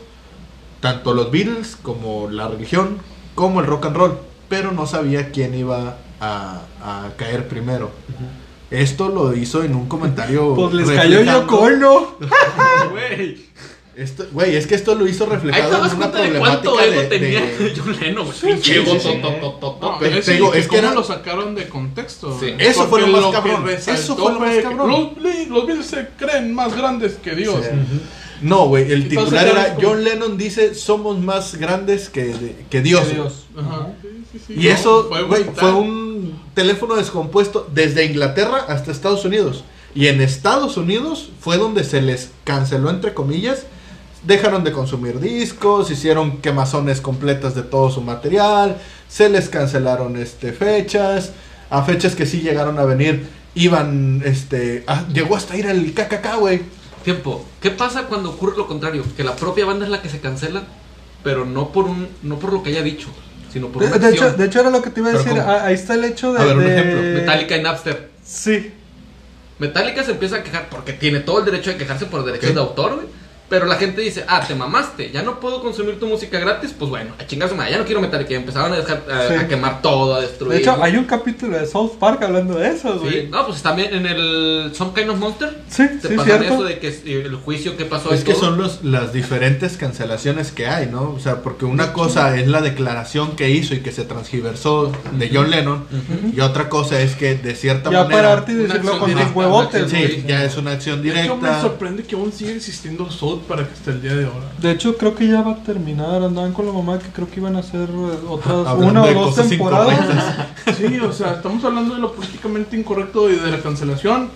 tanto 0.80 1.14
los 1.14 1.30
Beatles 1.32 1.76
como 1.82 2.30
la 2.30 2.46
religión, 2.48 2.98
como 3.34 3.60
el 3.60 3.66
rock 3.66 3.86
and 3.86 3.96
roll, 3.96 4.18
pero 4.48 4.70
no 4.72 4.86
sabía 4.86 5.30
quién 5.32 5.54
iba 5.54 5.96
a, 6.20 6.62
a 6.82 7.08
caer 7.16 7.48
primero. 7.48 7.90
Esto 8.70 9.08
lo 9.08 9.34
hizo 9.34 9.62
en 9.64 9.74
un 9.74 9.88
comentario. 9.88 10.54
Pues 10.56 10.74
les 10.74 10.90
cayó 10.90 11.22
Yoko 11.22 11.56
Ono. 11.58 12.16
Güey. 12.90 13.48
Esto, 13.96 14.26
güey, 14.30 14.54
es 14.54 14.68
que 14.68 14.76
esto 14.76 14.94
lo 14.94 15.08
hizo 15.08 15.24
Ahí 15.24 15.30
reflejado 15.30 15.70
te 15.70 15.74
en 15.76 15.82
das 15.82 15.92
una 15.94 16.10
cuenta 16.12 16.22
de 16.32 16.38
cuánto 16.38 16.72
problemática 16.76 16.84
ego 16.86 17.00
de, 17.02 17.18
tenía 17.18 17.40
de- 17.40 17.74
John 17.76 17.96
Lennon, 18.00 18.24
güey. 18.26 18.36
sí, 18.38 18.46
Pinche 18.46 18.72
que 18.74 18.80
es 20.58 20.68
que 20.68 20.82
lo 20.82 21.02
sacaron 21.02 21.54
de 21.56 21.68
contexto. 21.68 22.38
Sí. 22.38 22.54
Eso 22.58 22.86
fue 22.86 23.00
lo 23.00 23.06
Porque 23.10 23.20
más 23.20 23.26
que 23.26 23.32
cabrón. 23.50 23.66
resaltó 23.66 24.00
Eso 24.00 24.16
fue 24.16 24.32
lo 24.34 24.38
más 24.38 24.54
que 24.54 24.62
cabrón. 24.62 25.10
Los, 25.48 25.66
Beatles 25.66 25.86
se 25.86 26.08
creen 26.16 26.54
más 26.54 26.76
grandes 26.76 27.14
que 27.14 27.34
Dios. 27.34 27.56
Sí. 27.64 27.76
No, 28.40 28.68
güey, 28.68 28.92
el 28.92 29.08
titular 29.08 29.48
era 29.48 29.74
como- 29.74 29.88
John 29.88 30.04
Lennon 30.04 30.38
dice 30.38 30.76
somos 30.76 31.18
más 31.18 31.56
grandes 31.56 32.08
que, 32.08 32.54
que 32.70 32.80
Dios. 32.82 33.12
Dios. 33.12 33.46
Ajá. 33.58 33.88
Sí, 34.00 34.08
sí, 34.30 34.40
sí. 34.46 34.52
Y 34.56 34.66
No, 34.68 34.74
eso, 34.74 35.10
güey, 35.26 35.42
fue 35.56 35.72
un 35.72 36.07
teléfono 36.58 36.96
descompuesto 36.96 37.68
desde 37.72 38.04
Inglaterra 38.04 38.64
hasta 38.66 38.90
Estados 38.90 39.24
Unidos. 39.24 39.62
Y 39.94 40.08
en 40.08 40.20
Estados 40.20 40.76
Unidos 40.76 41.30
fue 41.38 41.56
donde 41.56 41.84
se 41.84 42.02
les 42.02 42.32
canceló, 42.42 42.90
entre 42.90 43.14
comillas. 43.14 43.62
Dejaron 44.24 44.64
de 44.64 44.72
consumir 44.72 45.20
discos, 45.20 45.88
hicieron 45.92 46.38
quemazones 46.38 47.00
completas 47.00 47.54
de 47.54 47.62
todo 47.62 47.92
su 47.92 48.00
material, 48.00 48.76
se 49.08 49.28
les 49.28 49.48
cancelaron 49.48 50.16
este, 50.16 50.52
fechas, 50.52 51.30
a 51.70 51.84
fechas 51.84 52.16
que 52.16 52.26
sí 52.26 52.40
llegaron 52.40 52.80
a 52.80 52.84
venir, 52.84 53.28
iban, 53.54 54.20
este, 54.24 54.82
ah, 54.88 55.04
llegó 55.14 55.36
hasta 55.36 55.56
ir 55.56 55.68
al 55.68 55.92
KKK, 55.92 56.40
güey. 56.40 56.62
Tiempo. 57.04 57.44
¿Qué 57.62 57.70
pasa 57.70 58.06
cuando 58.06 58.30
ocurre 58.30 58.56
lo 58.56 58.66
contrario? 58.66 59.04
Que 59.16 59.22
la 59.22 59.36
propia 59.36 59.64
banda 59.64 59.84
es 59.84 59.92
la 59.92 60.02
que 60.02 60.08
se 60.08 60.18
cancela, 60.18 60.64
pero 61.22 61.44
no 61.44 61.68
por 61.68 61.84
un, 61.84 62.08
no 62.24 62.40
por 62.40 62.52
lo 62.52 62.64
que 62.64 62.70
haya 62.70 62.82
dicho, 62.82 63.10
sino 63.52 63.68
por 63.68 63.82
De, 63.82 63.88
una 63.88 63.98
de 63.98 64.10
hecho, 64.14 64.24
acción. 64.24 64.40
de 64.40 64.46
hecho, 64.46 64.60
era 64.60 64.70
lo 64.70 64.82
que 64.82 64.90
te 64.90 65.00
iba 65.00 65.08
a 65.10 65.12
Pero 65.12 65.24
decir. 65.24 65.38
¿cómo? 65.40 65.50
Ah, 65.52 65.64
ahí 65.66 65.74
está 65.74 65.94
el 65.94 66.04
hecho 66.04 66.32
de. 66.32 66.40
A 66.40 66.44
ver, 66.44 66.56
un 66.56 66.64
de- 66.64 66.74
ejemplo. 66.80 67.02
Metallica 67.02 67.56
y 67.56 67.62
Napster. 67.62 68.08
Sí. 68.24 68.72
Metallica 69.58 70.04
se 70.04 70.12
empieza 70.12 70.36
a 70.36 70.42
quejar 70.42 70.68
porque 70.70 70.92
tiene 70.92 71.20
todo 71.20 71.40
el 71.40 71.44
derecho 71.44 71.70
de 71.70 71.76
quejarse 71.76 72.06
por 72.06 72.24
derechos 72.24 72.54
de 72.54 72.60
autor, 72.60 72.94
güey. 72.96 73.06
Pero 73.48 73.64
la 73.66 73.76
gente 73.76 74.02
dice, 74.02 74.24
ah, 74.28 74.44
te 74.46 74.54
mamaste, 74.54 75.10
ya 75.10 75.22
no 75.22 75.40
puedo 75.40 75.62
consumir 75.62 75.98
tu 75.98 76.06
música 76.06 76.38
gratis, 76.38 76.74
pues 76.78 76.90
bueno, 76.90 77.14
a 77.18 77.26
chingar 77.26 77.48
su 77.48 77.54
madre, 77.56 77.72
ya 77.72 77.78
no 77.78 77.84
quiero 77.86 78.00
Metallica. 78.02 78.32
Y 78.32 78.36
empezaron 78.36 78.72
a, 78.74 78.76
dejar, 78.76 79.04
a, 79.10 79.28
Sí. 79.28 79.34
a 79.34 79.48
quemar 79.48 79.80
todo, 79.80 80.16
a 80.16 80.20
destruir. 80.20 80.52
De 80.54 80.58
hecho, 80.60 80.82
hay 80.82 80.96
un 80.96 81.04
capítulo 81.04 81.56
de 81.58 81.66
South 81.66 81.92
Park 81.98 82.22
hablando 82.22 82.56
de 82.58 82.68
eso, 82.68 82.98
güey. 83.00 83.22
Sí, 83.22 83.28
no, 83.30 83.46
pues 83.46 83.62
también 83.62 83.94
en 83.94 84.06
el 84.06 84.72
Some 84.74 84.92
Kind 84.94 85.08
of 85.10 85.18
Monster 85.18 85.58
Sí, 85.68 85.84
te 86.02 86.08
sí, 86.08 86.14
pasan 86.16 86.40
cierto. 86.40 86.54
eso 86.54 86.64
de 86.64 86.78
que 86.78 86.88
eh, 86.88 87.22
el 87.24 87.36
juicio 87.36 87.76
que 87.76 87.84
pasó 87.86 88.12
Es 88.12 88.20
y 88.20 88.24
que 88.24 88.32
todo. 88.34 88.42
son 88.42 88.58
los, 88.58 88.84
las 88.84 89.12
diferentes 89.14 89.76
cancelaciones 89.78 90.52
que 90.52 90.66
hay, 90.66 90.86
¿no? 90.86 91.12
O 91.12 91.18
sea, 91.20 91.42
porque 91.42 91.64
una 91.64 91.92
cosa 91.94 92.36
es 92.38 92.48
la 92.48 92.60
declaración 92.60 93.34
que 93.34 93.48
hizo 93.50 93.74
y 93.74 93.80
que 93.80 93.92
se 93.92 94.04
transgiversó 94.04 94.92
de 95.12 95.30
John 95.32 95.50
Lennon, 95.50 95.84
y 96.34 96.40
otra 96.40 96.68
cosa 96.68 97.00
es 97.00 97.14
que 97.16 97.34
de 97.34 97.54
cierta 97.54 97.90
Ya 97.90 98.02
manera... 98.04 98.22
pararte 98.22 98.52
y 98.52 98.56
decirlo 98.56 98.98
con 98.98 99.08
directa, 99.08 99.32
huevotes, 99.32 99.90
Sí, 99.90 100.24
ya 100.26 100.44
es 100.44 100.56
una 100.56 100.72
acción 100.72 101.02
De 101.02 101.08
hecho, 101.10 101.36
me 101.36 101.42
directa. 101.48 101.62
sorprende 101.62 102.02
que 102.04 102.14
aún 102.14 102.32
sigue 102.32 102.56
existiendo 102.56 103.10
South 103.10 103.37
para 103.40 103.66
que 103.66 103.72
hasta 103.72 103.90
el 103.90 104.02
día 104.02 104.14
de 104.14 104.26
ahora. 104.26 104.46
De 104.60 104.70
hecho, 104.70 104.96
creo 104.96 105.14
que 105.14 105.26
ya 105.26 105.42
va 105.42 105.52
a 105.52 105.62
terminar. 105.62 106.22
Andaban 106.22 106.52
con 106.52 106.66
la 106.66 106.72
mamá 106.72 106.98
que 106.98 107.08
creo 107.08 107.30
que 107.30 107.40
iban 107.40 107.56
a 107.56 107.60
hacer 107.60 107.88
eh, 107.88 108.18
otras 108.28 108.74
una 108.76 109.02
o 109.04 109.14
dos 109.14 109.48
temporadas. 109.48 110.46
Sí, 110.76 110.98
o 110.98 111.12
sea, 111.12 111.34
estamos 111.34 111.64
hablando 111.64 111.94
de 111.94 112.00
lo 112.00 112.12
políticamente 112.12 112.76
incorrecto 112.76 113.30
y 113.30 113.36
de 113.36 113.50
la 113.50 113.60
cancelación. 113.60 114.30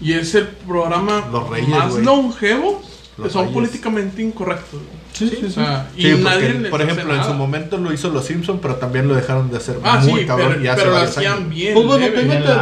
Y 0.00 0.12
es 0.12 0.34
el 0.34 0.48
programa 0.48 1.26
Los 1.32 1.48
Reyes, 1.48 1.68
más 1.70 1.94
longevo 1.94 2.82
Los 3.18 3.32
son 3.32 3.50
políticamente 3.52 4.20
incorrectos. 4.22 4.80
Sí, 5.14 5.30
sí, 5.30 5.36
O 5.46 5.48
sí. 5.48 5.54
sea, 5.54 5.88
y 5.96 6.02
Sí, 6.02 6.20
nadie 6.22 6.50
les 6.52 6.70
por 6.70 6.82
ejemplo, 6.82 7.14
en 7.14 7.24
su 7.24 7.32
momento 7.32 7.78
lo 7.78 7.90
hizo 7.92 8.10
los 8.10 8.26
Simpson, 8.26 8.58
pero 8.60 8.76
también 8.76 9.08
lo 9.08 9.14
dejaron 9.14 9.50
de 9.50 9.56
hacer 9.56 9.78
Ah, 9.82 10.00
muy 10.04 10.20
sí, 10.20 10.26
cabrón 10.26 10.48
pero, 10.52 10.64
y 10.64 10.68
hace 10.68 10.76
pero 10.80 10.90
lo 10.90 10.96
varios 10.96 11.16
hacían 11.16 11.32
años. 11.38 11.48
bien. 11.48 11.72
Pues 11.74 11.86
bueno, 11.86 12.06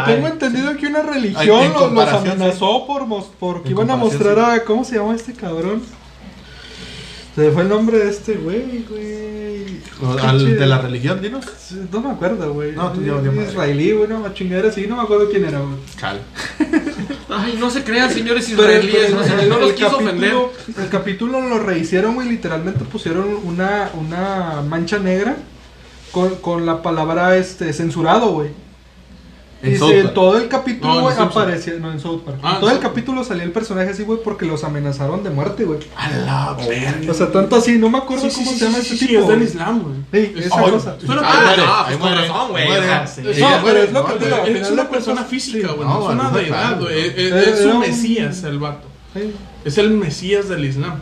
tengo, 0.07 0.27
entendido 0.29 0.77
que 0.77 0.87
una 0.87 1.03
religión 1.03 1.73
los, 1.73 2.09
amenazó 2.09 2.87
por 2.87 3.07
mos- 3.07 3.31
porque 3.41 3.71
iban 3.71 3.91
a 3.91 3.97
mostrar 3.97 4.39
a. 4.39 4.63
¿Cómo 4.65 4.85
se 4.85 4.95
llama 4.97 5.17
este 5.17 5.33
cabrón? 5.33 5.83
Se 7.35 7.51
fue 7.51 7.63
el 7.63 7.69
nombre 7.69 7.99
de 7.99 8.11
este 8.11 8.35
güey, 8.35 8.85
güey. 8.89 9.44
Al 10.23 10.59
de 10.59 10.67
la 10.67 10.79
religión, 10.79 11.21
dinos. 11.21 11.45
No 11.93 12.01
me 12.01 12.11
acuerdo, 12.11 12.53
güey. 12.53 12.73
No, 12.73 12.93
tú 12.93 13.03
ya- 13.03 13.15
Israelí, 13.49 13.93
güey, 13.93 14.09
no, 14.09 14.33
chingadera 14.35 14.69
así, 14.69 14.87
no 14.87 14.97
me 14.97 15.03
acuerdo 15.03 15.29
quién 15.31 15.45
era, 15.45 15.61
güey. 15.61 15.75
Chal. 15.99 16.21
Ay, 17.29 17.57
no 17.59 17.71
se 17.71 17.83
crean, 17.85 18.11
señores 18.13 18.47
Pero- 18.57 18.63
israelíes, 18.63 19.07
pero 19.07 19.17
no, 19.17 19.25
se- 19.25 19.43
el- 19.43 19.49
no 19.49 19.59
los 19.59 19.71
el 19.71 19.75
quiso 19.75 19.97
ofender. 19.99 20.35
El 20.79 20.89
capítulo 20.89 21.41
lo 21.41 21.59
rehicieron, 21.59 22.15
güey, 22.15 22.29
literalmente 22.29 22.85
pusieron 22.85 23.29
una, 23.45 23.91
una 23.95 24.63
mancha 24.69 24.99
negra 24.99 25.37
con, 26.13 26.37
con 26.37 26.65
la 26.67 26.83
palabra 26.83 27.37
este 27.37 27.73
censurado, 27.73 28.33
güey. 28.33 28.51
En 29.65 29.75
y 29.75 29.77
South 29.79 29.89
si 29.91 29.95
en 29.97 30.03
Park. 30.05 30.15
todo 30.15 30.37
el 30.39 30.49
capítulo, 30.49 30.95
No, 30.95 31.01
güey, 31.03 31.17
Simpson. 31.17 31.43
aparecía. 31.43 31.75
No, 31.81 31.91
en 31.93 32.01
South 32.01 32.21
Park. 32.25 32.39
Ah, 32.43 32.53
en 32.55 32.61
todo 32.61 32.71
el 32.71 32.79
capítulo 32.79 33.25
salía 33.25 33.45
el 33.45 33.53
personaje 33.53 33.91
así, 33.91 34.03
güey, 34.03 34.19
porque 34.23 34.45
los 34.47 34.63
amenazaron 34.65 35.23
de 35.25 35.31
muerte, 35.31 35.65
güey. 35.65 35.81
A 35.97 36.11
la 36.11 36.53
verga. 36.55 37.11
O 37.11 37.15
sea, 37.15 37.33
tanto 37.33 37.57
así, 37.57 37.79
no 37.79 37.89
me 37.91 37.99
acuerdo 37.99 38.29
Sí, 38.29 38.37
cómo 38.37 38.51
sí, 38.53 38.59
se 38.59 38.65
llama 38.67 38.79
sí, 38.79 38.83
este 38.85 38.97
sí, 38.99 39.07
tipo. 39.09 39.23
es 39.23 39.29
del. 39.29 39.43
Islam, 39.43 39.83
güey. 39.83 39.95
Sí, 40.13 40.33
Es- 40.39 40.47
esa 40.47 40.59
Ay, 40.61 40.71
cosa. 40.71 40.97
Pero 41.01 41.21
Ah, 41.25 41.87
no, 41.91 41.99
muere, 41.99 42.17
güey. 42.17 42.63
ahí 42.63 42.69
o 42.69 42.71
muere. 42.71 42.87
sea, 42.87 43.07
sí. 43.07 43.23
Es, 43.29 43.39
No, 43.41 43.49
pero 43.65 43.81
lo 43.81 43.87
que 43.87 43.93
no, 43.93 44.05
te 44.19 44.25
digo, 44.27 44.37
al 44.43 44.57
es 44.57 44.71
una 44.71 44.89
persona 44.91 45.25
física, 45.25 45.69
güey. 45.73 45.89
No, 45.89 45.95
No, 46.01 46.09
es 46.09 46.15
una 46.15 46.23
no, 46.31 46.37
deidad, 46.37 46.77
no, 46.77 46.83
güey. 46.83 47.13
Es, 47.17 47.61
un- 47.65 47.81
mesías 47.81 48.43
el 48.45 48.59
vato. 48.59 48.87
Es 49.65 49.79
el 49.79 49.91
mesías 49.93 50.49
del 50.49 50.65
Islam. 50.65 50.99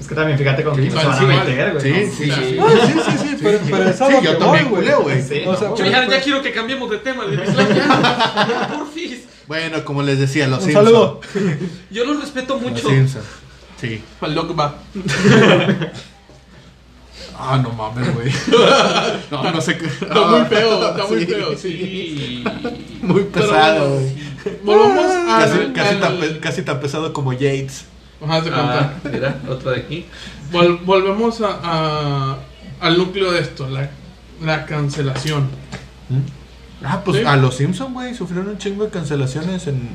Es 0.00 0.08
que 0.08 0.14
también 0.14 0.38
fíjate 0.38 0.62
con 0.64 0.74
quién 0.74 0.90
se 0.90 0.96
van 0.96 1.10
a 1.10 1.18
sí, 1.18 1.24
meter, 1.26 1.72
güey. 1.74 1.82
Sí, 1.82 1.90
¿no? 1.92 2.12
sí, 2.16 2.24
sí. 2.48 2.58
Ah, 2.58 2.66
sí, 2.86 2.92
sí, 3.10 3.18
sí, 3.28 3.36
pero, 3.42 3.58
pero 3.70 3.90
es 3.90 4.00
a 4.00 4.06
Sí, 4.06 4.12
lo 4.14 4.22
yo 4.22 4.30
que 4.32 4.36
también 4.44 4.68
culeo, 4.70 5.02
güey. 5.02 5.22
Sí, 5.22 5.42
O 5.46 5.54
sea, 5.56 5.74
ya, 5.90 6.08
ya 6.08 6.20
quiero 6.22 6.42
que 6.42 6.52
cambiemos 6.52 6.90
de 6.90 6.98
tema. 6.98 7.24
Ya, 7.30 8.68
porfis. 8.78 9.24
Bueno, 9.46 9.84
como 9.84 10.02
les 10.02 10.18
decía, 10.18 10.46
los 10.48 10.60
Un 10.60 10.64
Simpsons. 10.64 10.86
saludo. 10.86 11.20
Yo 11.90 12.04
los 12.04 12.20
respeto 12.20 12.54
Los 12.54 12.62
mucho. 12.62 12.88
Simpsons. 12.88 13.24
Sí. 13.80 14.02
Al 14.20 14.34
Lokba. 14.34 14.76
Ah, 17.42 17.58
no 17.62 17.70
mames, 17.70 18.14
güey. 18.14 18.30
No, 19.30 19.50
no 19.50 19.60
sé 19.62 19.78
qué. 19.78 19.86
Está 19.86 20.26
muy 20.26 20.44
feo, 20.44 20.90
está 20.90 21.06
muy 21.06 21.20
Sí. 21.20 21.26
feo, 21.26 21.56
sí. 21.56 22.44
Muy 23.00 23.22
pesado, 23.24 23.94
güey. 23.94 24.12
Volvamos 24.62 25.04
a. 25.06 25.38
Casi, 25.40 25.58
casi, 25.72 25.96
tan, 25.96 26.16
pe- 26.18 26.38
casi 26.40 26.62
tan 26.62 26.80
pesado 26.80 27.12
como 27.14 27.32
Yates. 27.32 27.86
Ajá, 28.22 28.40
de 28.42 28.50
Ah, 28.52 28.92
mira, 29.10 29.36
otro 29.48 29.70
de 29.70 29.80
aquí. 29.80 30.06
Vol- 30.52 30.84
volvemos 30.84 31.40
a, 31.40 31.58
a- 31.62 32.36
al 32.80 32.98
núcleo 32.98 33.32
de 33.32 33.40
esto, 33.40 33.68
la, 33.68 33.90
la 34.42 34.66
cancelación. 34.66 35.48
Ah, 36.84 37.02
pues 37.04 37.18
Sí. 37.18 37.24
a 37.26 37.36
los 37.36 37.56
Simpsons, 37.56 37.92
güey, 37.92 38.14
sufrieron 38.14 38.48
un 38.48 38.58
chingo 38.58 38.84
de 38.84 38.90
cancelaciones 38.90 39.66
en 39.66 39.88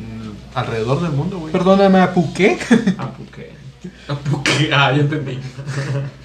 alrededor 0.54 1.02
del 1.02 1.12
mundo, 1.12 1.40
güey. 1.40 1.52
Perdóname, 1.52 2.00
¿apuqué? 2.00 2.58
Ah, 2.98 3.10
¿por 3.12 3.26
qué? 3.28 3.54
Ah, 4.08 4.16
Puque. 4.16 4.70
Ah, 4.74 4.92
ya 4.92 5.02
entendí. 5.02 5.40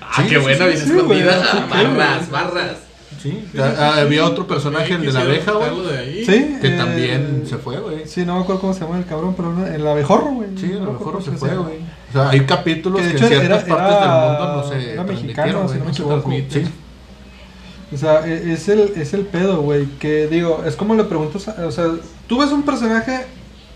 Ah, 0.00 0.12
Sí, 0.16 0.22
qué 0.24 0.36
sí, 0.36 0.36
buena, 0.36 0.58
sí, 0.58 0.64
bien 0.64 0.96
escondida. 0.96 1.66
barras, 1.70 2.30
barras. 2.30 2.76
Sí, 3.20 3.44
ah, 3.58 3.96
había 4.00 4.24
otro 4.24 4.46
personaje, 4.46 4.94
el 4.94 5.02
de 5.04 5.12
la 5.12 5.20
abeja, 5.20 5.52
güey. 5.52 6.24
Sí. 6.24 6.56
que 6.60 6.68
eh, 6.68 6.76
también 6.78 7.42
se 7.46 7.58
fue, 7.58 7.78
güey. 7.78 8.06
Sí, 8.06 8.24
no 8.24 8.36
me 8.36 8.40
acuerdo 8.42 8.62
cómo 8.62 8.72
se 8.72 8.80
llama 8.80 8.96
el 8.98 9.04
cabrón, 9.04 9.34
pero 9.36 9.66
el 9.66 9.86
abejorro, 9.86 10.26
güey. 10.32 10.48
Sí, 10.56 10.66
a 10.66 10.74
No 10.76 10.80
me 10.80 10.86
lo 10.86 10.92
acuerdo 10.92 11.18
mejor 11.18 11.22
se 11.24 11.32
fue, 11.32 11.54
güey. 11.56 11.76
O 12.08 12.12
sea, 12.12 12.30
hay 12.30 12.40
capítulos 12.46 13.00
Que 13.02 13.06
que, 13.08 13.12
de 13.12 13.16
hecho 13.18 13.26
en 13.26 13.40
ciertas 13.40 13.64
era- 13.66 13.76
partes 13.76 13.96
era- 13.96 14.20
del 14.20 14.30
mundo 14.38 14.56
no 14.56 14.68
se 14.68 14.92
era 14.92 15.02
mexicano, 15.04 15.68
si 15.68 15.78
no 15.78 15.84
me 15.84 15.90
equivoco. 15.90 16.30
Sí. 16.48 16.64
O 17.92 17.96
sea, 17.96 18.26
e- 18.26 18.52
es 18.52 18.68
el, 18.68 18.92
es 18.96 19.12
el 19.14 19.22
pedo, 19.26 19.60
güey. 19.62 19.84
Que 19.98 20.26
digo, 20.28 20.62
es 20.66 20.76
como 20.76 20.94
le 20.94 21.04
preguntas, 21.04 21.46
o 21.48 21.70
sea, 21.70 21.86
tú 22.26 22.38
ves 22.38 22.50
un 22.52 22.62
personaje 22.62 23.26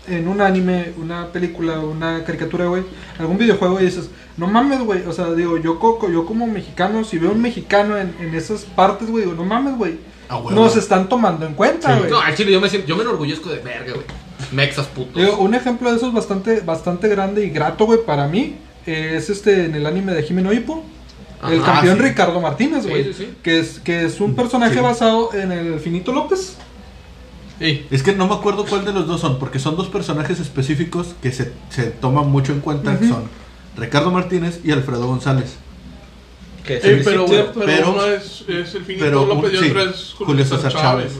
en 0.07 0.27
un 0.27 0.41
anime, 0.41 0.93
una 0.97 1.27
película, 1.31 1.79
una 1.79 2.23
caricatura, 2.23 2.65
güey, 2.67 2.83
algún 3.19 3.37
videojuego 3.37 3.79
y 3.79 3.85
dices, 3.85 4.09
no 4.37 4.47
mames, 4.47 4.79
güey. 4.81 5.03
O 5.07 5.13
sea, 5.13 5.31
digo, 5.33 5.57
yo, 5.57 5.79
coco, 5.79 6.09
yo 6.09 6.25
como 6.25 6.47
mexicano, 6.47 7.03
si 7.03 7.17
veo 7.17 7.31
un 7.31 7.41
mexicano 7.41 7.97
en, 7.97 8.13
en 8.19 8.33
esas 8.35 8.61
partes, 8.63 9.09
güey, 9.09 9.23
digo, 9.25 9.35
no 9.35 9.43
mames, 9.45 9.77
güey. 9.77 9.97
Nos 10.51 10.75
están 10.75 11.07
tomando 11.07 11.45
en 11.45 11.53
cuenta, 11.53 11.93
Sí. 11.93 11.99
güey. 11.99 12.11
No, 12.11 12.19
al 12.19 12.35
chile 12.35 12.51
yo 12.51 12.59
me 12.61 12.69
siento, 12.69 12.87
yo 12.87 12.95
me 12.95 13.03
enorgullezco 13.03 13.49
de 13.49 13.59
verga, 13.59 13.93
güey. 13.93 14.05
Mexas 14.51 14.87
putos. 14.87 15.15
Digo, 15.21 15.37
un 15.37 15.53
ejemplo 15.55 15.89
de 15.89 15.97
eso 15.97 16.07
es 16.07 16.13
bastante, 16.13 16.59
bastante 16.61 17.07
grande 17.07 17.45
y 17.45 17.49
grato, 17.49 17.85
güey, 17.85 17.99
para 18.05 18.27
mí. 18.27 18.55
eh, 18.87 19.13
es 19.17 19.29
este 19.31 19.65
en 19.65 19.73
el 19.75 19.85
anime 19.87 20.13
de 20.13 20.21
Jimeno 20.23 20.53
Hippo. 20.53 20.83
El 21.47 21.59
Ajá, 21.61 21.73
campeón 21.73 21.97
sí. 21.97 22.03
Ricardo 22.03 22.39
Martínez, 22.41 22.87
güey. 22.87 23.03
sí, 23.05 23.13
sí. 23.13 23.33
Que, 23.43 23.59
es, 23.59 23.79
que 23.79 24.05
es 24.05 24.19
un 24.21 24.35
personaje 24.35 24.75
Sí. 24.75 24.79
basado 24.79 25.33
en 25.33 25.51
el 25.51 25.79
Finito 25.79 26.11
López. 26.11 26.57
Ey, 27.59 27.87
Es 27.89 28.03
que 28.03 28.13
no 28.13 28.27
me 28.27 28.35
acuerdo 28.35 28.65
cuál 28.65 28.83
de 28.85 28.91
los 28.93 29.07
dos 29.07 29.21
son, 29.21 29.39
porque 29.39 29.59
son 29.59 29.75
dos 29.77 29.87
personajes 29.87 30.39
específicos 30.39 31.15
que 31.21 31.31
se, 31.31 31.53
se 31.69 31.83
toman 31.85 32.29
mucho 32.29 32.51
en 32.51 32.59
cuenta, 32.59 32.99
que 32.99 33.07
son 33.07 33.23
Ricardo 33.77 34.11
Martínez 34.11 34.59
y 34.63 34.71
Alfredo 34.71 35.07
González. 35.07 35.55
Que 36.65 36.75
ey, 36.77 36.81
sí, 36.97 37.01
pero, 37.03 37.25
pero, 37.27 37.51
pero- 37.53 37.91
uno 37.91 38.05
es, 38.07 38.43
es 38.47 38.75
el 38.75 38.83
finito 38.83 39.05
pero 39.05 39.21
un- 39.23 39.29
López 39.29 39.53
y 39.53 39.57
sí, 39.57 39.69
otro 39.69 39.81
es 39.83 40.15
Julio 40.17 40.45
César 40.45 40.71
Chávez. 40.73 41.13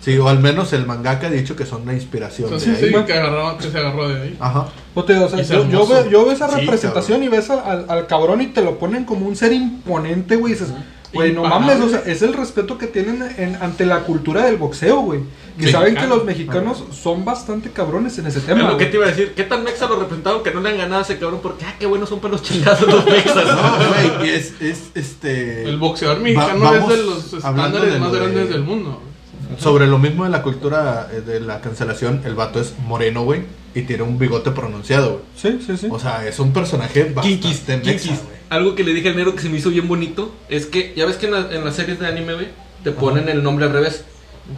Sí, 0.00 0.16
o 0.18 0.28
al 0.28 0.38
menos 0.40 0.72
el 0.72 0.86
mangaka 0.86 1.26
ha 1.26 1.30
dicho 1.30 1.56
que 1.56 1.66
son 1.66 1.84
la 1.86 1.92
inspiración 1.94 2.44
Entonces 2.46 2.80
de 2.80 2.88
sí, 2.90 2.94
ahí. 2.94 3.04
que, 3.04 3.12
agarró, 3.12 3.56
que 3.58 3.70
se 3.70 3.78
agarró 3.78 4.08
de 4.08 4.22
ahí. 4.22 4.36
Ajá. 4.38 4.68
O 4.94 5.02
te 5.04 5.14
digo, 5.14 5.24
o 5.26 5.28
sea, 5.28 5.40
Y 5.40 5.44
yo, 5.70 5.86
veo, 5.86 6.08
yo 6.10 6.24
veo 6.24 6.32
esa 6.32 6.48
Sí, 6.48 6.60
representación 6.60 7.22
y 7.24 7.28
ves 7.28 7.50
al, 7.50 7.58
al- 7.60 7.86
al 7.88 8.06
cabrón 8.06 8.40
y 8.40 8.48
te 8.48 8.60
lo 8.62 8.78
ponen 8.78 9.04
como 9.04 9.26
un 9.26 9.34
ser 9.34 9.52
imponente, 9.52 10.36
güey. 10.36 10.52
Y 10.52 10.56
dices, 10.56 10.72
güey, 11.12 11.32
no 11.32 11.42
mames, 11.44 11.80
o 11.80 11.88
sea, 11.88 12.02
es 12.06 12.22
el 12.22 12.34
respeto 12.34 12.78
que 12.78 12.86
tienen 12.86 13.20
en- 13.36 13.56
ante 13.56 13.84
la 13.86 14.00
cultura 14.00 14.44
del 14.44 14.56
boxeo, 14.58 15.00
güey. 15.00 15.20
Que 15.58 15.72
saben 15.72 15.94
que 15.94 16.00
Mexicano. 16.00 16.16
los 16.16 16.24
mexicanos 16.24 16.84
son 16.92 17.24
bastante 17.24 17.70
cabrones 17.70 18.18
en 18.18 18.26
ese 18.26 18.40
tema. 18.40 18.60
Es 18.62 18.66
lo 18.68 18.76
que 18.76 18.86
te 18.86 18.96
iba 18.96 19.06
a 19.06 19.08
decir. 19.08 19.32
¿Qué 19.34 19.44
tan 19.44 19.64
mexa 19.64 19.86
lo 19.88 19.98
representaron 19.98 20.42
que 20.42 20.50
no 20.52 20.60
le 20.60 20.68
han 20.70 20.76
ganado 20.78 21.00
a 21.00 21.02
ese 21.04 21.18
cabrón? 21.18 21.40
Porque, 21.42 21.64
ah, 21.64 21.74
qué 21.78 21.86
buenos 21.86 22.08
son 22.10 22.20
para 22.20 22.32
los 22.32 22.42
chingados 22.42 22.82
los 22.82 23.04
mexas. 23.06 23.44
No, 23.46 24.16
güey, 24.18 24.28
y 24.30 24.34
es, 24.34 24.52
es 24.60 24.90
este. 24.94 25.64
El 25.64 25.78
boxeador 25.78 26.20
mexicano 26.20 26.60
Va- 26.64 26.76
es 26.76 26.88
de 26.88 26.96
los 27.04 27.32
estándares 27.32 27.92
de 27.92 27.98
más 27.98 28.12
de- 28.12 28.18
grandes 28.18 28.48
del 28.50 28.62
mundo. 28.62 29.02
Sobre 29.58 29.86
lo 29.86 29.98
mismo 29.98 30.24
de 30.24 30.30
la 30.30 30.42
cultura 30.42 31.08
eh, 31.12 31.20
de 31.20 31.40
la 31.40 31.60
cancelación, 31.60 32.20
el 32.24 32.34
vato 32.34 32.60
es 32.60 32.74
moreno, 32.84 33.22
güey, 33.24 33.42
y 33.74 33.82
tiene 33.82 34.02
un 34.02 34.18
bigote 34.18 34.50
pronunciado, 34.50 35.10
güey. 35.12 35.22
Sí, 35.36 35.64
sí, 35.64 35.76
sí. 35.76 35.88
O 35.90 35.98
sea, 35.98 36.26
es 36.26 36.38
un 36.40 36.52
personaje 36.52 37.04
bastante 37.04 37.40
Kinkis, 37.40 37.68
mexa, 37.68 37.82
kinkis. 37.82 38.20
Algo 38.50 38.74
que 38.74 38.84
le 38.84 38.92
dije 38.92 39.08
al 39.10 39.16
negro 39.16 39.34
que 39.34 39.40
se 39.42 39.48
me 39.48 39.58
hizo 39.58 39.70
bien 39.70 39.88
bonito 39.88 40.34
es 40.48 40.66
que, 40.66 40.92
ya 40.96 41.06
ves 41.06 41.16
que 41.16 41.26
en, 41.26 41.32
la- 41.32 41.48
en 41.50 41.64
las 41.64 41.76
series 41.76 41.98
de 41.98 42.06
anime, 42.06 42.34
güey, 42.34 42.48
te 42.84 42.90
ponen 42.90 43.28
el 43.28 43.42
nombre 43.42 43.66
al 43.66 43.72
revés. 43.72 44.04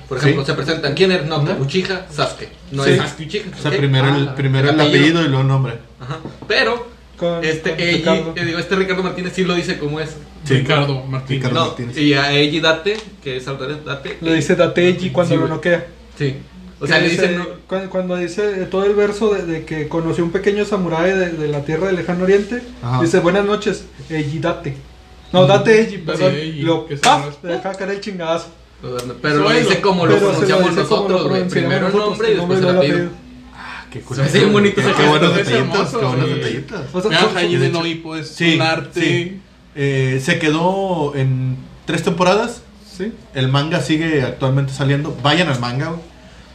Por 0.08 0.18
ejemplo, 0.18 0.42
Sí. 0.44 0.50
se 0.50 0.54
presentan, 0.54 0.94
¿quién 0.94 1.12
es? 1.12 1.24
No, 1.26 1.36
Ajá. 1.36 1.56
Uchiha, 1.60 2.06
Sasuke. 2.10 2.48
No 2.72 2.84
Sí. 2.84 2.90
es 2.90 2.96
Sasuke 2.98 3.22
Uchiha. 3.26 3.42
O 3.58 3.62
sea, 3.62 3.70
primero, 3.70 4.08
el, 4.14 4.28
Ah, 4.28 4.34
primero 4.34 4.70
el 4.70 4.80
apellido 4.80 5.22
y 5.22 5.28
luego 5.28 5.40
el 5.42 5.48
nombre. 5.48 5.74
Ajá. 6.00 6.18
Pero, 6.46 6.86
Con- 7.16 7.42
este, 7.44 7.70
con 7.70 7.80
Eiji, 7.80 7.96
Ricardo. 7.98 8.32
eh, 8.36 8.44
digo, 8.44 8.58
este 8.58 8.76
Ricardo 8.76 9.02
Martínez 9.02 9.32
sí 9.34 9.44
lo 9.44 9.54
dice 9.54 9.78
como 9.78 9.98
es. 10.00 10.10
Sí. 10.44 10.54
Ricardo 10.58 11.02
Martínez. 11.04 11.42
Ricardo. 11.42 11.60
No, 11.60 11.66
Martínez. 11.68 11.96
y 11.98 12.14
a 12.14 12.32
Eiji 12.32 12.60
Date, 12.60 12.96
que 13.22 13.36
es 13.38 13.48
al 13.48 13.58
revés, 13.58 13.84
Date. 13.84 14.18
Le 14.20 14.34
dice 14.34 14.54
Dateji 14.56 15.10
cuando 15.10 15.34
Sí, 15.34 15.40
lo 15.40 15.48
noquea. 15.48 15.86
Sí. 16.18 16.36
O 16.80 16.86
sea, 16.86 16.98
le 17.00 17.08
dice- 17.08 17.22
dicen. 17.22 17.38
no- 17.38 17.46
cu- 17.66 17.88
Cuando 17.90 18.14
dice 18.16 18.42
todo 18.70 18.84
el 18.84 18.94
verso 18.94 19.34
de, 19.34 19.42
de 19.44 19.64
que 19.64 19.88
conoció 19.88 20.22
un 20.22 20.30
pequeño 20.30 20.64
samurái 20.64 21.10
de, 21.12 21.30
de 21.30 21.48
la 21.48 21.64
tierra 21.64 21.88
del 21.88 21.96
lejano 21.96 22.22
oriente, 22.24 22.62
Ajá. 22.82 23.02
dice 23.02 23.18
buenas 23.18 23.44
noches, 23.44 23.84
Eiji 24.10 24.38
date. 24.38 24.76
No, 25.32 25.46
date 25.46 25.80
Eiji, 25.80 25.96
Date 25.98 26.06
perdón. 26.18 26.34
Eiji, 26.36 26.58
Y 26.60 26.62
lo 26.62 26.86
que 26.86 26.96
se 26.96 27.02
¡paf! 27.02 27.22
arrastra. 27.24 27.50
le 27.50 27.56
deja 27.56 27.74
caer 27.74 27.90
el 27.90 28.00
chingadazo. 28.00 28.46
Pero 29.22 29.38
lo 29.40 29.50
dice 29.50 29.80
como 29.80 30.06
lo 30.06 30.14
se 30.14 30.20
pronunciamos 30.20 30.74
nosotros, 30.76 31.28
güey. 31.28 31.48
Primero 31.48 31.88
el 31.88 31.96
nombre 31.96 32.30
y 32.32 32.34
después 32.36 32.60
el 32.60 32.68
apellido. 32.68 33.08
Ah, 33.54 33.84
qué 33.90 34.02
Se 34.30 34.38
bien 34.38 34.52
bonito 34.52 34.80
ese 34.80 34.92
Qué 34.92 35.06
buenos. 35.06 35.36
Es 35.36 35.46
detallitos, 35.48 35.90
qué 35.90 35.96
buenos 36.06 36.28
sí. 36.28 36.34
detallitos. 36.34 37.32
Jaime 37.34 37.58
de 37.58 37.68
Noipo 37.70 38.16
es 38.16 38.28
Sí, 38.28 38.54
un 38.54 38.62
arte. 38.62 39.00
sí. 39.00 39.40
Eh, 39.74 40.20
se 40.24 40.38
quedó 40.38 41.14
en 41.16 41.56
tres 41.86 42.02
temporadas. 42.02 42.62
sí. 42.96 43.12
El 43.34 43.48
manga 43.48 43.80
sigue 43.80 44.22
actualmente 44.22 44.72
saliendo. 44.72 45.16
Vayan 45.22 45.48
al 45.48 45.58
manga, 45.60 45.88
güey. 45.88 46.00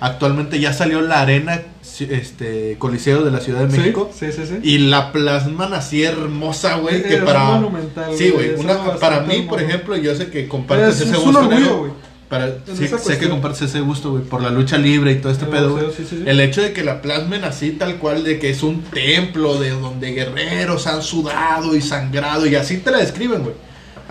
Actualmente 0.02 0.60
ya 0.60 0.74
salió 0.74 1.00
la 1.02 1.22
arena 1.22 1.62
este 2.10 2.76
Coliseo 2.78 3.24
de 3.24 3.32
la 3.32 3.40
Ciudad 3.40 3.62
de 3.66 3.78
México. 3.78 4.10
Sí, 4.14 4.32
sí, 4.34 4.42
sí. 4.46 4.60
Y 4.62 4.78
la 4.80 5.14
plasman 5.14 5.74
así 5.74 6.04
hermosa, 6.04 6.76
güey. 6.78 6.96
Es- 6.98 7.04
Que 7.04 7.16
es 7.16 7.22
para. 7.24 7.44
monumental, 7.46 8.12
Sí, 8.18 8.30
güey, 8.32 8.50
es 8.50 8.60
una- 8.60 8.96
Para 8.96 9.22
mí, 9.22 9.44
por 9.48 9.62
ejemplo, 9.62 9.96
yo 9.96 10.14
sé 10.16 10.30
que 10.30 10.48
compartes 10.50 10.96
Es, 10.96 11.02
ese 11.02 11.12
es 11.12 11.16
gusto. 11.16 11.30
un 11.30 11.36
orgullo, 11.38 11.60
negro. 11.60 11.78
güey. 11.80 11.92
Para, 12.34 12.48
sí, 12.76 12.88
sé 12.88 13.20
que 13.20 13.30
compartes 13.30 13.62
ese 13.62 13.82
gusto, 13.82 14.10
güey, 14.10 14.24
por 14.24 14.42
la 14.42 14.50
lucha 14.50 14.80
libre 14.80 15.12
y 15.12 15.22
todo 15.22 15.32
este 15.32 15.46
El 15.46 15.52
pedo, 15.52 15.74
güey. 15.74 15.86
boxeo, 15.86 16.04
sí, 16.04 16.10
sí, 16.10 16.24
sí. 16.24 16.28
El 16.28 16.40
hecho 16.40 16.64
de 16.64 16.74
que 16.74 16.84
la 16.84 17.00
plasmen 17.00 17.44
así, 17.44 17.74
tal 17.74 17.98
cual, 17.98 18.24
de 18.24 18.40
que 18.40 18.50
es 18.50 18.64
un 18.64 18.82
templo 18.82 19.60
de 19.60 19.70
donde 19.70 20.14
guerreros 20.14 20.88
han 20.88 21.04
sudado 21.04 21.76
y 21.76 21.82
sangrado, 21.82 22.48
y 22.48 22.56
así 22.56 22.78
te 22.78 22.90
la 22.90 22.98
describen, 22.98 23.44
güey. 23.44 23.54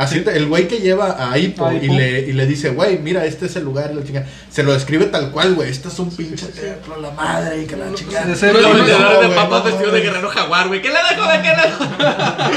Así 0.02 0.24
el 0.32 0.46
güey 0.46 0.68
que 0.68 0.78
lleva 0.80 1.30
a 1.30 1.38
Hippo 1.38 1.70
y 1.72 1.88
le, 1.88 2.20
y 2.20 2.32
le 2.32 2.46
dice, 2.46 2.70
güey, 2.70 2.98
mira, 2.98 3.24
este 3.24 3.46
es 3.46 3.56
el 3.56 3.64
lugar, 3.64 3.90
y 3.92 3.96
la 3.96 4.04
chingada. 4.04 4.26
Se 4.50 4.62
lo 4.62 4.72
describe 4.72 5.06
tal 5.06 5.30
cual, 5.30 5.54
güey. 5.54 5.70
Este 5.70 5.88
es 5.88 5.98
un 5.98 6.10
pinche 6.14 6.46
templo, 6.46 7.00
la 7.00 7.10
madre, 7.12 7.62
y 7.62 7.66
que 7.66 7.76
la 7.76 7.92
chingada. 7.94 8.26
No, 8.26 8.34
Sí, 8.36 8.46
los 8.46 8.62
no, 8.62 9.20
de 9.20 9.28
papas 9.34 9.58
no, 9.60 9.70
vestidos 9.70 9.92
de 9.92 10.00
guerrero 10.00 10.28
jaguar, 10.28 10.68
güey. 10.68 10.82
¿Qué 10.82 10.88
le 10.88 10.94
dejo 10.94 11.28
de 11.28 11.42
qué 11.42 11.48
le 11.48 11.62
dejo? 11.62 11.84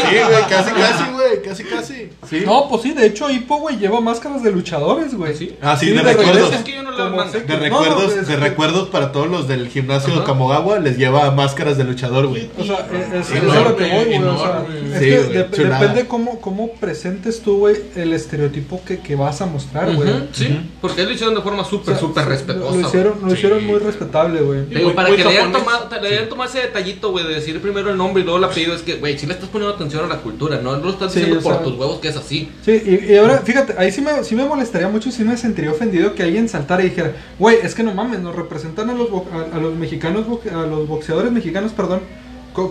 Sí, 0.09 0.15
güey, 0.29 0.43
casi, 0.49 0.71
casi, 0.71 1.11
güey, 1.11 1.41
casi, 1.43 1.63
casi. 1.63 2.09
Sí. 2.29 2.43
No, 2.45 2.67
pues 2.69 2.81
sí, 2.83 2.91
de 2.91 3.05
hecho 3.05 3.29
Hippo, 3.29 3.57
güey, 3.57 3.77
lleva 3.77 4.01
máscaras 4.01 4.43
de 4.43 4.51
luchadores, 4.51 5.13
güey. 5.15 5.35
Sí. 5.35 5.55
Ah, 5.61 5.77
sí, 5.77 5.91
de 5.91 6.01
regreso. 6.01 6.19
recuerdos. 6.19 6.53
Es 6.53 6.63
que 6.63 6.71
yo 6.73 6.83
no 6.83 6.91
leo 6.91 7.05
Como 7.05 7.17
manga. 7.17 7.31
sé 7.31 7.39
De 7.41 7.55
recuerdos, 7.57 8.13
es 8.15 8.27
de 8.27 8.35
recuerdos 8.35 8.89
para 8.89 9.11
todos 9.11 9.27
los 9.27 9.47
del 9.47 9.67
gimnasio 9.69 10.13
Ajá. 10.15 10.23
Kamogawa 10.23 10.79
les 10.79 10.97
lleva 10.97 11.29
máscaras 11.31 11.77
de 11.77 11.83
luchador, 11.83 12.27
güey. 12.27 12.49
O 12.57 12.63
sea, 12.63 12.87
es, 12.93 13.13
es- 13.21 13.25
Sí, 13.27 13.35
lo 13.41 13.75
que 13.75 13.83
voy, 13.85 14.05
güey. 14.05 14.23
O 14.23 14.37
sea, 14.37 14.65
Sí, 14.99 15.05
de- 15.09 15.23
depende 15.43 16.05
cómo 16.07 16.71
presentes 16.79 17.34
dices 17.36 17.43
tú, 17.43 17.57
güey, 17.59 17.75
el 17.95 18.13
estereotipo 18.13 18.81
que, 18.86 18.99
que 18.99 19.15
vas 19.15 19.41
a 19.41 19.45
mostrar, 19.45 19.93
güey. 19.95 20.09
Sí, 20.31 20.59
porque 20.81 21.03
lo 21.03 21.11
hicieron 21.11 21.36
de 21.36 21.41
forma 21.41 21.61
O 21.61 21.65
súper, 21.65 21.95
sea, 21.97 22.07
lo- 22.07 22.25
respetuosa. 22.29 22.75
Lo 22.77 22.88
hicieron, 22.88 23.13
lo 23.21 23.29
Sí. 23.29 23.36
hicieron 23.36 23.65
muy 23.65 23.79
respetable, 23.79 24.41
güey. 24.41 24.65
Digo, 24.67 24.93
para 24.95 25.09
que 25.09 25.17
le 25.23 25.29
hayan, 25.29 25.51
tomado, 25.51 25.89
le 26.01 26.07
hayan 26.07 26.29
tomado 26.29 26.49
ese 26.49 26.59
detallito, 26.61 27.11
güey, 27.11 27.27
de 27.27 27.36
decir 27.36 27.59
primero 27.61 27.89
el 27.91 27.97
nombre 27.97 28.21
y 28.21 28.25
luego 28.25 28.38
el 28.39 28.43
apellido, 28.45 28.73
es 28.75 28.81
que, 28.81 28.95
güey, 28.95 29.17
si 29.19 29.27
le 29.27 29.33
estás 29.33 29.49
poniendo 29.49 29.75
atención 29.75 30.05
a 30.05 30.07
la 30.07 30.21
cultura, 30.21 30.59
no 30.61 30.75
lo 30.77 30.89
estás 30.89 31.13
diciendo 31.13 31.39
o 31.39 31.43
por 31.43 31.53
sea- 31.53 31.63
tus 31.63 31.73
huevos 31.77 31.99
que 31.99 32.07
es 32.09 32.15
así. 32.17 32.49
Sí, 32.63 32.71
y, 33.07 33.11
y 33.13 33.17
ahora, 33.17 33.39
fíjate, 33.39 33.75
ahí 33.77 33.91
sí 33.91 34.01
me, 34.01 34.23
sí 34.23 34.36
me 34.36 34.45
molestaría 34.45 34.88
mucho 34.88 35.09
y 35.09 35.11
sí 35.11 35.23
me 35.23 35.36
sentiría 35.38 35.71
ofendido 35.71 36.13
que 36.15 36.23
alguien 36.23 36.47
saltara 36.49 36.83
y 36.83 36.89
dijera, 36.89 37.13
güey, 37.39 37.57
es 37.63 37.75
que 37.75 37.83
no 37.83 37.93
mames, 37.93 38.19
nos 38.19 38.36
representan 38.36 38.89
a 38.89 38.93
los, 38.93 39.07
a, 39.09 39.55
a 39.55 39.59
los 39.59 39.75
mexicanos, 39.75 40.25
a 40.51 40.65
los 40.65 40.88
boxeadores 40.88 41.31
mexicanos, 41.31 41.71
perdón, 41.73 42.01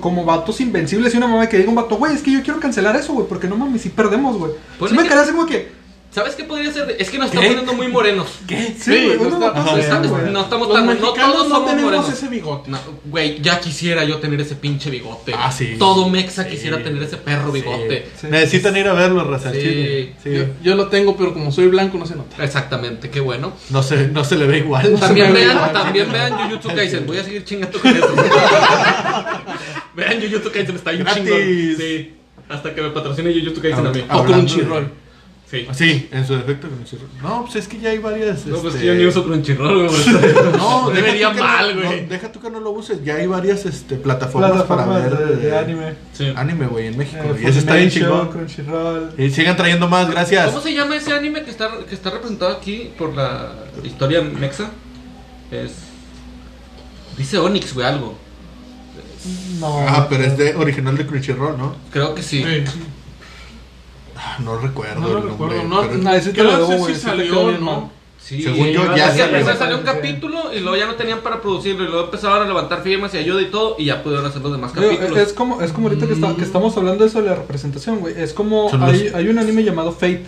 como 0.00 0.24
vatos 0.24 0.60
invencibles 0.60 1.14
y 1.14 1.18
una 1.18 1.26
mamá 1.28 1.48
que 1.48 1.58
diga 1.58 1.68
un 1.68 1.74
vato, 1.76 1.96
güey, 1.96 2.14
es 2.14 2.22
que 2.22 2.32
yo 2.32 2.42
quiero 2.42 2.58
cancelar 2.58 2.96
eso, 2.96 3.12
güey, 3.12 3.26
porque 3.28 3.46
no 3.46 3.56
mames, 3.56 3.82
si 3.82 3.90
perdemos, 3.90 4.36
güey. 4.38 4.52
Ponle 4.78 4.90
Sí 4.90 4.96
me 4.96 5.02
que- 5.02 5.08
quedaría 5.10 5.22
así 5.24 5.32
como 5.32 5.46
que, 5.46 5.72
¿Sabes 6.14 6.36
qué 6.36 6.44
podría 6.44 6.72
ser? 6.72 6.94
Es 6.98 7.10
que 7.10 7.18
nos 7.18 7.26
están 7.26 7.42
¿Qué? 7.42 7.48
poniendo 7.48 7.72
muy 7.72 7.88
morenos. 7.88 8.28
¿Qué? 8.46 8.76
sí, 8.78 8.90
güey, 9.06 9.18
no 9.18 9.24
está- 9.30 9.52
no 10.30 10.40
estamos 10.40 10.72
tan, 10.72 10.86
no 10.86 10.94
todos 11.12 11.18
no 11.18 11.48
somos 11.48 11.66
tenemos 11.70 11.82
morenos. 11.90 12.08
ese 12.12 12.28
bigote. 12.28 12.70
No, 12.70 12.78
Güey, 13.06 13.40
ya 13.42 13.58
quisiera 13.58 14.04
yo 14.04 14.18
tener 14.18 14.40
ese 14.40 14.54
pinche 14.54 14.90
bigote. 14.90 15.34
Ah, 15.36 15.50
sí. 15.50 15.74
Todo 15.76 16.08
mexa 16.08 16.44
Sí. 16.44 16.50
quisiera 16.50 16.80
tener 16.84 17.02
ese 17.02 17.16
perro 17.16 17.50
bigote. 17.50 18.06
Sí. 18.20 18.28
Necesitan 18.30 18.76
ir 18.76 18.86
a 18.86 18.92
verlo, 18.92 19.24
raza. 19.24 19.50
Sí. 19.50 20.12
Yo, 20.24 20.44
yo 20.62 20.76
lo 20.76 20.86
tengo, 20.86 21.16
pero 21.16 21.34
como 21.34 21.50
soy 21.50 21.66
blanco 21.66 21.98
no 21.98 22.06
se 22.06 22.14
nota. 22.14 22.44
Exactamente, 22.44 23.10
qué 23.10 23.18
bueno. 23.18 23.52
No, 23.70 23.82
se, 23.82 24.06
no 24.06 24.22
se 24.22 24.36
le 24.36 24.46
ve 24.46 24.58
igual. 24.58 24.94
También 25.00 25.32
vean, 25.34 25.56
igual. 25.56 25.72
también 25.72 26.12
vean 26.12 26.32
Jujutsu 26.48 26.68
Kaisen. 26.76 27.06
Voy 27.06 27.18
a 27.18 27.24
seguir 27.24 27.44
chingando 27.44 27.80
con 27.80 27.90
eso. 27.90 28.14
vean 29.96 30.20
Jujutsu 30.20 30.50
Kaisen, 30.52 30.76
está 30.76 30.90
bien 30.92 31.02
Gratis. 31.04 31.24
chingón. 31.24 31.76
Sí. 31.76 32.14
Hasta 32.48 32.74
que 32.74 32.82
me 32.82 32.90
patrocine 32.90 33.32
Jujutsu 33.32 33.60
Kaisen 33.60 33.86
a 33.86 33.90
mí. 33.90 34.04
O 34.10 34.24
Crunchyroll. 34.24 34.88
Sí. 35.54 35.68
Sí, 35.72 36.08
en 36.10 36.26
su 36.26 36.34
defecto. 36.34 36.68
Crunchyroll. 36.68 37.08
No, 37.22 37.42
pues 37.44 37.56
es 37.56 37.68
que 37.68 37.78
ya 37.78 37.90
hay 37.90 37.98
varias. 37.98 38.44
No, 38.46 38.58
pues 38.58 38.74
este, 38.74 38.80
que 38.80 38.86
yo 38.86 38.94
ni 38.94 39.06
uso 39.06 39.24
Crunchyroll, 39.24 39.88
güey. 39.88 40.02
No, 40.58 40.86
vería 40.90 41.28
tú 41.30 41.36
que 41.36 41.40
mal, 41.42 41.76
no- 41.76 41.82
güey. 41.88 42.02
no, 42.02 42.08
deja 42.08 42.32
tú 42.32 42.40
que 42.40 42.50
no 42.50 42.60
lo 42.60 42.70
uses. 42.70 43.04
Ya 43.04 43.14
hay 43.16 43.26
varias 43.26 43.64
este, 43.66 43.96
plataformas, 43.96 44.50
Plataformas 44.52 44.86
para 44.86 45.08
ver 45.08 45.18
de, 45.18 45.36
de 45.36 45.56
anime. 45.58 45.94
Sí. 46.12 46.32
anime, 46.36 46.66
güey, 46.66 46.88
en 46.88 46.98
México. 46.98 47.22
Eh, 47.24 47.40
y 47.42 47.46
eso 47.46 47.58
está 47.58 47.76
bien 47.76 47.90
chingón. 47.90 48.28
Crunchyroll. 48.30 49.12
Y 49.16 49.30
sigan 49.30 49.56
trayendo 49.56 49.88
más, 49.88 50.10
gracias. 50.10 50.46
¿Cómo 50.48 50.60
se 50.60 50.74
llama 50.74 50.96
ese 50.96 51.12
anime 51.12 51.42
que 51.44 51.50
está, 51.50 51.70
que 51.88 51.94
está 51.94 52.10
representado 52.10 52.52
aquí 52.56 52.90
por 52.98 53.14
la 53.14 53.52
historia 53.84 54.20
mexa? 54.22 54.70
Es. 55.50 55.72
Dice 57.16 57.38
Onyx, 57.38 57.74
güey, 57.74 57.86
algo. 57.86 58.18
No. 59.58 59.78
Ah, 59.88 60.06
pero 60.10 60.24
es 60.24 60.36
de 60.36 60.54
original 60.56 60.96
de 60.96 61.06
Crunchyroll, 61.06 61.56
¿no? 61.56 61.74
Creo 61.90 62.14
que 62.14 62.22
sí. 62.22 62.42
Sí. 62.44 62.64
Ah, 64.16 64.36
no 64.40 64.58
recuerdo 64.58 65.00
No 65.00 65.08
lo 65.08 65.18
el 65.18 65.26
nombre. 65.26 65.56
recuerdo. 65.58 65.68
No, 65.68 65.88
pero- 65.88 66.10
ese 66.16 66.30
te 66.30 66.34
creo 66.40 66.44
lo 66.52 66.56
debo, 66.58 66.68
que 66.70 66.76
güey, 66.76 66.94
sí 66.94 67.00
sí 67.00 67.06
salió, 67.06 67.58
¿no? 67.58 67.90
Sí. 68.18 68.40
Según 68.42 68.68
yo, 68.68 68.84
ya 68.96 69.06
a 69.08 69.08
Es 69.10 69.12
que 69.16 69.18
ser- 69.22 69.44
salió. 69.44 69.56
salió 69.58 69.76
un 69.76 69.82
Sí. 69.82 69.86
capítulo 69.92 70.54
y 70.54 70.60
luego 70.60 70.76
ya 70.78 70.86
no 70.86 70.94
tenían 70.94 71.20
para 71.20 71.42
producirlo 71.42 71.84
y 71.84 71.88
luego 71.88 72.04
empezaron 72.04 72.42
a 72.42 72.46
levantar 72.46 72.82
firmas 72.82 73.12
y 73.14 73.18
ayuda 73.18 73.42
y 73.42 73.46
todo 73.50 73.76
y 73.78 73.84
ya 73.86 74.02
pudieron 74.02 74.24
hacer 74.24 74.40
los 74.40 74.50
demás 74.52 74.72
Digo, 74.72 74.86
capítulos. 74.88 75.18
es 75.18 75.32
como 75.34 75.60
es 75.60 75.72
como 75.72 75.88
ahorita 75.88 76.06
que, 76.06 76.14
está- 76.14 76.34
que 76.34 76.42
estamos 76.42 76.74
hablando 76.78 77.04
de 77.04 77.10
eso 77.10 77.20
de 77.20 77.28
la 77.28 77.34
representación, 77.34 77.98
güey. 78.00 78.14
Es 78.18 78.32
como 78.32 78.70
hay, 78.80 79.04
los- 79.04 79.14
hay 79.14 79.28
un 79.28 79.38
anime 79.38 79.62
llamado 79.62 79.92
Fate. 79.92 80.24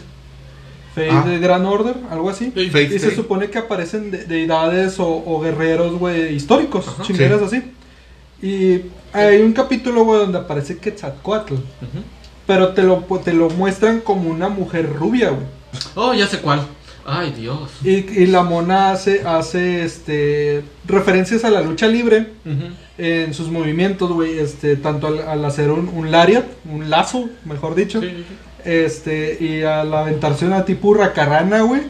Fate 0.95 1.11
Ah. 1.11 1.25
de 1.27 1.39
Gran 1.39 1.65
Order, 1.65 1.95
algo 2.11 2.29
así. 2.29 2.53
Sí. 2.55 2.67
Fate 2.69 2.85
Y 2.85 2.89
se 2.91 2.97
Stay. 2.97 3.15
supone 3.17 3.49
que 3.51 3.59
aparecen 3.59 4.11
de- 4.11 4.25
deidades 4.25 4.99
o, 5.01 5.07
o 5.27 5.41
guerreros, 5.41 5.95
güey, 5.99 6.35
históricos, 6.35 6.89
Ajá. 6.89 7.03
chingueras 7.03 7.41
así. 7.41 7.63
Y 8.43 8.83
hay 9.15 9.41
un 9.41 9.53
capítulo, 9.55 10.05
güey, 10.05 10.21
donde 10.21 10.39
aparece 10.39 10.77
Quetzalcoatl. 10.79 11.55
Ujú. 11.55 12.03
Pero 12.47 12.69
te 12.75 12.83
lo, 12.83 12.99
te 13.25 13.33
lo 13.33 13.51
muestran 13.51 14.01
como 14.01 14.31
una 14.31 14.49
mujer 14.49 14.93
rubia, 14.93 15.31
güey. 15.31 15.47
Oh, 15.95 16.15
ya 16.15 16.27
sé 16.27 16.39
cuál. 16.39 16.63
Ay, 17.05 17.33
Dios. 17.37 17.71
Y, 17.85 17.91
y 18.23 18.27
la 18.27 18.43
mona 18.43 18.91
hace, 18.91 19.23
hace 19.27 19.85
este, 19.85 20.65
referencias 20.87 21.45
a 21.45 21.51
la 21.51 21.61
lucha 21.61 21.87
libre 21.87 22.33
en 22.99 23.35
sus 23.35 23.49
movimientos, 23.51 24.11
güey. 24.13 24.39
Este, 24.39 24.77
tanto 24.77 25.07
al, 25.09 25.21
al 25.21 25.45
hacer 25.45 25.71
un, 25.71 25.89
un 25.89 26.11
lariat, 26.11 26.45
un 26.71 26.91
lazo, 26.91 27.29
mejor 27.45 27.75
dicho. 27.75 28.01
Sí, 28.01 28.09
sí, 28.09 28.25
sí. 28.29 28.37
Este, 28.69 29.39
y 29.41 29.63
al 29.63 29.93
aventarse 29.95 30.47
una 30.47 30.65
tipo 30.65 30.89
hurracarrana, 30.89 31.61
güey. 31.63 31.83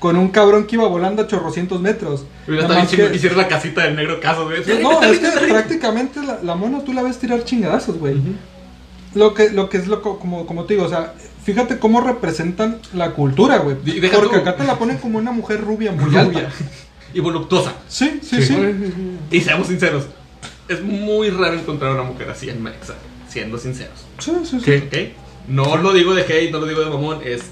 Con 0.00 0.16
un 0.16 0.28
cabrón 0.28 0.66
que 0.66 0.76
iba 0.76 0.86
volando 0.86 1.22
a 1.22 1.26
chorrocientos 1.26 1.80
metros. 1.80 2.24
Hubiera 2.46 2.62
estado 2.68 2.80
que- 3.12 3.18
que 3.20 3.34
la 3.34 3.48
casita 3.48 3.82
del 3.82 3.96
negro 3.96 4.20
caso, 4.20 4.44
güey. 4.44 4.60
No, 4.80 5.02
es 5.02 5.18
que 5.18 5.28
prácticamente 5.48 6.22
la, 6.24 6.38
la 6.42 6.54
mona 6.54 6.84
tú 6.84 6.92
la 6.92 7.02
ves 7.02 7.18
tirar 7.18 7.42
chingadazos, 7.44 7.98
güey. 7.98 8.14
Lo 9.14 9.34
que, 9.34 9.50
lo 9.50 9.68
que 9.68 9.78
es 9.78 9.86
lo 9.88 10.02
co- 10.02 10.18
como, 10.18 10.46
como 10.46 10.64
te 10.64 10.74
digo, 10.74 10.86
o 10.86 10.88
sea, 10.88 11.14
fíjate 11.44 11.78
cómo 11.78 12.00
representan 12.00 12.78
la 12.92 13.12
cultura, 13.12 13.58
güey. 13.58 13.76
Y 13.86 14.00
deja 14.00 14.16
Porque 14.18 14.36
tú- 14.36 14.42
acá 14.42 14.56
te 14.56 14.64
la 14.64 14.78
ponen 14.78 14.98
como 14.98 15.18
una 15.18 15.32
mujer 15.32 15.60
rubia 15.62 15.92
muy 15.92 16.04
Rubia. 16.04 16.20
alta. 16.20 16.48
Y 17.14 17.20
voluptuosa. 17.20 17.72
Sí, 17.88 18.20
sí, 18.22 18.42
Sí. 18.42 18.54
sí. 18.58 19.18
Y 19.30 19.40
seamos 19.40 19.68
sinceros. 19.68 20.04
Es 20.68 20.82
muy 20.82 21.30
raro 21.30 21.54
encontrar 21.54 21.92
una 21.92 22.02
mujer 22.02 22.28
así 22.30 22.50
en 22.50 22.62
Mexa. 22.62 22.94
Siendo 23.28 23.56
sinceros. 23.58 24.04
Sí, 24.18 24.32
sí, 24.44 24.60
sí. 24.60 25.12
No 25.48 25.78
lo 25.78 25.92
digo 25.94 26.14
de 26.14 26.22
hate, 26.22 26.50
no 26.52 26.58
lo 26.60 26.66
digo 26.66 26.80
de 26.84 26.90
mamón. 26.90 27.20
Es 27.24 27.42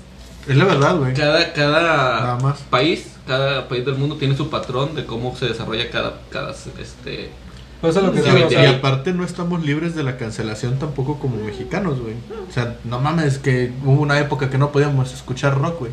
Es 0.47 0.57
la 0.57 0.67
verdad, 0.67 0.99
güey. 0.99 1.15
cada, 1.15 1.53
cada 1.55 2.37
país, 2.69 3.07
cada 3.27 3.67
país 3.69 3.87
del 3.87 3.95
mundo 3.97 4.17
tiene 4.17 4.37
su 4.37 4.51
patrón 4.51 4.95
de 4.95 5.07
cómo 5.07 5.35
se 5.35 5.47
desarrolla 5.47 5.91
cada, 5.91 6.21
cada 6.31 6.51
este. 6.53 7.31
Pues 7.87 7.97
eso 7.97 8.01
es 8.01 8.07
lo 8.07 8.13
que 8.13 8.29
Sí, 8.29 8.35
digo, 8.35 8.47
o 8.47 8.51
Y 8.51 8.55
sea, 8.55 8.71
aparte 8.71 9.13
no 9.13 9.25
estamos 9.25 9.65
libres 9.65 9.95
de 9.95 10.03
la 10.03 10.17
cancelación 10.17 10.79
tampoco 10.79 11.19
como 11.19 11.37
mexicanos, 11.37 12.01
güey. 12.01 12.15
O 12.49 12.53
sea, 12.53 12.77
no 12.85 13.01
mames 13.01 13.39
que 13.39 13.73
hubo 13.85 14.01
una 14.03 14.19
época 14.19 14.51
que 14.51 14.59
no 14.59 14.73
podíamos 14.73 15.13
escuchar 15.15 15.59
rock, 15.59 15.81
güey. 15.81 15.93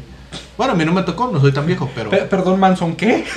Bueno, 0.58 0.74
a 0.74 0.76
mí 0.76 0.84
no 0.86 0.94
me 0.94 1.04
tocó, 1.04 1.30
no 1.32 1.40
soy 1.40 1.52
tan 1.52 1.66
viejo, 1.66 1.90
pero... 1.96 2.10
pe- 2.10 2.18
perdón, 2.24 2.60
Manson, 2.60 2.96
¿qué? 2.96 3.24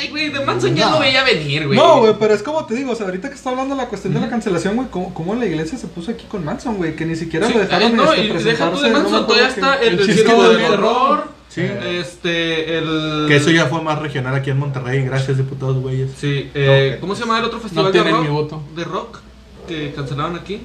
Ay, 0.00 0.08
güey, 0.08 0.28
de 0.30 0.44
Manson 0.44 0.74
ya 0.74 0.86
No. 0.86 0.94
no 0.94 1.00
veía 1.00 1.22
venir, 1.22 1.66
güey. 1.66 1.78
No, 1.78 2.00
güey, 2.00 2.14
pero 2.18 2.34
es 2.34 2.42
como 2.42 2.66
te 2.66 2.74
digo, 2.74 2.92
o 2.92 2.94
sea, 2.96 3.06
ahorita 3.06 3.28
que 3.28 3.36
está 3.36 3.50
hablando 3.50 3.76
la 3.76 3.86
cuestión 3.86 4.12
de 4.12 4.20
la 4.20 4.28
cancelación, 4.28 4.74
güey, 4.74 4.88
¿cómo, 4.90 5.14
cómo 5.14 5.34
la 5.36 5.46
iglesia 5.46 5.78
se 5.78 5.86
puso 5.86 6.10
aquí 6.10 6.24
con 6.28 6.44
Manson, 6.44 6.76
güey? 6.76 6.96
Que 6.96 7.06
ni 7.06 7.14
siquiera 7.14 7.46
Sí, 7.46 7.54
lo 7.54 7.60
dejaron 7.60 7.88
ay, 7.92 7.94
no, 7.96 8.12
este, 8.12 8.26
y 8.40 8.42
deja 8.42 8.70
tú 8.72 8.80
de 8.80 8.90
Manson, 8.90 9.26
todavía 9.26 9.48
está 9.48 9.76
el, 9.76 10.00
el 10.00 10.24
terror. 10.24 11.28
Sí. 11.58 11.88
Este, 11.98 12.78
el. 12.78 13.24
Que 13.28 13.36
eso 13.36 13.50
ya 13.50 13.66
fue 13.66 13.82
más 13.82 13.98
regional 13.98 14.34
aquí 14.34 14.50
en 14.50 14.58
Monterrey, 14.58 15.02
gracias 15.04 15.36
diputados, 15.36 15.76
güeyes. 15.78 16.10
Sí, 16.16 16.50
eh. 16.54 16.98
¿cómo 17.00 17.14
se 17.14 17.22
llama 17.22 17.38
el 17.38 17.44
otro 17.44 17.60
festival 17.60 17.86
No 17.86 17.90
de 17.92 18.10
rock? 18.10 18.22
mi 18.22 18.28
voto. 18.28 18.62
De 18.76 18.84
rock 18.84 19.18
que 19.66 19.92
cancelaron 19.94 20.36
aquí. 20.36 20.62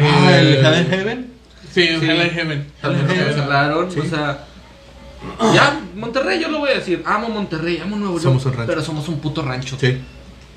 Ah, 0.00 0.36
el 0.38 0.54
Eh, 0.54 0.60
Heaven 0.62 0.86
Heaven. 0.90 1.32
Sí, 1.72 1.86
Sí. 1.86 2.04
Hell 2.06 2.20
and 2.20 2.32
Heaven. 2.32 2.72
También 2.80 3.06
lo 3.08 3.12
Sí. 3.14 3.18
cancelaron. 3.20 3.90
Sí. 3.90 4.00
O 4.00 4.04
sea, 4.04 4.44
ya, 5.54 5.80
Monterrey, 5.96 6.40
yo 6.40 6.48
lo 6.48 6.58
voy 6.60 6.70
a 6.70 6.74
decir. 6.74 7.02
Amo 7.04 7.28
Monterrey, 7.28 7.80
amo 7.82 7.96
Nuevo 7.96 8.14
León. 8.18 8.22
Somos 8.22 8.46
un 8.46 8.52
rancho. 8.52 8.66
Pero 8.66 8.82
somos 8.82 9.08
un 9.08 9.18
puto 9.20 9.42
rancho. 9.42 9.76
Sí. 9.80 9.98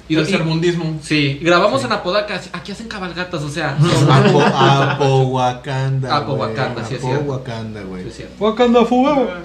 Y, 0.10 0.16
el 0.16 0.28
y- 0.28 0.32
sermundismo. 0.32 1.00
sí, 1.02 1.40
grabamos 1.42 1.84
en 1.84 1.92
Apodaca. 1.92 2.42
Aquí 2.54 2.72
hacen 2.72 2.88
cabalgatas, 2.88 3.42
o 3.44 3.50
sea. 3.50 3.78
Apo, 4.10 4.42
Apohuacanda, 4.42 6.18
Apohuacanda, 6.18 6.86
sí, 6.86 6.96
es 6.96 7.02
cierto. 7.02 7.22
Apohuacanda, 7.22 7.82
güey. 7.84 8.12
Sí. 8.12 8.26
Wakanda 8.40 8.86
Forever. 8.86 9.42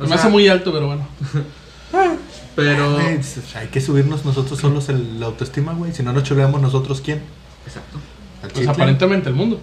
O 0.00 0.06
Me 0.06 0.14
hace 0.14 0.28
muy 0.28 0.48
alto, 0.48 0.72
pero 0.72 0.86
bueno. 0.86 1.06
Pero. 2.56 2.96
Pues, 3.16 3.54
hay 3.54 3.68
que 3.68 3.80
subirnos 3.80 4.24
nosotros 4.24 4.58
solos 4.58 4.88
el, 4.88 5.20
la 5.20 5.26
autoestima, 5.26 5.72
güey. 5.74 5.92
Si 5.92 6.02
no 6.02 6.12
nos 6.12 6.22
choreamos 6.24 6.60
nosotros, 6.60 7.00
¿quién? 7.02 7.22
Exacto. 7.66 7.98
Pues 8.54 8.66
aparentemente 8.66 9.28
el 9.28 9.34
mundo. 9.34 9.60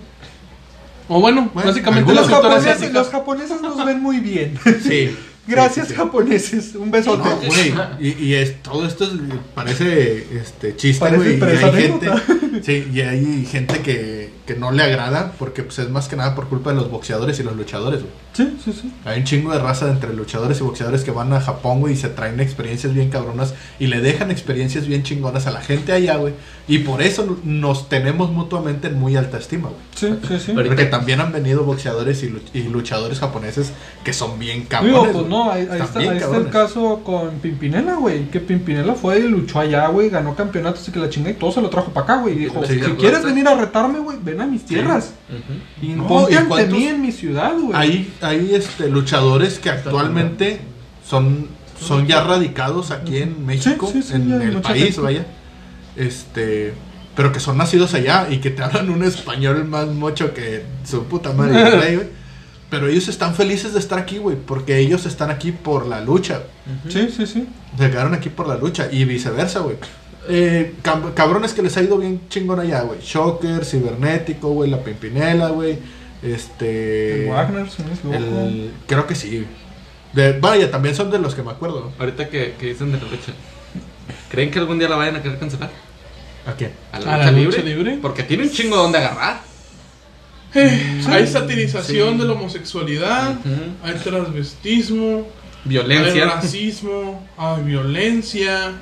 O 1.10 1.20
bueno, 1.20 1.50
Bueno, 1.54 1.70
básicamente 1.70 2.14
Los 2.14 2.28
japoneses, 2.30 2.94
los 2.94 3.10
japoneses 3.10 3.62
nos 3.62 3.84
ven 3.86 4.02
muy 4.02 4.20
bien. 4.20 4.58
Sí. 4.82 5.16
Gracias, 5.46 5.88
Sí, 5.88 5.94
sí, 5.94 6.00
sí. 6.00 6.04
japoneses. 6.06 6.76
Un 6.76 6.90
besote. 6.92 7.28
No, 7.30 7.36
güey. 7.38 7.74
Y, 8.00 8.24
y 8.24 8.34
es, 8.36 8.62
todo 8.64 8.86
esto 8.86 9.04
es- 9.06 9.12
parece 9.54 10.26
este, 10.38 10.76
chiste, 10.76 11.00
Parece- 11.06 11.38
güey. 11.38 11.54
Y 11.54 11.64
hay 11.64 11.82
gente, 11.82 12.10
sí, 12.64 12.88
y 12.94 13.02
hay 13.02 13.46
gente 13.46 13.80
que, 13.82 14.32
que 14.46 14.56
no 14.56 14.72
le 14.72 14.84
agrada 14.84 15.34
porque 15.38 15.64
pues, 15.64 15.80
es 15.80 15.90
más 15.90 16.08
que 16.08 16.16
nada 16.16 16.34
por 16.36 16.48
culpa 16.48 16.70
de 16.72 16.78
los 16.78 16.90
boxeadores 16.90 17.40
y 17.40 17.44
los 17.44 17.56
luchadores, 17.56 18.02
güey. 18.02 18.14
Sí, 18.34 18.58
sí, 18.64 18.74
sí. 18.74 18.92
Hay 19.06 19.20
un 19.20 19.26
chingo 19.26 19.52
de 19.52 19.60
raza 19.60 19.90
entre 19.92 20.14
luchadores 20.14 20.60
y 20.60 20.64
boxeadores 20.64 21.04
que 21.04 21.12
van 21.12 21.32
a 21.34 21.40
Japón, 21.42 21.82
güey, 21.82 21.94
y 21.94 21.98
se 21.98 22.10
traen 22.10 22.40
experiencias 22.40 22.94
bien 22.94 23.10
cabronas 23.10 23.54
y 23.80 23.88
le 23.88 24.02
dejan 24.02 24.32
experiencias 24.32 24.88
bien 24.88 25.04
chingonas 25.04 25.46
a 25.46 25.52
la 25.52 25.62
gente 25.62 25.92
allá, 25.92 26.16
güey. 26.18 26.34
Y 26.68 26.80
por 26.80 27.02
eso 27.04 27.38
nos 27.44 27.90
tenemos 27.90 28.32
mutuamente 28.32 28.88
en 28.88 28.98
muy 29.00 29.16
alta 29.18 29.38
estima, 29.38 29.70
güey. 29.70 29.82
Sí, 29.96 30.20
sí, 30.28 30.40
sí. 30.46 30.52
Pero- 30.56 30.68
Porque 30.70 30.86
también 30.86 31.20
han 31.22 31.32
venido 31.32 31.64
boxeadores 31.64 32.24
y, 32.24 32.30
lu- 32.30 32.42
y 32.54 32.64
luchadores 32.64 33.20
japoneses 33.20 33.72
que 34.04 34.14
son 34.14 34.40
bien 34.40 34.60
Digo, 34.60 34.70
cabrones. 34.70 35.00
pues 35.12 35.14
güey. 35.14 35.28
No, 35.34 35.52
ahí, 35.52 35.62
está, 35.64 36.00
ahí 36.00 36.08
está 36.18 36.38
el 36.38 36.50
caso 36.50 37.02
con 37.04 37.32
Pimpinela, 37.40 37.96
güey. 37.96 38.30
Que 38.30 38.40
Pimpinela 38.40 38.94
fue 38.96 39.20
y 39.20 39.24
luchó 39.24 39.60
allá, 39.60 39.88
güey. 39.88 40.10
Ganó 40.10 40.36
campeonatos 40.36 40.88
y 40.88 40.92
que 40.92 41.00
la 41.00 41.10
chinga 41.10 41.30
y 41.32 41.34
todo 41.34 41.52
se 41.52 41.62
lo 41.62 41.70
trajo 41.70 41.92
para 41.92 42.04
acá, 42.06 42.18
güey. 42.22 42.36
Y 42.36 42.40
dijo: 42.40 42.64
Sí, 42.66 42.76
Si 42.80 42.86
sí. 42.86 42.92
quieres 43.00 43.24
venir 43.24 43.48
a 43.48 43.56
retarme, 43.56 44.00
güey, 44.00 44.18
ven 44.22 44.40
a 44.42 44.46
mis 44.46 44.66
tierras. 44.66 45.14
No, 45.82 46.30
¿y 46.30 46.34
ante 46.36 46.48
cuántos- 46.50 46.78
mí 46.78 46.86
en 46.88 47.02
mi 47.02 47.12
ciudad, 47.12 47.54
güey. 47.60 47.74
Hay, 47.74 48.14
hay 48.22 48.56
este, 48.56 48.90
luchadores 48.90 49.60
que 49.60 49.70
actualmente 49.70 50.62
son, 51.08 51.48
son 51.80 52.08
ya 52.08 52.24
radicados 52.24 52.92
aquí 52.92 53.18
en 53.18 53.46
México, 53.46 53.90
sí, 53.92 54.02
sí, 54.02 54.14
en 54.14 54.32
el 54.32 54.62
país, 54.62 54.84
gente. 54.86 55.02
vaya. 55.02 55.26
Este, 55.96 56.74
pero 57.16 57.32
que 57.32 57.40
son 57.40 57.58
nacidos 57.58 57.94
allá 57.94 58.28
y 58.30 58.38
que 58.38 58.50
te 58.50 58.64
hablan 58.64 58.90
un 58.90 59.04
español 59.04 59.66
más 59.66 59.88
mocho 59.88 60.34
que 60.34 60.64
su 60.84 61.04
puta 61.06 61.32
madre, 61.34 61.76
güey. 61.96 62.23
Pero 62.74 62.88
ellos 62.88 63.08
están 63.08 63.36
felices 63.36 63.74
de 63.74 63.80
estar 63.80 64.00
aquí, 64.00 64.18
güey, 64.18 64.36
porque 64.36 64.78
ellos 64.80 65.06
están 65.06 65.30
aquí 65.32 65.52
por 65.52 65.86
la 65.86 66.02
lucha. 66.02 66.42
Sí, 66.90 67.10
sí, 67.16 67.28
sí. 67.28 67.48
Se 67.78 67.90
quedaron 67.92 68.14
aquí 68.14 68.30
por 68.30 68.48
la 68.48 68.56
lucha 68.58 68.88
y 68.92 69.06
viceversa, 69.06 69.60
güey. 69.60 69.76
Eh, 70.30 70.74
cab- 70.84 71.14
cabrones 71.14 71.54
que 71.54 71.62
les 71.62 71.76
ha 71.78 71.82
ido 71.82 71.98
bien 71.98 72.22
chingón 72.30 72.60
allá, 72.60 72.82
güey. 72.82 73.00
Shocker, 73.02 73.64
Cibernético, 73.66 74.50
güey, 74.50 74.70
La 74.72 74.84
Pimpinela, 74.84 75.50
güey. 75.50 75.78
Este. 76.22 77.26
El 77.26 77.30
Wagner, 77.30 77.70
si 77.70 77.84
no 77.84 78.14
el- 78.14 78.72
creo 78.88 79.06
que 79.06 79.16
sí. 79.16 79.46
De, 80.14 80.40
vaya, 80.40 80.72
también 80.72 80.96
son 80.96 81.12
de 81.12 81.20
los 81.20 81.36
que 81.36 81.44
me 81.44 81.52
acuerdo. 81.52 81.92
Ahorita 82.00 82.30
que, 82.30 82.54
que 82.60 82.68
dicen 82.68 82.92
de 82.92 82.98
la 83.00 83.04
lucha. 83.04 83.34
¿Creen 84.30 84.50
que 84.52 84.60
algún 84.60 84.80
día 84.80 84.88
la 84.90 84.96
vayan 84.96 85.16
a 85.18 85.22
querer 85.22 85.38
cancelar? 85.40 85.70
¿A 86.46 86.54
quién? 86.54 86.72
¿A 86.92 86.98
¿A 86.98 87.00
la, 87.00 87.18
la 87.18 87.32
lucha, 87.32 87.42
lucha 87.44 87.58
libre? 87.62 87.76
libre? 87.92 88.00
Porque 88.02 88.24
tiene 88.24 88.44
un 88.44 88.52
chingo 88.52 88.78
donde 88.78 88.98
agarrar. 89.00 89.42
Eh, 90.56 91.02
hay 91.08 91.28
satirización 91.28 92.14
Sí. 92.14 92.18
de 92.20 92.26
la 92.26 92.34
homosexualidad, 92.34 93.36
hay 93.84 93.94
transvestismo, 94.04 95.28
hay 95.64 95.70
Violencia. 95.70 96.26
racismo, 96.26 97.28
hay 97.38 97.64
violencia, 97.64 98.74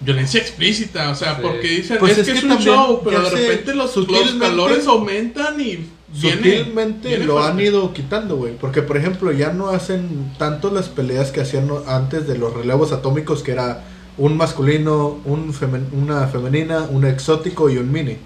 violencia 0.00 0.40
explícita, 0.40 1.10
o 1.10 1.14
sea, 1.14 1.34
Sí. 1.36 1.40
porque 1.42 1.68
dicen, 1.68 1.98
Pues 1.98 2.12
es, 2.12 2.18
es 2.18 2.26
que 2.26 2.32
que 2.32 2.38
es 2.38 2.44
un 2.44 2.58
show, 2.58 3.02
pero 3.04 3.22
de 3.22 3.30
repente 3.30 3.74
los, 3.74 3.94
los 3.96 4.34
calores 4.38 4.86
aumentan 4.86 5.60
y 5.60 5.86
Sutilmente 6.14 7.08
viene 7.08 7.24
lo 7.26 7.34
fuerte. 7.34 7.50
han 7.52 7.60
ido 7.60 7.92
quitando, 7.92 8.36
güey. 8.36 8.54
Porque, 8.56 8.80
por 8.80 8.96
ejemplo, 8.96 9.30
ya 9.32 9.52
no 9.52 9.68
hacen 9.68 10.32
tanto 10.38 10.70
las 10.72 10.88
peleas 10.88 11.32
que 11.32 11.42
hacían 11.42 11.68
antes 11.86 12.26
de 12.26 12.38
los 12.38 12.54
relevos 12.54 12.92
atómicos, 12.92 13.42
que 13.42 13.52
era 13.52 13.84
un 14.16 14.36
masculino, 14.38 15.18
un 15.26 15.52
femen- 15.52 15.92
una 15.92 16.26
femenina, 16.28 16.86
un 16.90 17.04
exótico 17.04 17.68
y 17.68 17.76
un 17.76 17.92
mini. 17.92 18.16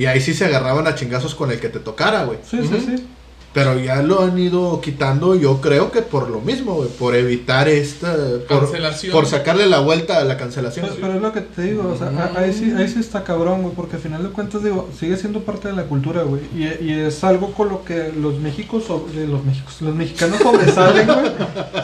Y 0.00 0.06
ahí 0.06 0.20
sí 0.20 0.32
se 0.32 0.46
agarraban 0.46 0.86
a 0.86 0.94
chingazos 0.94 1.34
con 1.34 1.50
el 1.50 1.60
que 1.60 1.68
te 1.68 1.78
tocara, 1.78 2.24
güey. 2.24 2.38
Sí, 2.48 2.58
sí, 2.62 2.80
sí. 2.80 3.06
Pero 3.52 3.78
ya 3.80 4.00
lo 4.00 4.22
han 4.22 4.38
ido 4.38 4.80
quitando, 4.80 5.34
yo 5.34 5.60
creo 5.60 5.90
que 5.90 6.02
por 6.02 6.30
lo 6.30 6.40
mismo, 6.40 6.74
güey. 6.76 6.88
Por 6.88 7.16
evitar 7.16 7.68
esta. 7.68 8.14
Por, 8.48 8.60
Cancelación. 8.60 9.12
por 9.12 9.26
sacarle 9.26 9.66
la 9.66 9.80
vuelta 9.80 10.18
a 10.18 10.24
la 10.24 10.36
cancelación. 10.36 10.86
Pero, 10.88 11.00
pero 11.00 11.14
es 11.16 11.20
lo 11.20 11.32
que 11.32 11.40
te 11.40 11.62
digo, 11.62 11.92
o 11.92 11.98
sea, 11.98 12.30
ahí 12.36 12.52
sí, 12.52 12.72
ahí 12.78 12.86
sí 12.88 13.00
está 13.00 13.24
cabrón, 13.24 13.62
güey, 13.62 13.74
porque 13.74 13.96
al 13.96 14.02
final 14.02 14.22
de 14.22 14.28
cuentas, 14.30 14.62
digo, 14.62 14.88
sigue 14.98 15.16
siendo 15.16 15.40
parte 15.40 15.66
de 15.68 15.74
la 15.74 15.82
cultura, 15.82 16.22
güey, 16.22 16.42
y, 16.54 16.62
y 16.84 16.92
es 16.92 17.24
algo 17.24 17.52
con 17.52 17.68
lo 17.68 17.84
que 17.84 18.12
los 18.16 18.38
Méxicos, 18.38 18.84
sobre- 18.84 19.26
los 19.26 19.44
Méxicos, 19.44 19.82
los 19.82 19.94
mexicanos 19.96 20.38
sobresalen, 20.42 21.06
güey, 21.08 21.30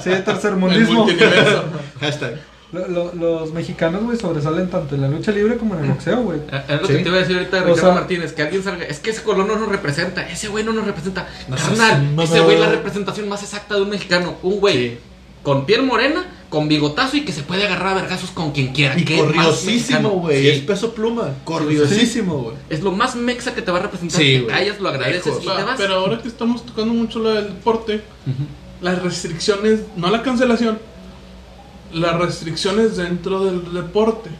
sí, 0.04 0.10
tercermundismo. 0.24 1.06
Hashtag. 2.00 2.40
Lo- 2.72 2.88
lo- 2.88 3.14
los 3.14 3.52
mexicanos, 3.52 4.02
güey, 4.02 4.18
sobresalen 4.18 4.68
tanto 4.68 4.96
en 4.96 5.02
la 5.02 5.08
lucha 5.08 5.30
libre 5.30 5.56
como 5.56 5.74
en 5.76 5.84
el 5.84 5.90
boxeo, 5.92 6.22
güey. 6.22 6.40
Eh, 6.50 6.62
Es 6.68 6.80
lo 6.82 6.86
Sí. 6.88 6.94
que 6.94 6.98
te 7.04 7.08
iba 7.08 7.16
a 7.16 7.20
decir 7.20 7.36
ahorita 7.36 7.56
de 7.58 7.62
O 7.62 7.66
Ricardo 7.66 7.82
sea- 7.92 7.94
Martínez, 8.00 8.32
que 8.32 8.42
alguien 8.42 8.62
salga, 8.64 8.84
es 8.84 8.98
que 8.98 9.10
ese 9.10 9.22
color 9.22 9.46
no 9.46 9.56
nos 9.56 9.68
representa, 9.68 10.28
ese 10.28 10.48
güey 10.48 10.64
no 10.64 10.72
nos 10.72 10.84
representa. 10.84 11.28
No 11.48 11.56
Carnal, 11.56 12.14
ese 12.22 12.40
güey 12.40 12.56
es 12.56 12.60
la 12.60 12.70
representación 12.70 13.28
más 13.28 13.42
exacta 13.44 13.76
de 13.76 13.82
un 13.82 13.90
mexicano, 13.90 14.34
un 14.42 14.58
güey 14.58 14.76
Sí. 14.90 14.98
con 15.44 15.64
piel 15.64 15.84
morena, 15.84 16.26
con 16.48 16.66
bigotazo 16.68 17.16
y 17.16 17.24
que 17.24 17.32
se 17.32 17.42
puede 17.42 17.64
agarrar 17.66 17.88
a 17.88 17.94
vergazos 18.02 18.30
con 18.30 18.50
quien 18.50 18.72
quiera. 18.72 18.98
Y 18.98 19.04
¿Qué 19.04 19.16
más 19.22 19.26
corriosísimo, 19.26 20.08
güey. 20.10 20.42
Sí. 20.42 20.48
Es 20.48 20.60
peso 20.62 20.92
pluma. 20.92 21.34
Corriosísimo, 21.44 22.34
güey. 22.42 22.56
Es 22.68 22.82
lo 22.82 22.90
más 22.92 23.14
mexa 23.16 23.54
que 23.54 23.62
te 23.62 23.70
va 23.70 23.78
a 23.78 23.82
representar. 23.82 24.20
Sí, 24.20 24.40
te 24.40 24.46
callas, 24.46 24.80
lo 24.80 24.88
agradeces 24.88 25.34
y 25.40 25.46
te 25.46 25.62
vas. 25.62 25.74
pero 25.76 25.94
ahora 25.94 26.20
que 26.20 26.26
estamos 26.28 26.66
tocando 26.66 26.92
mucho 26.94 27.20
lo 27.20 27.30
del 27.32 27.46
deporte, 27.48 28.02
las 28.80 29.02
restricciones, 29.02 29.80
no 29.96 30.10
la 30.10 30.22
cancelación, 30.22 30.78
las 31.92 32.18
restricciones 32.18 32.96
dentro 32.96 33.44
del 33.44 33.72
deporte. 33.72 34.30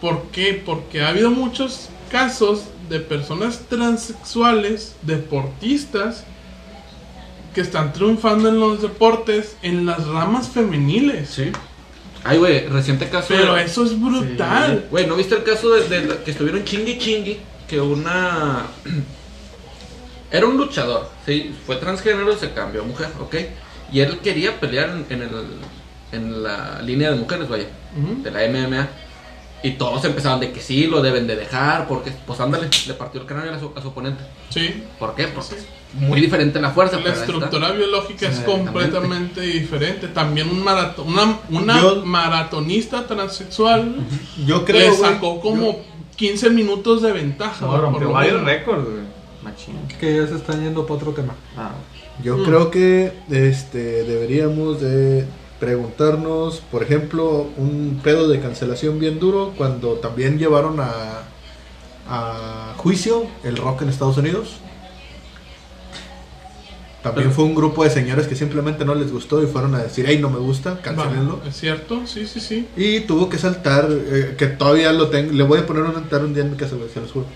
¿Por 0.00 0.22
qué? 0.30 0.60
Porque 0.64 1.02
ha 1.02 1.08
habido 1.08 1.30
muchos 1.30 1.88
casos 2.10 2.64
de 2.88 3.00
personas 3.00 3.60
transexuales, 3.68 4.94
deportistas, 5.02 6.24
que 7.54 7.60
están 7.62 7.92
triunfando 7.92 8.48
en 8.50 8.60
los 8.60 8.80
deportes 8.82 9.56
en 9.62 9.84
las 9.86 10.06
ramas 10.06 10.48
femeniles. 10.48 11.28
Sí. 11.30 11.50
Ay, 12.24 12.38
güey, 12.38 12.66
reciente 12.66 13.08
caso. 13.08 13.28
Pero 13.28 13.54
de- 13.54 13.64
eso 13.64 13.84
es 13.84 13.98
brutal. 14.00 14.86
Güey, 14.90 15.06
¿no 15.06 15.16
viste 15.16 15.34
el 15.34 15.42
caso 15.44 15.70
de, 15.70 15.88
de 15.88 16.06
la- 16.06 16.22
que 16.24 16.30
estuvieron 16.30 16.64
chingui 16.64 16.98
chingui? 16.98 17.38
Que 17.66 17.80
una. 17.80 18.66
Era 20.30 20.46
un 20.46 20.58
luchador, 20.58 21.08
sí, 21.24 21.54
fue 21.66 21.76
transgénero 21.76 22.32
y 22.32 22.36
se 22.36 22.52
cambió 22.52 22.82
a 22.82 22.84
mujer, 22.84 23.08
¿ok? 23.18 23.34
Y 23.90 24.00
él 24.00 24.18
quería 24.18 24.60
pelear 24.60 24.90
en, 24.90 25.06
en 25.08 25.22
el, 25.22 25.30
en 26.12 26.42
la 26.42 26.80
línea 26.82 27.10
de 27.10 27.16
mujeres, 27.16 27.48
vaya, 27.48 27.66
de 28.22 28.30
la 28.30 28.40
MMA. 28.48 28.88
Y 29.60 29.72
todos 29.72 30.04
empezaban 30.04 30.38
de 30.38 30.52
que 30.52 30.60
sí, 30.60 30.86
lo 30.86 31.02
deben 31.02 31.26
de 31.26 31.34
dejar, 31.34 31.88
porque, 31.88 32.12
pues 32.26 32.38
ándale, 32.38 32.68
le 32.86 32.94
partió 32.94 33.20
el 33.20 33.26
cráneo 33.26 33.52
a 33.52 33.58
su, 33.58 33.72
a 33.74 33.82
su 33.82 33.88
oponente. 33.88 34.22
Sí. 34.50 34.84
¿Por 35.00 35.16
qué? 35.16 35.26
Porque 35.26 35.56
es 35.56 35.66
muy 35.94 36.20
diferente 36.20 36.60
la 36.60 36.70
fuerza. 36.70 37.00
La 37.00 37.12
estructura 37.12 37.72
biológica 37.72 38.28
es 38.28 38.38
completamente 38.40 39.40
diferente. 39.40 40.06
También 40.08 40.48
un 40.48 40.62
marato- 40.62 41.02
una, 41.02 41.38
una 41.50 41.80
Yo- 41.80 42.04
maratonista 42.04 43.04
transexual 43.08 43.96
Yo 44.46 44.58
le 44.58 44.64
creo, 44.64 44.94
güey, 44.96 45.10
sacó 45.12 45.40
como 45.40 45.80
15 46.14 46.50
minutos 46.50 47.02
de 47.02 47.12
ventaja. 47.12 47.64
No, 47.66 47.72
por 47.72 47.80
rompió 47.80 48.12
varios 48.12 48.42
récords, 48.44 48.84
güey. 48.84 49.02
Machín. 49.42 49.74
Que 49.98 50.16
ya 50.18 50.26
se 50.28 50.36
están 50.36 50.62
yendo 50.62 50.82
para 50.86 50.94
otro 50.98 51.12
tema. 51.12 51.34
Ah, 51.56 51.70
Yo 52.22 52.36
Mm. 52.36 52.44
creo 52.44 52.70
que 52.70 53.12
este 53.30 54.04
deberíamos 54.04 54.80
de 54.80 55.24
preguntarnos, 55.60 56.60
por 56.70 56.82
ejemplo, 56.82 57.48
un 57.56 58.00
pedo 58.02 58.28
de 58.28 58.40
cancelación 58.40 58.98
bien 58.98 59.18
duro 59.18 59.54
cuando 59.56 59.94
también 59.94 60.38
llevaron 60.38 60.78
a, 60.80 61.22
a 62.08 62.74
juicio 62.76 63.26
el 63.44 63.56
rock 63.56 63.82
en 63.82 63.88
Estados 63.88 64.16
Unidos. 64.18 64.56
También 67.02 67.28
Pero- 67.28 67.34
fue 67.36 67.44
un 67.44 67.54
grupo 67.54 67.84
de 67.84 67.90
señores 67.90 68.26
que 68.26 68.34
simplemente 68.34 68.84
no 68.84 68.94
les 68.94 69.12
gustó 69.12 69.42
y 69.42 69.46
fueron 69.46 69.74
a 69.74 69.78
decir, 69.82 70.04
hey, 70.08 70.18
no 70.20 70.30
me 70.30 70.38
gusta, 70.38 70.80
cancelenlo. 70.82 71.40
Es 71.48 71.56
cierto, 71.56 72.06
sí, 72.06 72.26
sí, 72.26 72.40
sí. 72.40 72.66
Y 72.76 73.00
tuvo 73.00 73.28
que 73.28 73.38
saltar, 73.38 73.88
eh, 73.90 74.34
que 74.36 74.48
todavía 74.48 74.92
lo 74.92 75.08
tengo, 75.08 75.32
le 75.32 75.44
voy 75.44 75.60
a 75.60 75.66
poner 75.66 75.84
un 75.84 75.94
altar 75.96 76.24
un 76.24 76.34
día 76.34 76.42
en 76.42 76.50
mi 76.50 76.56
casa, 76.56 76.74
se 76.92 77.00
los 77.00 77.12
juro. 77.12 77.26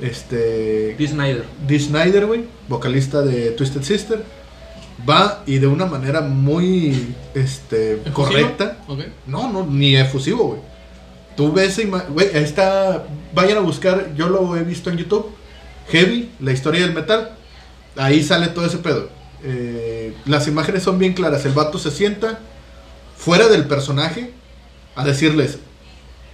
Este, 0.00 0.96
Dee 0.98 1.06
Snyder. 1.06 1.44
Dee 1.66 1.78
Snyder, 1.80 2.26
güey, 2.26 2.44
vocalista 2.68 3.20
de 3.22 3.50
Twisted 3.52 3.82
Sister, 3.82 4.24
va 5.08 5.42
y 5.46 5.58
de 5.58 5.66
una 5.66 5.86
manera 5.86 6.20
muy 6.20 7.14
este, 7.34 7.94
¿Efusivo? 7.94 8.14
correcta. 8.14 8.78
No, 9.26 9.52
no, 9.52 9.66
ni 9.66 9.96
efusivo, 9.96 10.44
güey. 10.48 10.60
Tú 11.36 11.52
ves, 11.52 11.80
güey, 12.10 12.28
ahí 12.34 12.44
está. 12.44 13.06
Vayan 13.34 13.58
a 13.58 13.60
buscar, 13.60 14.14
yo 14.14 14.28
lo 14.28 14.56
he 14.56 14.62
visto 14.62 14.90
en 14.90 14.98
YouTube. 14.98 15.30
Heavy, 15.88 16.30
la 16.40 16.52
historia 16.52 16.82
del 16.82 16.94
metal. 16.94 17.36
Ahí 17.96 18.22
sale 18.22 18.48
todo 18.48 18.64
ese 18.64 18.78
pedo. 18.78 19.08
Eh, 19.42 20.14
las 20.24 20.46
imágenes 20.48 20.82
son 20.82 20.98
bien 20.98 21.12
claras. 21.12 21.44
El 21.44 21.52
vato 21.52 21.78
se 21.78 21.90
sienta 21.90 22.38
fuera 23.16 23.48
del 23.48 23.66
personaje 23.66 24.32
a 24.94 25.04
decirles: 25.04 25.58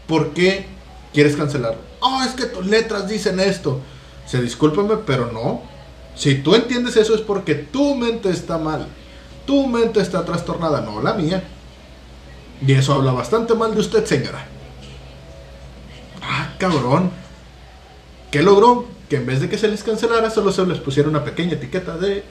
¿Por 0.06 0.32
qué 0.34 0.66
quieres 1.12 1.34
cancelarlo? 1.34 1.80
Oh, 2.00 2.22
es 2.22 2.32
que 2.32 2.44
tus 2.44 2.66
letras 2.66 3.08
dicen 3.08 3.40
esto. 3.40 3.80
Se 4.26 4.40
discúlpame, 4.40 4.96
pero 5.06 5.32
no. 5.32 5.62
Si 6.14 6.36
tú 6.36 6.54
entiendes 6.54 6.96
eso 6.96 7.14
es 7.14 7.20
porque 7.20 7.54
tu 7.54 7.94
mente 7.94 8.30
está 8.30 8.58
mal. 8.58 8.86
Tu 9.46 9.66
mente 9.66 10.00
está 10.00 10.24
trastornada, 10.24 10.80
no 10.82 11.00
la 11.02 11.14
mía. 11.14 11.42
Y 12.66 12.72
eso 12.72 12.92
habla 12.94 13.12
bastante 13.12 13.54
mal 13.54 13.74
de 13.74 13.80
usted, 13.80 14.04
señora. 14.04 14.46
Ah, 16.22 16.52
cabrón. 16.58 17.10
¿Qué 18.30 18.42
logró? 18.42 18.86
Que 19.08 19.16
en 19.16 19.26
vez 19.26 19.40
de 19.40 19.48
que 19.48 19.58
se 19.58 19.68
les 19.68 19.82
cancelara, 19.82 20.30
solo 20.30 20.52
se 20.52 20.64
les 20.66 20.78
pusiera 20.78 21.08
una 21.08 21.24
pequeña 21.24 21.54
etiqueta 21.54 21.96
de. 21.96 22.22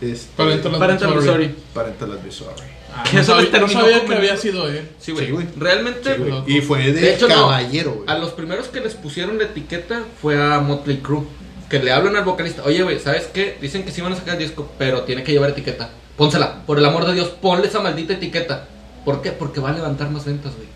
Este, 0.00 0.28
Parental 0.36 0.72
Parental 0.78 1.12
advisory. 1.12 1.44
advisory. 1.44 1.62
Parental 1.74 2.12
advisory. 2.12 2.62
Ah, 2.94 3.04
Que 3.04 3.16
no 3.16 3.22
eso 3.22 3.32
sabía, 3.36 3.98
no 4.00 4.06
que 4.06 4.14
había 4.14 4.36
sido 4.36 4.68
él. 4.68 4.88
Sí, 4.98 5.12
güey. 5.12 5.26
Sí, 5.26 5.32
güey. 5.32 5.46
Realmente, 5.56 6.16
Sí. 6.16 6.56
Y 6.56 6.60
fue 6.62 6.78
de, 6.92 6.92
De 6.92 7.14
hecho, 7.14 7.28
no. 7.28 7.34
caballero, 7.34 7.92
güey. 7.92 8.08
A 8.08 8.18
los 8.18 8.30
primeros 8.32 8.68
que 8.68 8.80
les 8.80 8.94
pusieron 8.94 9.38
la 9.38 9.44
etiqueta 9.44 10.04
fue 10.20 10.40
a 10.42 10.60
Motley 10.60 10.98
Crue. 10.98 11.24
Que 11.70 11.78
le 11.78 11.92
hablan 11.92 12.16
al 12.16 12.24
vocalista, 12.24 12.62
oye, 12.64 12.82
güey, 12.82 12.98
¿sabes 12.98 13.28
qué? 13.32 13.56
Dicen 13.60 13.84
que 13.84 13.92
sí 13.92 14.00
van 14.02 14.12
a 14.12 14.16
sacar 14.16 14.34
el 14.34 14.40
disco, 14.40 14.68
pero 14.76 15.02
tiene 15.04 15.22
que 15.22 15.32
llevar 15.32 15.50
etiqueta. 15.50 15.90
Pónsela, 16.16 16.66
por 16.66 16.78
el 16.78 16.84
amor 16.84 17.06
de 17.06 17.14
Dios, 17.14 17.28
ponle 17.28 17.68
esa 17.68 17.80
maldita 17.80 18.14
etiqueta. 18.14 18.66
¿Por 19.04 19.22
qué? 19.22 19.30
Porque 19.30 19.60
va 19.60 19.70
a 19.70 19.72
levantar 19.72 20.10
más 20.10 20.24
ventas, 20.26 20.52
güey. 20.56 20.68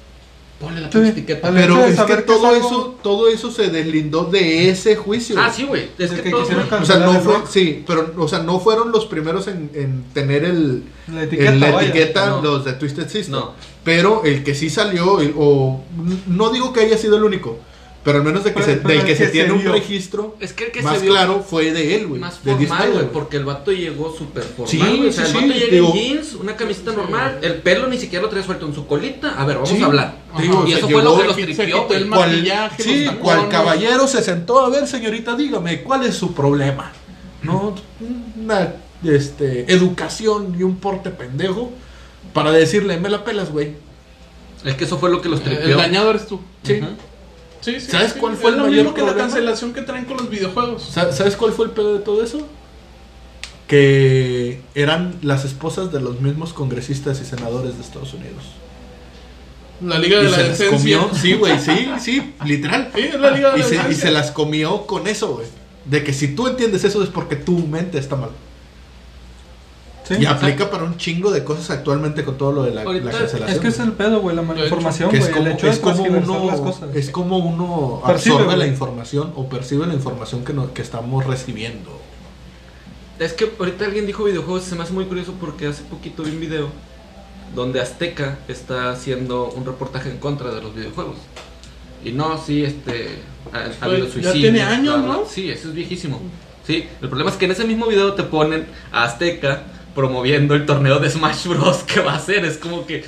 Ponle 0.61 0.81
la 0.81 0.91
Sí, 0.91 0.99
etiqueta. 0.99 1.51
Pero 1.53 1.85
es 1.85 2.01
que 2.01 2.15
que 2.17 2.23
todo 2.23 2.47
algo- 2.47 2.67
eso, 2.67 2.99
todo 3.03 3.29
eso 3.29 3.51
se 3.51 3.69
deslindó 3.71 4.25
de 4.27 4.71
ese 4.71 4.95
juicio. 4.95 5.35
Ah, 5.39 5.53
sí, 5.53 5.65
güey. 5.65 5.89
Es 5.99 6.13
que, 6.13 6.23
que 6.23 6.31
todo 6.31 6.43
O 6.43 6.85
sea, 6.87 6.99
no 6.99 7.21
fue, 7.21 7.35
sí, 7.51 7.83
pero, 7.87 8.15
o 8.17 8.29
sea, 8.29 8.39
no 8.39 8.61
fueron 8.61 8.93
los 8.93 9.05
primeros 9.07 9.49
en, 9.49 9.71
en 9.75 10.05
tener 10.15 10.45
el, 10.45 10.85
La 11.13 11.25
etiqueta, 11.25 11.51
el- 11.53 11.61
la 11.61 11.71
vaya. 11.73 11.89
etiqueta 11.89 12.27
No. 12.31 12.41
los 12.43 12.65
de 12.65 12.73
Twisted 12.75 13.09
Sister. 13.09 13.31
No. 13.31 13.55
Pero 13.83 14.23
el 14.25 14.45
que 14.45 14.55
sí 14.55 14.71
salió, 14.71 15.21
el- 15.21 15.35
o 15.37 15.83
no 16.29 16.51
digo 16.51 16.73
que 16.73 16.81
haya 16.81 16.97
sido 16.97 17.17
el 17.17 17.25
único, 17.25 17.59
Pero 18.05 18.19
al 18.19 18.25
menos 18.25 18.45
de 18.45 18.51
que 18.53 18.61
Pero- 18.61 18.67
se, 18.67 18.77
pero 18.77 18.89
del 18.89 18.99
el 19.01 19.07
que 19.07 19.17
se 19.17 19.29
tiene 19.29 19.49
se 19.49 19.53
un 19.55 19.61
vio. 19.63 19.73
registro 19.73 20.37
Es 20.39 20.53
que 20.53 20.67
el 20.67 20.73
que 20.73 20.83
más 20.83 20.99
se 20.99 21.05
vio 21.05 21.13
claro 21.13 21.43
fue 21.43 21.73
de 21.73 21.95
él, 21.97 22.07
güey. 22.09 22.21
más 22.21 22.39
formal, 22.39 22.83
güey, 22.91 22.93
güey. 22.93 23.13
porque 23.13 23.39
el 23.39 23.45
vato 23.47 23.73
llegó 23.73 24.15
súper 24.15 24.43
formal, 24.43 24.69
Sí, 24.69 24.79
güey. 24.79 25.09
O 25.09 25.13
sea, 25.13 25.25
sí, 25.25 25.31
el 25.31 25.35
vato 25.43 25.53
sí, 25.55 25.59
llega 25.61 25.73
digo- 25.73 25.87
en 25.89 25.93
jeans, 25.95 26.35
una 26.35 26.55
camiseta 26.57 26.93
normal, 26.93 27.39
el 27.41 27.55
pelo 27.63 27.89
ni 27.89 27.97
siquiera 27.99 28.23
lo 28.23 28.29
traía 28.29 28.45
suelto 28.45 28.67
en 28.67 28.75
su 28.75 28.87
colita. 28.87 29.41
A 29.41 29.47
ver, 29.47 29.57
vamos 29.57 29.71
Sí. 29.71 29.83
a 29.83 29.87
hablar. 29.87 30.17
Digo, 30.39 30.65
y 30.67 30.73
eso 30.75 30.89
fue 30.89 31.03
lo 31.03 31.15
que 31.15 31.21
el 31.23 31.27
los 31.29 31.37
tripió, 31.37 31.87
el 31.91 32.09
güey. 32.09 32.45
sí, 32.79 33.05
los 33.07 33.15
cual 33.17 33.49
caballero 33.49 34.07
se 34.07 34.23
sentó 34.23 34.61
a 34.61 34.69
ver, 34.69 34.87
señorita, 34.87 35.35
dígame, 35.35 35.81
¿cuál 35.83 36.05
es 36.05 36.15
su 36.15 36.35
problema? 36.35 36.93
No, 37.43 37.75
una 38.43 38.75
este, 39.03 39.73
educación 39.73 40.57
y 40.59 40.63
un 40.63 40.77
porte 40.77 41.11
pendejo 41.11 41.71
para 42.33 42.53
decirle, 42.53 42.99
me 42.99 43.09
la 43.09 43.25
pelas, 43.25 43.51
güey. 43.51 43.73
Es 44.65 44.75
que 44.75 44.85
eso 44.85 44.99
fue 44.99 45.11
lo 45.11 45.21
que 45.21 45.29
los 45.29 45.41
El 45.41 45.45
tripió. 45.57 45.77
dañado 45.77 46.11
eres 46.11 46.27
tú. 46.27 46.41
Sí. 46.65 46.81
Sí, 47.65 47.81
sí, 47.81 47.91
¿Sabes 47.91 48.13
sí. 48.13 48.19
cuál 48.19 48.37
fue 48.37 48.51
Es 48.51 48.57
el 48.57 48.61
lo 48.63 48.67
mayor 48.69 48.85
mismo 48.85 48.95
que 48.95 49.03
la 49.03 49.15
cancelación 49.17 49.73
que 49.73 49.81
traen 49.83 50.05
con 50.05 50.19
los 50.19 50.29
videojuegos. 50.29 50.83
Sa- 50.83 51.13
¿Sabes 51.13 51.35
cuál 51.37 51.53
fue 51.53 51.65
el 51.67 51.71
pedo 51.73 51.95
de 51.95 52.01
todo 52.01 52.23
eso? 52.23 52.47
Que 53.67 54.61
eran 54.75 55.15
las 55.23 55.45
esposas 55.45 55.91
de 55.91 56.01
los 56.01 56.21
mismos 56.21 56.53
congresistas 56.53 57.21
y 57.21 57.25
senadores 57.25 57.77
de 57.77 57.83
Estados 57.83 58.13
Unidos. 58.13 58.45
La 59.81 59.99
Liga 59.99 60.19
de 60.21 60.27
Y 60.27 60.31
la 60.31 60.37
se 60.37 60.43
las 60.49 60.59
Decencia. 60.59 60.99
comió, 60.99 61.11
sí, 61.15 61.33
güey, 61.35 61.59
sí, 61.59 61.89
sí, 62.01 62.35
literal. 62.45 62.91
Sí, 62.95 63.01
es 63.01 63.19
la 63.19 63.31
Liga 63.31 63.53
de 63.53 63.59
Y 63.59 63.63
la 63.63 63.69
se, 63.69 63.91
y 63.91 63.95
se 63.95 64.11
las 64.11 64.31
comió 64.31 64.87
con 64.87 65.07
eso, 65.07 65.35
güey. 65.35 65.47
De 65.87 66.05
que 66.05 66.13
si 66.13 66.35
tú 66.35 66.47
entiendes 66.47 66.85
eso 66.85 67.03
es 67.03 67.09
porque 67.09 67.37
tu 67.37 67.59
mente 67.59 67.99
está 67.99 68.17
mal. 68.17 68.31
Sí, 70.07 70.15
y 70.21 70.27
aplica 70.27 70.71
para 70.71 70.85
un 70.85 70.99
chingo 70.99 71.31
de 71.31 71.43
cosas 71.45 71.71
actualmente 71.71 72.25
con 72.25 72.37
todo 72.37 72.53
lo 72.53 72.63
de 72.65 72.73
la, 72.75 72.83
Ahorita 72.83 73.07
la 73.07 73.11
es 73.13 73.17
cancelación. 73.17 73.57
Es 73.57 73.61
que 73.63 73.69
es 73.69 73.79
el 73.81 73.93
pedo, 73.93 74.21
güey, 74.21 74.37
la 74.37 74.43
malinformación, 74.43 75.11
Que 75.11 75.19
güey. 75.19 75.31
es 75.31 75.35
como, 75.35 75.47
el 75.47 75.53
hecho 75.55 75.67
es 75.69 75.79
como 75.79 76.03
uno, 76.03 76.47
las 76.47 76.61
cosas. 76.61 76.95
es 76.95 77.11
como 77.11 77.39
uno 77.39 78.03
Percibe, 78.07 78.35
absorbe 78.37 78.57
la 78.59 78.67
información 78.67 79.33
o 79.35 79.49
percibe 79.49 79.87
la 79.87 79.95
información 79.95 80.45
que, 80.45 80.53
no- 80.53 80.75
que 80.75 80.83
estamos 80.83 81.25
recibiendo. 81.25 81.91
Es 83.19 83.33
que 83.33 83.51
ahorita 83.59 83.87
alguien 83.87 84.07
dijo 84.07 84.25
videojuegos 84.25 84.67
y 84.67 84.71
se 84.71 84.75
me 84.77 84.83
hace 84.83 84.93
muy 84.93 85.07
curioso 85.07 85.33
porque 85.41 85.69
hace 85.69 85.83
poquito 85.85 86.23
vi 86.25 86.33
un 86.33 86.41
video 86.41 86.69
donde 87.55 87.81
Azteca 87.81 88.39
está 88.49 88.91
haciendo 88.91 89.49
un 89.51 89.65
reportaje 89.65 90.11
en 90.11 90.19
contra 90.19 90.51
de 90.53 90.61
los 90.61 90.75
videojuegos. 90.75 91.17
Y 92.05 92.11
no, 92.13 92.37
sí, 92.37 92.65
este. 92.65 93.21
Ha, 93.53 93.59
ha 93.81 93.85
habido 93.87 94.07
ya 94.07 94.13
suicidios. 94.13 94.35
tiene 94.35 94.63
años. 94.63 95.03
¿no? 95.03 95.25
Sí, 95.27 95.49
eso 95.51 95.69
es 95.69 95.75
viejísimo. 95.75 96.21
Sí, 96.67 96.87
el 97.01 97.09
problema 97.09 97.31
es 97.31 97.37
que 97.37 97.45
en 97.45 97.53
ese 97.53 97.65
mismo 97.65 97.87
video 97.87 98.15
te 98.15 98.25
ponen 98.25 98.67
a 98.91 99.05
Azteca 99.05 99.63
promoviendo 99.95 100.55
el 100.55 100.67
torneo 100.67 100.99
de 100.99 101.11
Smash 101.11 101.47
Bros. 101.47 101.79
que 101.87 102.01
va 102.01 102.13
a 102.13 102.17
hacer. 102.17 102.45
Es 102.45 102.59
como 102.59 102.87
que. 102.87 103.05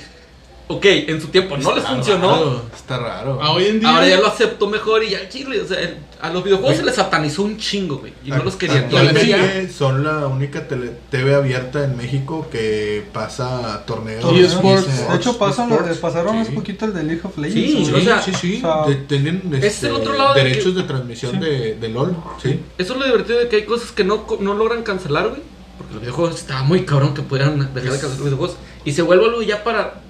Ok, 0.69 0.83
en 0.83 1.21
su 1.21 1.27
tiempo 1.29 1.55
no 1.55 1.73
les 1.73 1.85
funcionó. 1.85 2.29
raro, 2.29 2.61
está 2.75 2.97
raro. 2.97 3.41
A 3.41 3.51
hoy 3.51 3.67
en 3.67 3.79
día. 3.79 3.87
Ahora 3.89 4.05
ya 4.05 4.17
lo 4.19 4.27
acepto 4.27 4.67
mejor 4.67 5.01
y 5.01 5.11
ya 5.11 5.29
chile. 5.29 5.61
O 5.61 5.65
sea, 5.65 5.79
el- 5.79 5.95
a 6.19 6.29
los 6.29 6.43
videojuegos 6.43 6.75
se 6.75 6.83
les 6.83 6.95
satanizó 6.95 7.43
un 7.43 7.57
chingo, 7.57 7.99
güey. 7.99 8.11
Y 8.25 8.31
no 8.31 8.43
los 8.43 8.57
querían. 8.57 8.79
Actualmente- 8.83 9.69
son 9.69 10.03
la 10.03 10.27
única 10.27 10.67
tele- 10.67 10.91
TV 11.09 11.35
abierta 11.35 11.85
en 11.85 11.95
México 11.95 12.47
que 12.51 13.01
pasa 13.13 13.85
torneos. 13.85 14.25
Y 14.33 14.41
eSports. 14.41 15.07
De 15.09 15.15
hecho, 15.15 15.37
pasan 15.37 15.71
eSports, 15.71 15.97
pasaron 15.99 16.33
sí. 16.33 16.39
hace 16.41 16.51
poquito 16.51 16.83
el 16.83 16.93
de 16.93 17.03
League 17.03 17.21
of 17.23 17.37
Legends. 17.37 17.71
Sí, 17.85 17.89
güey. 17.91 18.01
o 18.01 18.05
sea, 18.05 18.21
sí, 18.21 18.33
sí. 18.33 18.57
o 18.57 18.59
sea, 18.83 18.87
de- 18.93 18.95
tienen 19.03 19.41
es 19.53 19.63
este, 19.63 19.87
el 19.87 19.93
otro 19.93 20.17
lado 20.17 20.33
de 20.33 20.43
derechos 20.43 20.73
que- 20.73 20.81
de 20.81 20.83
transmisión 20.83 21.31
Sí. 21.31 21.37
de, 21.39 21.75
de 21.75 21.87
LOL. 21.87 22.13
Sí. 22.43 22.59
Eso 22.77 22.91
es 22.93 22.99
lo 22.99 23.05
divertido 23.05 23.39
de 23.39 23.47
que 23.47 23.55
hay 23.55 23.63
cosas 23.63 23.93
que 23.93 24.03
no, 24.03 24.27
co- 24.27 24.39
no 24.41 24.53
logran 24.53 24.83
cancelar, 24.83 25.29
güey. 25.29 25.41
Porque 25.77 25.93
los 25.93 26.01
videojuegos 26.01 26.35
estaba 26.39 26.63
muy 26.63 26.85
cabrón 26.85 27.13
que 27.13 27.21
pudieran 27.21 27.59
dejar 27.59 27.73
de 27.75 27.81
cancelar 27.89 28.09
los 28.17 28.23
videojuegos. 28.25 28.57
Y 28.85 28.91
se 28.93 29.01
vuelve 29.01 29.25
algo 29.25 29.41
ya 29.41 29.63
para. 29.63 30.01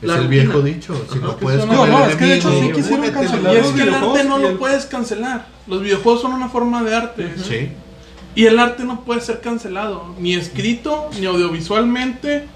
Es 0.00 0.06
La 0.08 0.14
el 0.16 0.24
rutina. 0.24 0.42
viejo 0.44 0.62
dicho. 0.62 0.94
Si 1.10 1.18
Ajá, 1.18 1.26
no 1.26 1.36
puedes 1.38 1.66
No, 1.66 1.86
no, 1.86 2.04
el 2.04 2.10
es 2.10 2.16
que 2.16 2.24
de 2.24 2.36
hecho 2.36 2.50
sí 2.60 2.70
quisieron 2.72 3.10
cancelar 3.10 3.54
Y 3.54 3.56
es 3.56 3.66
que 3.68 3.82
el 3.82 3.94
arte 3.94 4.24
no 4.24 4.38
lo 4.38 4.58
puedes 4.58 4.86
cancelar. 4.86 5.46
Los 5.66 5.82
videojuegos 5.82 6.22
son 6.22 6.32
una 6.34 6.48
forma 6.48 6.82
de 6.84 6.94
arte. 6.94 7.34
Sí. 7.36 7.70
Y 8.36 8.46
el 8.46 8.58
arte 8.60 8.84
no 8.84 9.04
puede 9.04 9.20
ser 9.20 9.40
cancelado. 9.40 10.14
Ni 10.20 10.34
escrito, 10.34 11.10
ni 11.18 11.26
audiovisualmente. 11.26 12.46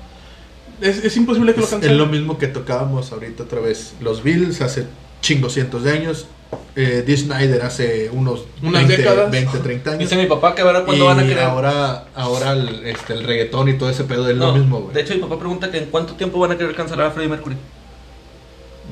Es, 0.80 1.04
es 1.04 1.16
imposible 1.16 1.52
que 1.54 1.60
lo 1.60 1.66
Es, 1.66 1.72
es 1.72 1.74
cancelen. 1.78 1.98
lo 1.98 2.06
mismo 2.06 2.38
que 2.38 2.46
tocábamos 2.46 3.10
ahorita 3.12 3.42
otra 3.44 3.60
vez. 3.60 3.94
Los 4.00 4.22
Bills 4.22 4.60
hace 4.60 4.86
chingo 5.20 5.48
cientos 5.50 5.82
de 5.84 5.92
años. 5.92 6.26
Eh, 6.74 7.02
Dee 7.06 7.16
Snyder 7.16 7.62
hace 7.62 8.08
unos 8.10 8.44
Unas 8.62 8.86
20, 8.86 8.96
décadas. 8.96 9.30
20, 9.30 9.58
30 9.58 9.90
años. 9.90 10.00
Dice 10.00 10.16
mi 10.16 10.26
papá 10.26 10.54
que 10.54 10.62
verá 10.62 10.80
y 10.80 10.82
cuándo 10.84 11.04
van 11.06 11.18
a 11.20 11.22
querer. 11.22 11.40
ahora, 11.44 12.04
ahora 12.14 12.52
el, 12.52 12.86
este, 12.86 13.12
el 13.12 13.24
reggaetón 13.24 13.68
y 13.68 13.74
todo 13.74 13.90
ese 13.90 14.04
pedo 14.04 14.28
es 14.28 14.36
No, 14.36 14.46
lo 14.48 14.54
mismo, 14.54 14.80
güey. 14.80 14.94
de 14.94 15.00
hecho, 15.02 15.14
mi 15.14 15.20
papá 15.20 15.38
pregunta 15.38 15.70
que 15.70 15.78
en 15.78 15.86
cuánto 15.86 16.14
tiempo 16.14 16.38
van 16.38 16.52
a 16.52 16.56
querer 16.58 16.74
cancelar 16.74 17.06
a 17.06 17.10
Freddie 17.10 17.28
Mercury. 17.30 17.56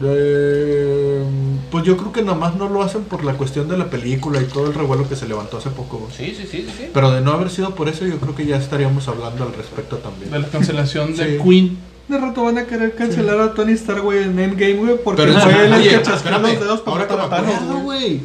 Eh, 0.02 1.22
pues 1.70 1.84
yo 1.84 1.96
creo 1.96 2.12
que 2.12 2.22
nomás 2.22 2.54
no 2.56 2.68
lo 2.68 2.82
hacen 2.82 3.04
por 3.04 3.24
la 3.24 3.34
cuestión 3.34 3.68
de 3.68 3.76
la 3.76 3.90
película 3.90 4.40
y 4.40 4.44
todo 4.44 4.66
el 4.66 4.74
revuelo 4.74 5.08
que 5.08 5.16
se 5.16 5.26
levantó 5.28 5.58
hace 5.58 5.70
poco. 5.70 5.98
güey. 5.98 6.12
Sí, 6.12 6.34
sí, 6.36 6.46
sí, 6.50 6.62
sí. 6.66 6.74
sí. 6.76 6.90
Pero 6.92 7.10
de 7.10 7.20
no 7.20 7.32
haber 7.32 7.50
sido 7.50 7.74
por 7.74 7.88
eso, 7.88 8.06
yo 8.06 8.18
creo 8.18 8.34
que 8.34 8.46
ya 8.46 8.56
estaríamos 8.56 9.08
hablando 9.08 9.44
al 9.44 9.52
respecto 9.54 9.96
también. 9.98 10.30
De 10.30 10.38
la 10.38 10.48
cancelación 10.48 11.16
de 11.16 11.38
Sí. 11.38 11.42
Queen. 11.42 11.78
De 12.10 12.18
rato 12.18 12.42
van 12.42 12.58
a 12.58 12.66
querer 12.66 12.96
cancelar 12.96 13.38
a 13.40 13.54
Tony 13.54 13.74
Stark, 13.74 14.02
güey, 14.02 14.24
en 14.24 14.36
Endgame, 14.36 14.74
güey, 14.74 14.96
porque 15.04 15.22
Pero 15.22 15.40
fue 15.40 15.52
él 15.52 15.60
el 15.60 15.72
oye, 15.74 15.90
que 15.90 16.02
chasqueó 16.02 16.14
espérame, 16.16 16.42
los 16.54 16.60
dedos 16.60 16.80
para 16.80 17.16
matar 17.16 17.44
güey. 17.84 18.20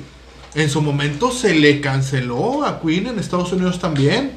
En 0.56 0.70
su 0.72 0.82
momento 0.82 1.30
se 1.30 1.54
le 1.54 1.82
canceló 1.82 2.66
a 2.66 2.82
Queen 2.82 3.06
en 3.06 3.20
Estados 3.20 3.52
Unidos 3.54 3.78
también. 3.80 4.32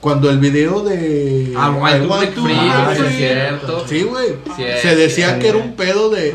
Cuando 0.00 0.28
el 0.28 0.38
video 0.38 0.80
de. 0.80 1.54
Ah, 1.56 1.70
I 1.74 2.06
Want 2.06 2.34
to 2.34 2.46
es 2.46 3.16
cierto. 3.16 3.86
Sí, 3.88 4.02
güey. 4.02 4.34
Sí, 4.54 4.64
Se 4.82 4.96
decía 4.96 5.32
sí. 5.32 5.40
que 5.40 5.48
era 5.48 5.56
un 5.56 5.76
pedo 5.76 6.10
de, 6.10 6.30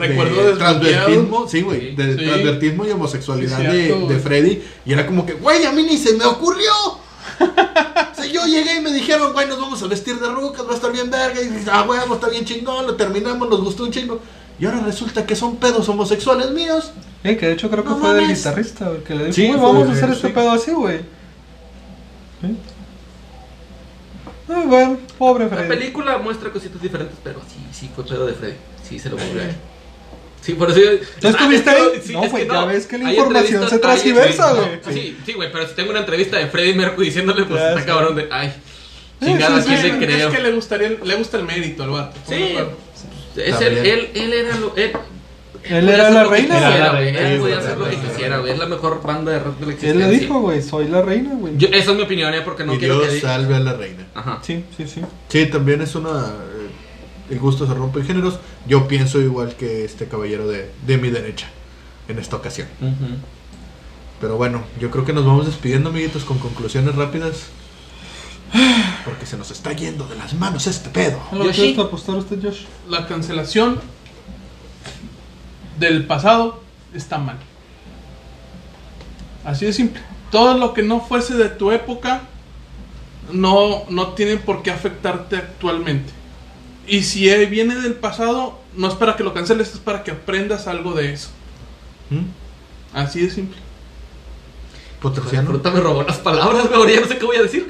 transvertismo. 0.57 1.47
Sí, 1.47 1.61
güey. 1.61 1.95
De 1.95 2.17
Sí. 2.17 2.25
transvertismo 2.25 2.87
y 2.87 2.89
homosexualidad 2.89 3.57
Sí, 3.59 3.63
de, 3.67 3.85
cierto, 3.85 4.07
de. 4.07 4.19
Freddy. 4.19 4.63
Y 4.87 4.93
era 4.93 5.05
como 5.05 5.23
que, 5.23 5.33
güey, 5.33 5.65
a 5.65 5.71
mí 5.71 5.83
ni 5.83 5.97
se 5.99 6.13
me 6.15 6.25
ocurrió. 6.25 6.71
Yo 8.31 8.45
llegué 8.45 8.77
y 8.77 8.81
me 8.81 8.91
dijeron, 8.91 9.33
güey, 9.33 9.47
nos 9.47 9.59
vamos 9.59 9.81
a 9.83 9.87
vestir 9.87 10.19
de 10.19 10.27
rucas, 10.29 10.65
va 10.67 10.71
a 10.71 10.75
estar 10.75 10.91
bien 10.91 11.09
verga. 11.09 11.41
Y 11.41 11.47
dices, 11.47 11.67
ah, 11.71 11.83
güey, 11.83 11.99
está 11.99 12.29
bien 12.29 12.45
chingón, 12.45 12.87
lo 12.87 12.95
terminamos, 12.95 13.49
nos 13.49 13.61
gustó 13.63 13.83
un 13.83 13.91
chingo. 13.91 14.19
Y 14.59 14.65
ahora 14.65 14.79
resulta 14.81 15.25
que 15.25 15.35
son 15.35 15.55
pedos 15.57 15.87
homosexuales 15.89 16.51
míos. 16.51 16.91
Eh, 17.23 17.37
que 17.37 17.47
de 17.47 17.53
hecho 17.53 17.69
creo 17.69 17.83
que 17.83 17.89
No 17.89 17.97
fue 17.97 18.13
del 18.13 18.27
guitarrista, 18.33 18.89
güey, 18.89 19.03
que 19.03 19.15
le 19.15 19.23
dijo, 19.25 19.35
Sí, 19.35 19.47
güey, 19.47 19.59
vamos 19.59 19.87
a 19.89 19.91
hacer 19.93 20.09
este 20.09 20.27
sí. 20.27 20.33
pedo 20.33 20.51
así, 20.51 20.71
güey. 20.71 21.01
Ay, 24.47 24.65
bueno, 24.65 24.97
pobre 25.17 25.45
La 25.49 25.55
Freddy. 25.55 25.67
película 25.69 26.17
muestra 26.17 26.51
cositas 26.51 26.81
diferentes, 26.81 27.17
pero 27.23 27.39
sí, 27.41 27.59
sí 27.71 27.89
fue 27.93 28.03
pedo 28.05 28.25
de 28.25 28.33
Freddy. 28.33 28.55
Sí, 28.87 28.97
se 28.99 29.09
lo 29.09 29.17
volvió. 29.17 29.41
Sí, 30.41 30.53
por 30.53 30.71
eso 30.71 30.79
yo... 30.79 30.91
¿Ya 31.19 31.29
estuviste 31.29 31.69
Ah, 31.69 31.73
es 31.75 31.81
ahí? 31.93 32.01
sí, 32.05 32.13
No, 32.13 32.23
es 32.23 32.31
güey, 32.31 32.47
que 32.47 32.53
ya 32.53 32.65
ves 32.65 32.87
que 32.87 32.97
la 32.97 33.11
información 33.13 33.69
se 33.69 33.79
transgiversa, 33.79 34.49
sí, 34.51 34.55
güey. 34.57 34.71
no, 34.85 34.91
Sí, 34.93 35.17
sí, 35.25 35.33
güey, 35.33 35.51
pero 35.51 35.67
si 35.67 35.75
tengo 35.75 35.89
una 35.91 35.99
entrevista 35.99 36.37
de 36.37 36.47
Freddie 36.47 36.73
Mercury 36.75 37.07
diciéndole, 37.07 37.43
pues 37.45 37.61
está 37.61 37.85
cabrón 37.85 38.15
de... 38.15 38.27
Ay, 38.31 38.53
chingada, 39.23 39.61
sí, 39.61 39.67
¿quién 39.67 39.81
sí, 39.81 39.91
le 39.91 40.05
creo? 40.05 40.29
Es 40.29 40.35
que 40.35 40.41
le, 40.41 40.51
gustaría, 40.53 40.89
le 41.03 41.15
gusta 41.15 41.37
el 41.37 41.43
mérito 41.43 41.83
al 41.83 41.89
vato. 41.89 42.17
¿estamos 42.17 42.39
de 42.39 42.65
Sí, 43.35 43.41
es 43.41 43.61
el- 43.61 43.75
También. 43.75 43.85
él, 43.85 44.09
él 44.15 44.33
era 44.33 44.55
lo... 44.57 44.73
Él, 44.75 44.91
Él 45.65 45.89
era 45.89 46.09
la 46.09 46.23
reina, 46.23 46.55
quisiera, 46.57 46.91
güey. 46.91 47.07
Él 47.15 47.39
podía 47.39 47.57
hacer 47.59 47.77
lo 47.77 47.89
que 47.89 47.97
quisiera, 47.97 48.37
güey. 48.39 48.53
Es 48.53 48.57
la 48.59 48.65
mejor 48.65 49.03
banda 49.03 49.33
de 49.33 49.39
rock 49.39 49.59
de 49.59 49.65
la 49.65 49.71
Él 49.71 49.73
existencia. 49.73 50.07
le 50.07 50.19
dijo, 50.19 50.39
güey, 50.39 50.61
soy 50.61 50.87
la 50.87 51.01
reina, 51.01 51.31
güey. 51.35 51.53
Yo- 51.57 51.67
esa 51.67 51.91
es 51.91 51.97
mi 51.97 52.03
opinión, 52.03 52.33
¿eh? 52.33 52.41
Porque 52.43 52.63
no 52.63 52.73
y 52.73 52.79
quiero 52.79 52.99
Dios 53.01 53.13
que... 53.13 53.19
salve 53.19 53.55
a 53.55 53.59
la 53.59 53.73
reina. 53.73 54.07
Ajá. 54.15 54.39
Sí, 54.41 54.63
sí, 54.77 54.87
sí. 54.87 55.01
Sí, 55.27 55.45
también 55.47 55.81
es 55.81 55.93
una. 55.95 56.33
El 57.29 57.39
gusto 57.39 57.67
se 57.67 57.73
rompe 57.73 57.99
en 57.99 58.05
géneros. 58.05 58.39
Yo 58.67 58.87
pienso 58.87 59.19
igual 59.19 59.55
que 59.55 59.85
este 59.85 60.07
caballero 60.07 60.47
de, 60.47 60.71
de 60.85 60.97
mi 60.97 61.09
derecha 61.09 61.47
en 62.07 62.19
esta 62.19 62.35
ocasión. 62.35 62.67
Pero 64.19 64.35
bueno, 64.35 64.63
yo 64.79 64.91
creo 64.91 65.05
que 65.05 65.13
nos 65.13 65.25
vamos 65.25 65.45
despidiendo, 65.45 65.89
amiguitos, 65.89 66.25
con 66.25 66.39
conclusiones 66.39 66.95
rápidas. 66.95 67.47
Porque 69.05 69.25
se 69.25 69.37
nos 69.37 69.51
está 69.51 69.71
yendo 69.71 70.07
de 70.07 70.15
las 70.15 70.33
manos 70.33 70.67
este 70.67 70.89
pedo. 70.89 71.21
¿A 71.31 71.35
lo 71.35 71.45
Yoshi. 71.45 71.79
apostar 71.79 72.15
usted, 72.15 72.39
Josh? 72.41 72.63
La 72.89 73.07
cancelación 73.07 73.79
del 75.79 76.05
pasado 76.05 76.61
está 76.93 77.17
mal. 77.17 77.37
Así 79.45 79.65
de 79.65 79.73
simple. 79.73 80.01
Todo 80.31 80.57
lo 80.57 80.73
que 80.73 80.83
no 80.83 80.99
fuese 80.99 81.35
de 81.35 81.49
tu 81.49 81.71
época 81.71 82.23
no, 83.31 83.83
no 83.89 84.09
tiene 84.09 84.37
por 84.37 84.63
qué 84.63 84.71
afectarte 84.71 85.37
actualmente. 85.37 86.11
Y 86.89 87.03
si 87.03 87.29
eh, 87.29 87.45
viene 87.45 87.75
del 87.75 87.93
pasado, 87.93 88.59
no 88.75 88.87
es 88.87 88.95
para 88.95 89.15
que 89.15 89.23
lo 89.23 89.33
canceles, 89.33 89.73
es 89.73 89.79
para 89.79 90.03
que 90.03 90.11
aprendas 90.11 90.67
algo 90.67 90.93
de 90.93 91.13
eso. 91.13 91.29
¿Mm? 92.09 92.97
Así 92.97 93.21
de 93.21 93.29
simple. 93.29 93.57
Poterciano. 94.99 95.49
Fruta 95.49 95.71
me 95.71 95.79
robó 95.79 96.03
las 96.03 96.17
palabras, 96.17 96.67
güey. 96.67 96.79
Ahora 96.79 96.91
ya 96.91 97.01
no 97.01 97.07
sé 97.07 97.17
qué 97.17 97.25
voy 97.25 97.37
a 97.37 97.43
decir. 97.43 97.67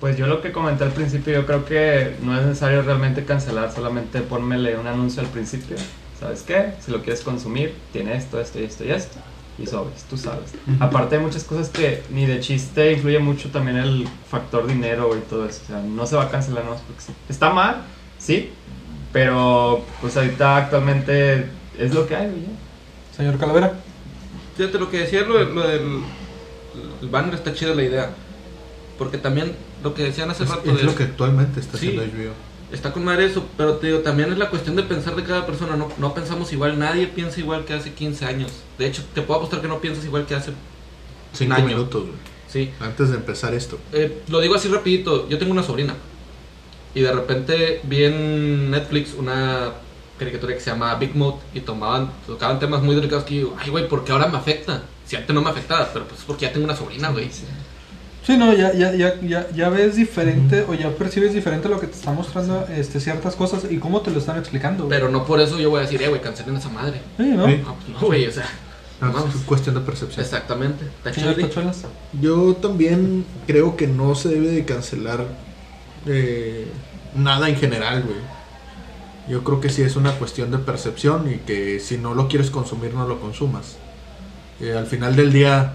Pues 0.00 0.16
yo 0.16 0.26
lo 0.26 0.40
que 0.40 0.52
comenté 0.52 0.84
al 0.84 0.92
principio, 0.92 1.34
yo 1.34 1.46
creo 1.46 1.64
que 1.64 2.16
no 2.22 2.38
es 2.38 2.46
necesario 2.46 2.82
realmente 2.82 3.24
cancelar, 3.24 3.72
solamente 3.72 4.20
ponmele 4.20 4.78
un 4.78 4.86
anuncio 4.86 5.20
al 5.20 5.28
principio. 5.28 5.76
¿Sabes 6.18 6.42
qué? 6.42 6.72
Si 6.80 6.90
lo 6.90 7.02
quieres 7.02 7.22
consumir, 7.22 7.74
tiene 7.92 8.16
esto, 8.16 8.40
esto 8.40 8.60
y 8.60 8.64
esto 8.64 8.84
y 8.84 8.90
esto. 8.90 9.18
Y 9.58 9.66
sobres, 9.66 10.04
tú 10.08 10.16
sabes. 10.16 10.52
Aparte 10.78 11.16
hay 11.16 11.22
muchas 11.22 11.42
cosas 11.42 11.68
que 11.68 12.04
ni 12.10 12.26
de 12.26 12.38
chiste 12.38 12.92
influye 12.92 13.18
mucho 13.18 13.50
también 13.50 13.76
el 13.76 14.08
factor 14.30 14.68
dinero 14.68 15.16
y 15.16 15.20
todo 15.28 15.46
eso. 15.46 15.62
O 15.64 15.66
sea, 15.66 15.80
no 15.80 16.06
se 16.06 16.14
va 16.14 16.24
a 16.24 16.30
cancelar 16.30 16.64
más 16.64 16.80
porque 16.80 17.02
sí. 17.02 17.12
Está 17.28 17.50
mal, 17.50 17.82
sí, 18.18 18.50
pero 19.12 19.84
pues 20.00 20.16
ahorita 20.16 20.56
actualmente 20.56 21.46
es 21.78 21.94
lo 21.94 22.06
que 22.06 22.16
hay, 22.16 22.26
güey. 22.30 22.42
Señor 23.16 23.38
Calavera. 23.38 23.80
Fíjate 24.56 24.78
lo 24.78 24.90
que 24.90 24.98
decía 24.98 25.22
lo, 25.22 25.42
lo 25.44 25.66
del 25.66 26.00
el 27.02 27.08
banner 27.08 27.34
está 27.34 27.52
chida 27.54 27.74
la 27.74 27.82
idea. 27.82 28.10
Porque 28.98 29.18
también 29.18 29.54
lo 29.82 29.94
que 29.94 30.02
decían 30.04 30.30
hace 30.30 30.44
Es, 30.44 30.50
rato 30.50 30.70
es 30.70 30.78
de- 30.78 30.82
lo 30.84 30.94
que 30.94 31.04
actualmente 31.04 31.60
está 31.60 31.78
Sí. 31.78 31.88
haciendo 31.88 32.02
HBO. 32.04 32.32
está 32.72 32.92
con 32.92 33.02
madre 33.04 33.24
eso, 33.24 33.44
pero 33.56 33.76
te 33.76 33.86
digo, 33.86 34.00
también 34.00 34.30
es 34.32 34.38
la 34.38 34.50
cuestión 34.50 34.76
de 34.76 34.82
pensar 34.82 35.16
de 35.16 35.22
cada 35.24 35.46
persona, 35.46 35.74
no, 35.76 35.88
no 35.96 36.12
pensamos 36.14 36.52
igual, 36.52 36.78
nadie 36.78 37.06
piensa 37.06 37.40
igual 37.40 37.64
que 37.64 37.72
hace 37.72 37.92
15 37.94 38.26
años. 38.26 38.50
De 38.76 38.86
hecho, 38.86 39.02
te 39.14 39.22
puedo 39.22 39.38
apostar 39.38 39.62
que 39.62 39.68
no 39.68 39.78
piensas 39.80 40.04
igual 40.04 40.26
que 40.26 40.34
hace 40.34 40.50
Cinco 41.32 41.54
año. 41.54 41.66
minutos, 41.66 42.02
güey. 42.02 42.14
sí. 42.48 42.70
Antes 42.80 43.08
de 43.10 43.16
empezar 43.16 43.54
esto. 43.54 43.78
Eh, 43.92 44.20
lo 44.28 44.40
digo 44.40 44.54
así 44.54 44.68
rapidito, 44.68 45.28
yo 45.30 45.38
tengo 45.38 45.52
una 45.52 45.62
sobrina 45.62 45.94
y 46.94 47.00
de 47.00 47.12
repente 47.12 47.80
vi 47.84 48.04
en 48.04 48.70
Netflix 48.70 49.14
una 49.14 49.70
caricatura 50.18 50.54
que 50.54 50.60
se 50.60 50.70
llama 50.70 50.94
Big 50.96 51.14
Mouth 51.14 51.36
y 51.54 51.60
tomaban, 51.60 52.10
tocaban 52.26 52.58
temas 52.58 52.82
muy 52.82 52.94
delicados 52.96 53.24
que 53.24 53.40
yo, 53.40 53.54
ay 53.58 53.70
güey, 53.70 53.86
¿por 53.88 54.04
qué 54.04 54.12
ahora 54.12 54.26
me 54.26 54.36
afecta? 54.38 54.82
Si 55.06 55.16
antes 55.16 55.32
no 55.34 55.40
me 55.42 55.50
afectaba, 55.50 55.88
pero 55.92 56.06
pues 56.06 56.20
es 56.20 56.26
porque 56.26 56.46
ya 56.46 56.52
tengo 56.52 56.64
una 56.64 56.76
sobrina, 56.76 57.10
güey. 57.10 57.30
Sí, 58.26 58.36
no, 58.36 58.52
ya, 58.52 58.74
ya, 58.74 58.92
ya, 58.94 59.18
ya, 59.22 59.48
ya 59.54 59.68
ves 59.70 59.96
diferente 59.96 60.62
o 60.68 60.74
ya 60.74 60.90
percibes 60.90 61.32
diferente 61.32 61.66
lo 61.68 61.80
que 61.80 61.86
te 61.86 61.94
está 61.94 62.12
mostrando 62.12 62.66
este, 62.76 63.00
ciertas 63.00 63.34
cosas 63.36 63.62
y 63.70 63.78
cómo 63.78 64.02
te 64.02 64.10
lo 64.10 64.18
están 64.18 64.36
explicando. 64.36 64.84
güey. 64.84 64.98
Pero 64.98 65.10
no 65.10 65.24
por 65.24 65.40
eso 65.40 65.58
yo 65.58 65.70
voy 65.70 65.78
a 65.78 65.82
decir, 65.84 66.02
eh, 66.02 66.08
güey, 66.08 66.20
cancelen 66.20 66.56
esa 66.56 66.68
madre. 66.68 67.00
Sí, 67.16 67.22
¿no? 67.22 67.46
Sí. 67.46 67.62
No, 67.64 67.74
pues 67.76 67.88
no, 67.88 68.00
güey, 68.06 68.26
o 68.26 68.32
sea, 68.32 68.44
No, 69.00 69.12
vamos. 69.12 69.34
es 69.34 69.40
cuestión 69.42 69.76
de 69.76 69.80
percepción. 69.80 70.22
Exactamente. 70.22 70.84
Yo 72.20 72.54
también 72.56 73.24
creo 73.46 73.76
que 73.78 73.86
no 73.86 74.14
se 74.14 74.28
debe 74.28 74.48
de 74.48 74.64
cancelar 74.66 75.24
eh, 76.08 76.66
nada 77.14 77.48
en 77.48 77.56
general, 77.56 78.02
güey. 78.02 78.16
Yo 79.28 79.44
creo 79.44 79.60
que 79.60 79.68
sí 79.68 79.82
es 79.82 79.96
una 79.96 80.12
cuestión 80.12 80.50
de 80.50 80.58
percepción 80.58 81.30
y 81.32 81.36
que 81.38 81.80
si 81.80 81.98
no 81.98 82.14
lo 82.14 82.28
quieres 82.28 82.50
consumir, 82.50 82.94
no 82.94 83.06
lo 83.06 83.20
consumas. 83.20 83.76
Eh, 84.60 84.74
al 84.76 84.86
final 84.86 85.14
del 85.16 85.32
día, 85.32 85.74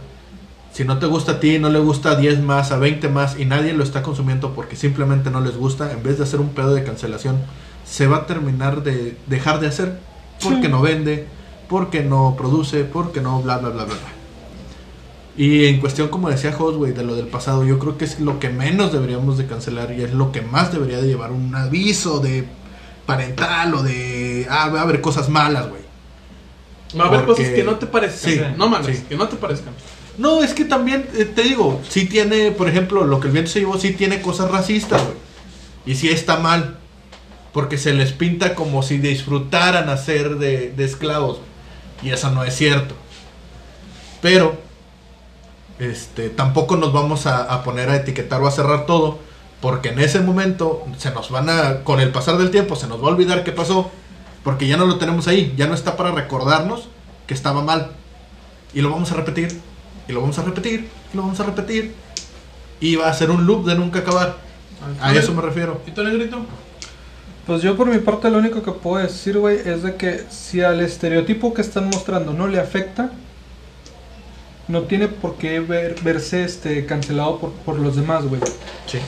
si 0.74 0.84
no 0.86 0.98
te 0.98 1.06
gusta 1.06 1.34
a 1.34 1.40
ti, 1.40 1.60
no 1.60 1.70
le 1.70 1.80
gusta 1.80 2.12
a 2.12 2.16
10 2.16 2.42
más, 2.42 2.72
a 2.72 2.78
20 2.80 3.10
más 3.10 3.40
y 3.40 3.46
nadie 3.46 3.74
lo 3.74 3.84
está 3.84 4.02
consumiendo 4.02 4.54
porque 4.56 4.76
simplemente 4.76 5.30
no 5.30 5.40
les 5.40 5.56
gusta, 5.56 5.92
en 5.92 6.02
vez 6.02 6.18
de 6.18 6.24
hacer 6.24 6.40
un 6.42 6.50
pedo 6.50 6.74
de 6.74 6.84
cancelación, 6.84 7.38
se 7.86 8.08
va 8.08 8.18
a 8.18 8.26
terminar 8.26 8.82
de 8.82 9.16
dejar 9.28 9.60
de 9.60 9.68
hacer 9.68 10.00
porque 10.42 10.64
Sí. 10.64 10.68
no 10.70 10.82
vende, 10.82 11.28
porque 11.70 12.02
no 12.04 12.36
produce, 12.36 12.84
porque 12.86 13.22
no 13.22 13.42
bla 13.44 13.58
bla 13.60 13.70
bla 13.70 13.86
bla 13.86 13.94
bla. 13.94 14.23
Y 15.36 15.66
en 15.66 15.80
cuestión, 15.80 16.10
como 16.10 16.30
decía 16.30 16.52
güey, 16.52 16.92
de 16.92 17.04
lo 17.04 17.16
del 17.16 17.28
pasado, 17.28 17.64
yo 17.64 17.80
creo 17.80 17.98
que 17.98 18.06
es 18.06 18.20
lo 18.20 18.40
que 18.40 18.50
menos 18.50 18.92
deberíamos 18.94 19.38
de 19.38 19.48
cancelar 19.48 19.92
y 19.92 20.04
es 20.04 20.14
lo 20.14 20.32
que 20.32 20.42
más 20.42 20.72
debería 20.72 20.98
de 21.02 21.08
llevar 21.08 21.32
un 21.32 21.56
aviso 21.56 22.20
de 22.20 22.46
parental 23.08 23.74
o 23.74 23.84
de... 23.84 24.46
Ah, 24.50 24.70
va 24.70 24.82
a 24.82 24.84
haber 24.84 25.02
cosas 25.02 25.30
malas, 25.30 25.70
güey. 25.70 25.82
Va 27.00 27.06
a 27.06 27.08
haber 27.08 27.26
Porque- 27.26 27.42
cosas 27.44 27.56
que 27.56 27.64
no 27.64 27.76
te 27.76 27.88
parezcan. 27.88 28.32
Sí, 28.32 28.42
no 28.58 28.70
mames, 28.70 28.98
sí. 28.98 29.06
que 29.10 29.16
no 29.16 29.28
te 29.28 29.36
parezcan. 29.38 29.74
No, 30.20 30.44
es 30.44 30.54
que 30.54 30.66
también, 30.66 31.08
eh, 31.16 31.26
te 31.26 31.42
digo, 31.42 31.82
sí 31.90 32.06
tiene, 32.06 32.52
por 32.52 32.70
ejemplo, 32.70 33.04
lo 33.04 33.20
que 33.20 33.28
el 33.28 33.34
viento 33.34 33.50
se 33.50 33.62
llevó, 33.62 33.80
sí 33.80 33.94
tiene 33.94 34.22
cosas 34.22 34.52
racistas, 34.52 35.02
güey. 35.04 35.18
Y 35.88 35.96
sí 35.96 36.10
está 36.10 36.38
mal. 36.38 36.78
Porque 37.52 37.80
se 37.80 37.94
les 37.94 38.12
pinta 38.14 38.54
como 38.54 38.84
si 38.84 39.00
disfrutaran 39.00 39.90
hacer 39.90 40.38
de, 40.38 40.72
de 40.72 40.84
esclavos. 40.84 41.40
Y 42.04 42.12
eso 42.12 42.30
no 42.30 42.44
es 42.44 42.56
cierto. 42.56 42.94
Pero, 44.22 44.56
este, 45.80 46.30
tampoco 46.30 46.76
nos 46.78 46.94
vamos 46.94 47.26
a, 47.26 47.44
a 47.44 47.64
poner 47.64 47.90
a 47.90 47.96
etiquetar 47.96 48.42
o 48.42 48.48
a 48.48 48.52
cerrar 48.52 48.86
todo. 48.86 49.20
Porque 49.62 49.90
en 49.90 50.00
ese 50.00 50.20
momento 50.20 50.86
se 50.98 51.12
nos 51.12 51.30
van 51.30 51.50
a, 51.50 51.84
con 51.86 52.02
el 52.02 52.12
pasar 52.12 52.38
del 52.38 52.52
tiempo, 52.52 52.76
se 52.76 52.88
nos 52.88 53.02
va 53.02 53.08
a 53.08 53.12
olvidar 53.12 53.44
qué 53.46 53.54
pasó. 53.54 53.92
Porque 54.44 54.68
ya 54.68 54.76
no 54.76 54.86
lo 54.86 54.98
tenemos 54.98 55.28
ahí. 55.28 55.54
Ya 55.56 55.68
no 55.68 55.74
está 55.74 55.96
para 55.96 56.12
recordarnos 56.12 56.90
que 57.28 57.34
estaba 57.34 57.64
mal. 57.64 57.92
Y 58.74 58.82
lo 58.82 58.90
vamos 58.90 59.12
a 59.12 59.16
repetir. 59.16 59.62
Y 60.08 60.12
lo 60.12 60.22
vamos 60.22 60.38
a 60.38 60.44
repetir. 60.44 60.90
Y 61.14 61.16
lo 61.16 61.24
vamos 61.24 61.40
a 61.40 61.44
repetir. 61.44 61.96
Y 62.82 62.98
va 62.98 63.08
a 63.08 63.14
ser 63.14 63.32
un 63.32 63.46
loop 63.46 63.66
de 63.66 63.76
nunca 63.76 64.00
acabar. 64.00 64.38
A 65.00 65.14
eso 65.14 65.34
me 65.34 65.42
refiero. 65.42 65.82
¿Y 65.88 65.92
tú, 65.92 66.04
negrito? 66.04 66.46
Pues 67.48 67.62
yo 67.62 67.76
por 67.78 67.88
mi 67.88 68.00
parte 68.00 68.30
lo 68.30 68.38
único 68.38 68.64
que 68.64 68.72
puedo 68.72 69.02
decir, 69.02 69.38
güey, 69.38 69.58
es 69.66 69.84
de 69.84 69.96
que 69.96 70.26
si 70.30 70.62
al 70.62 70.82
estereotipo 70.82 71.54
que 71.54 71.62
están 71.62 71.86
mostrando 71.86 72.34
no 72.34 72.48
le 72.48 72.60
afecta, 72.60 73.12
no 74.68 74.84
tiene 74.84 75.08
por 75.08 75.36
qué 75.36 75.60
ver- 75.60 75.96
verse 76.04 76.44
este 76.44 76.86
cancelado 76.86 77.40
por, 77.40 77.52
por 77.52 77.80
los 77.80 77.96
demás, 77.96 78.26
güey. 78.26 78.42
Sí. 78.86 79.00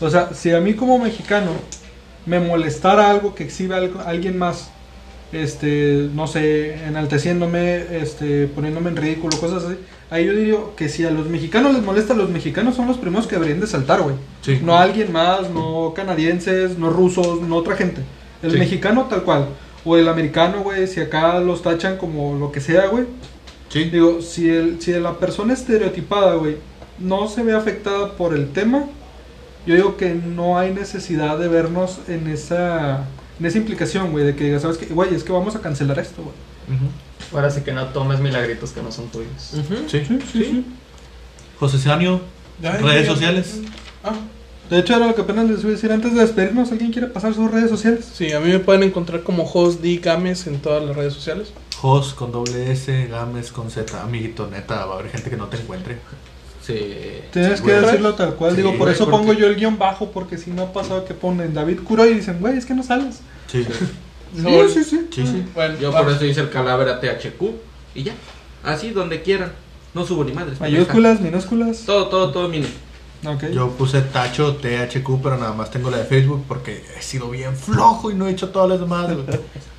O 0.00 0.10
sea, 0.10 0.34
si 0.34 0.50
a 0.52 0.60
mí 0.60 0.74
como 0.74 0.98
mexicano 0.98 1.50
me 2.26 2.40
molestara 2.40 3.10
algo 3.10 3.34
que 3.34 3.44
exhibe 3.44 3.74
algo, 3.74 4.00
alguien 4.00 4.38
más, 4.38 4.70
este, 5.32 6.08
no 6.14 6.26
sé, 6.26 6.74
enalteciéndome, 6.86 7.98
este, 8.02 8.46
poniéndome 8.48 8.90
en 8.90 8.96
ridículo, 8.96 9.36
cosas 9.38 9.64
así, 9.64 9.76
ahí 10.10 10.26
yo 10.26 10.34
diría 10.34 10.56
que 10.76 10.88
si 10.88 11.04
a 11.04 11.10
los 11.10 11.28
mexicanos 11.28 11.72
les 11.72 11.82
molesta, 11.82 12.14
los 12.14 12.28
mexicanos 12.30 12.74
son 12.76 12.86
los 12.86 12.98
primeros 12.98 13.26
que 13.26 13.36
deberían 13.36 13.60
de 13.60 13.66
saltar, 13.66 14.02
güey. 14.02 14.16
Sí. 14.42 14.60
No 14.62 14.76
alguien 14.76 15.10
más, 15.12 15.48
no 15.50 15.94
canadienses, 15.96 16.78
no 16.78 16.90
rusos, 16.90 17.40
no 17.40 17.56
otra 17.56 17.76
gente. 17.76 18.02
El 18.42 18.52
Sí. 18.52 18.58
mexicano 18.58 19.06
tal 19.08 19.22
cual. 19.22 19.46
O 19.84 19.96
el 19.96 20.08
americano, 20.08 20.62
güey, 20.62 20.86
si 20.86 21.00
acá 21.00 21.40
los 21.40 21.62
tachan 21.62 21.96
como 21.96 22.34
lo 22.38 22.52
que 22.52 22.60
sea, 22.60 22.86
güey. 22.88 23.04
Sí. 23.72 23.84
Digo, 23.84 24.20
si, 24.20 24.50
el, 24.50 24.80
si 24.80 24.92
la 24.92 25.14
persona 25.18 25.54
estereotipada, 25.54 26.34
güey, 26.34 26.56
no 26.98 27.28
se 27.28 27.42
ve 27.42 27.54
afectada 27.54 28.12
por 28.16 28.34
el 28.34 28.52
tema, 28.52 28.84
yo 29.66 29.74
digo 29.74 29.96
que 29.96 30.14
no 30.14 30.58
hay 30.58 30.72
necesidad 30.74 31.38
de 31.38 31.48
vernos 31.48 32.00
en 32.08 32.26
esa, 32.26 33.04
en 33.40 33.46
esa 33.46 33.58
implicación, 33.58 34.10
güey, 34.12 34.24
de 34.26 34.36
que 34.36 34.44
digas, 34.44 34.62
¿sabes 34.62 34.76
qué? 34.76 34.86
Güey, 34.86 35.14
es 35.14 35.24
que 35.24 35.32
vamos 35.32 35.56
a 35.56 35.60
cancelar 35.60 35.98
esto, 35.98 36.22
güey. 36.22 36.34
Ahora 37.32 37.50
sí 37.50 37.62
que 37.62 37.72
no 37.72 37.86
tomes 37.86 38.20
milagritos 38.20 38.70
que 38.72 38.82
no 38.82 38.92
son 38.92 39.08
tuyos. 39.08 39.30
Sí. 39.38 39.62
Sí, 39.88 40.04
sí, 40.06 40.18
sí. 40.32 40.66
José 41.58 41.78
Sanio, 41.78 42.20
redes 42.60 43.06
ya. 43.06 43.12
sociales. 43.14 43.60
Ah, 44.04 44.12
De 44.68 44.78
hecho, 44.80 44.96
era 44.96 45.06
lo 45.06 45.14
que 45.14 45.22
apenas 45.22 45.48
les 45.48 45.60
iba 45.60 45.68
a 45.68 45.72
decir 45.72 45.92
antes 45.92 46.14
de 46.14 46.20
despedirnos. 46.20 46.72
¿Alguien 46.72 46.92
quiere 46.92 47.08
pasar 47.08 47.34
sus 47.34 47.50
redes 47.50 47.70
sociales? 47.70 48.10
sí, 48.12 48.32
a 48.32 48.40
mí 48.40 48.50
me 48.50 48.58
pueden 48.58 48.82
encontrar 48.82 49.22
como 49.22 49.44
Host 49.44 49.80
D 49.80 49.96
Games 50.02 50.46
en 50.46 50.60
todas 50.60 50.84
las 50.84 50.96
redes 50.96 51.14
sociales. 51.14 51.52
Jos 51.82 52.14
con 52.14 52.30
doble 52.32 52.70
S, 52.72 53.08
Games 53.10 53.50
con 53.52 53.70
Z. 53.70 54.00
Amiguito, 54.00 54.48
neta, 54.48 54.86
va 54.86 54.94
a 54.94 54.98
haber 55.00 55.10
gente 55.10 55.28
que 55.30 55.36
no 55.36 55.46
te 55.48 55.56
encuentre. 55.56 55.98
Sí. 56.64 56.74
Tienes 57.32 57.58
Sí, 57.58 57.64
que 57.64 57.72
güey. 57.72 57.84
decirlo 57.84 58.14
tal 58.14 58.34
cual. 58.36 58.52
Sí, 58.52 58.58
Digo, 58.58 58.70
por 58.70 58.78
güey, 58.82 58.94
eso 58.94 59.04
porque- 59.06 59.18
pongo 59.18 59.32
yo 59.32 59.48
el 59.48 59.56
guion 59.56 59.78
bajo, 59.78 60.12
porque 60.12 60.38
si 60.38 60.50
no 60.52 60.62
ha 60.62 60.72
pasado 60.72 61.04
que 61.04 61.12
ponen 61.12 61.52
David 61.52 61.80
Curo 61.82 62.06
y 62.06 62.14
dicen, 62.14 62.38
güey, 62.40 62.56
es 62.56 62.64
que 62.66 62.74
no 62.74 62.84
sales. 62.84 63.18
Sí. 63.48 63.64
Sí, 64.34 64.84
sí. 64.84 65.08
Sí, 65.10 65.26
sí. 65.26 65.44
Bueno, 65.54 65.76
Yo 65.78 65.90
por 65.92 66.08
eso 66.10 66.24
hice 66.24 66.40
el 66.40 66.50
calavera 66.50 67.00
THQ 67.00 67.42
y 67.96 68.04
ya. 68.04 68.14
Así, 68.62 68.90
donde 68.90 69.20
quieran. 69.22 69.52
No 69.92 70.06
subo 70.06 70.24
ni 70.24 70.32
madres. 70.32 70.58
Mayúsculas, 70.60 71.20
minúsculas. 71.20 71.80
Todo, 71.84 72.06
todo, 72.08 72.30
todo 72.30 72.48
mini. 72.48 72.66
Ok. 73.26 73.50
Yo 73.52 73.70
puse 73.72 74.00
Tacho 74.00 74.56
THQ, 74.56 75.20
pero 75.22 75.36
nada 75.36 75.52
más 75.52 75.70
tengo 75.70 75.90
la 75.90 75.98
de 75.98 76.04
Facebook 76.04 76.44
porque 76.48 76.82
he 76.96 77.02
sido 77.02 77.28
bien 77.28 77.56
flojo 77.56 78.10
y 78.10 78.14
no 78.14 78.26
he 78.26 78.30
hecho 78.30 78.48
todas 78.50 78.68
las 78.70 78.80
demás. 78.80 79.08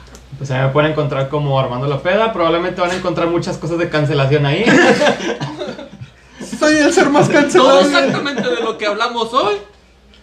Pues 0.43 0.51
ahí 0.51 0.61
me 0.61 0.73
pueden 0.73 0.91
encontrar 0.91 1.29
como 1.29 1.57
Armando 1.57 1.87
La 1.87 1.99
Peda. 2.03 2.33
Probablemente 2.33 2.81
van 2.81 2.91
a 2.91 2.95
encontrar 2.95 3.29
muchas 3.29 3.57
cosas 3.57 3.77
de 3.77 3.87
cancelación 3.89 4.45
ahí. 4.45 4.65
Soy 6.59 6.75
el 6.75 6.91
ser 6.91 7.09
más 7.09 7.29
Todo 7.29 7.39
cancelado. 7.39 7.79
exactamente 7.79 8.41
de 8.49 8.61
lo 8.61 8.77
que 8.77 8.85
hablamos 8.85 9.33
hoy. 9.33 9.55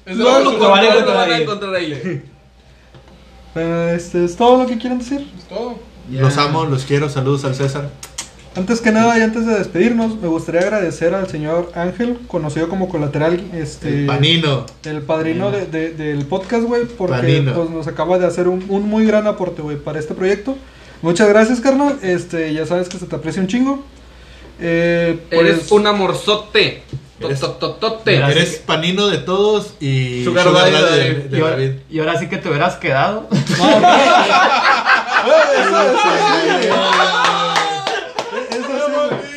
Es 0.04 0.18
Todo 0.18 0.40
lo 0.44 0.50
lo 0.52 0.58
que 0.58 0.66
van 0.66 0.80
a 0.84 0.88
encontrar 0.88 1.06
lo 1.06 1.14
van 1.14 1.30
a 1.30 1.34
ahí. 1.34 1.42
encontrar 1.42 1.74
ahí. 1.74 2.22
Pero, 3.54 3.88
este, 3.92 4.26
es 4.26 4.36
todo 4.36 4.62
lo 4.62 4.66
que 4.68 4.76
quieren 4.76 4.98
decir. 4.98 5.26
es 5.38 5.44
todo. 5.48 5.78
Los 6.10 6.36
amo, 6.36 6.66
los 6.66 6.84
quiero. 6.84 7.08
Saludos 7.08 7.46
al 7.46 7.54
César. 7.54 7.88
Antes 8.56 8.80
que 8.80 8.90
nada 8.90 9.16
y 9.16 9.22
antes 9.22 9.46
de 9.46 9.54
despedirnos, 9.56 10.16
me 10.20 10.26
gustaría 10.26 10.62
agradecer 10.62 11.14
al 11.14 11.28
señor 11.28 11.70
Ángel, 11.76 12.18
conocido 12.26 12.68
como 12.68 12.88
colateral, 12.88 13.40
este, 13.54 13.88
El 14.00 14.06
panino. 14.06 14.66
el 14.84 15.02
padrino 15.02 15.52
de- 15.52 15.66
de- 15.66 15.90
del 15.94 16.26
podcast, 16.26 16.64
güey, 16.64 16.84
porque 16.86 17.42
pues, 17.54 17.70
nos 17.70 17.86
acaba 17.86 18.18
de 18.18 18.26
hacer 18.26 18.48
un, 18.48 18.64
un 18.68 18.88
muy 18.88 19.06
gran 19.06 19.28
aporte, 19.28 19.62
güey, 19.62 19.76
para 19.76 20.00
este 20.00 20.14
proyecto. 20.14 20.56
Muchas 21.00 21.28
gracias, 21.28 21.60
carnal. 21.60 21.96
Este, 22.02 22.52
ya 22.52 22.66
sabes 22.66 22.88
que 22.88 22.98
se 22.98 23.06
te 23.06 23.14
aprecia 23.14 23.40
un 23.40 23.46
chingo. 23.48 23.84
Eh, 24.60 25.20
Eres 25.30 25.58
pues, 25.60 25.70
un 25.72 25.86
amorzote. 25.86 26.82
Eres- 27.20 27.38
Eres 28.32 28.56
panino 28.66 29.06
de 29.06 29.18
todos 29.18 29.74
y 29.80 30.24
Sugar 30.24 30.52
daddy 30.52 30.72
de 30.72 31.28
de, 31.28 31.38
y, 31.38 31.40
ahora, 31.40 31.52
David. 31.52 31.70
y 31.88 31.98
ahora 32.00 32.18
sí 32.18 32.28
que 32.28 32.36
te 32.38 32.48
hubieras 32.48 32.76
quedado. 32.76 33.28
No, 33.58 33.80
no. 33.80 33.88
Eso, 35.20 35.82
eso 35.82 35.98
sí, 36.02 36.08
güey. 36.56 36.68
Eso 38.50 38.72
sí, 38.86 38.92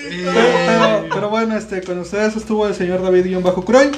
güey. 0.09 0.22
Pero, 0.33 0.47
pero- 0.65 1.05
pero 1.13 1.29
bueno, 1.29 1.55
este, 1.57 1.81
con 1.81 1.99
ustedes 1.99 2.35
estuvo 2.35 2.67
el 2.67 2.75
señor 2.75 3.01
David-Croy. 3.01 3.91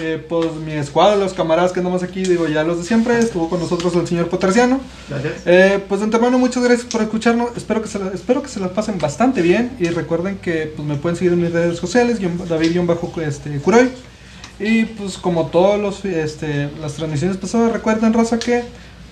Eh, 0.00 0.24
pues 0.28 0.52
mi 0.54 0.72
escuadra, 0.72 1.16
los 1.16 1.34
camaradas 1.34 1.72
que 1.72 1.80
andamos 1.80 2.02
aquí, 2.02 2.22
digo 2.22 2.46
ya 2.46 2.62
los 2.62 2.78
de 2.78 2.84
siempre. 2.84 3.18
Estuvo 3.18 3.50
con 3.50 3.60
nosotros 3.60 3.94
el 3.96 4.06
señor 4.06 4.28
Poterciano. 4.28 4.80
Gracias. 5.08 5.34
Eh, 5.44 5.84
pues 5.88 6.00
de 6.00 6.04
antemano, 6.06 6.38
muchas 6.38 6.62
gracias 6.62 6.86
por 6.90 7.02
escucharnos. 7.02 7.50
Espero 7.56 7.82
que 7.82 7.88
se 7.88 7.98
la, 7.98 8.08
espero 8.14 8.40
que 8.42 8.48
se 8.48 8.60
las 8.60 8.70
pasen 8.70 8.98
bastante 8.98 9.42
bien. 9.42 9.72
Y 9.78 9.86
recuerden 9.88 10.38
que 10.38 10.72
pues, 10.74 10.86
me 10.86 10.94
pueden 10.94 11.16
seguir 11.16 11.32
en 11.34 11.42
mis 11.42 11.52
redes 11.52 11.78
sociales, 11.78 12.18
guión- 12.20 12.38
David-Curoy. 12.48 13.24
Este, 13.26 13.58
Curoy. 13.58 13.90
y 14.58 14.84
pues 14.84 15.18
como 15.18 15.46
todos 15.48 15.78
los 15.80 16.04
este, 16.04 16.70
las 16.80 16.94
transmisiones 16.94 17.36
pasadas, 17.36 17.72
recuerden, 17.72 18.12
Raza, 18.14 18.38
que 18.38 18.62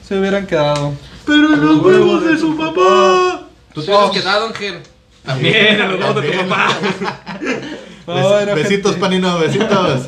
se 0.07 0.19
hubieran 0.19 0.47
quedado. 0.47 0.93
Pero 1.27 1.53
en 1.55 1.61
los 1.67 1.85
huevos 1.85 2.25
de 2.25 2.39
su 2.39 2.57
papá. 2.57 3.47
Tú 3.75 3.83
te 3.83 3.93
has 3.93 4.11
quedado, 4.11 4.47
Ángel. 4.47 4.79
También, 5.25 5.81
en 5.81 5.91
los 5.91 6.01
huevos 6.01 6.23
de 6.23 6.31
tu 6.31 6.39
papá. 6.49 6.69
Bueno, 8.07 8.55
besitos, 8.55 8.93
gente. 8.93 9.01
panino, 9.07 9.39
besitos. 9.39 10.07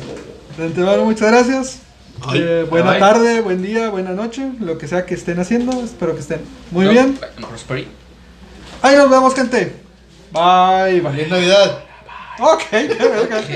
De 0.57 0.63
antemano, 0.65 1.05
muchas 1.05 1.29
gracias. 1.31 1.79
Ay. 2.25 2.39
Eh, 2.43 2.65
buena 2.67 2.91
Bye. 2.91 2.99
tarde, 2.99 3.41
buen 3.41 3.61
día, 3.61 3.89
buena 3.89 4.11
noche, 4.11 4.51
lo 4.59 4.79
que 4.79 4.87
sea 4.87 5.05
que 5.05 5.13
estén 5.13 5.39
haciendo. 5.39 5.71
Espero 5.83 6.15
que 6.15 6.21
estén 6.21 6.41
muy 6.71 6.85
No, 6.85 6.91
bien. 6.91 7.19
Ahí 8.81 8.95
nos 8.95 9.07
vemos, 9.09 9.35
gente. 9.35 9.75
Bye, 10.31 11.01
bye. 11.01 11.11
Feliz 11.11 11.29
Navidad. 11.29 11.83
Ok, 12.39 12.63
qué 12.71 12.87
verga. 12.99 13.37
Ok. 13.37 13.51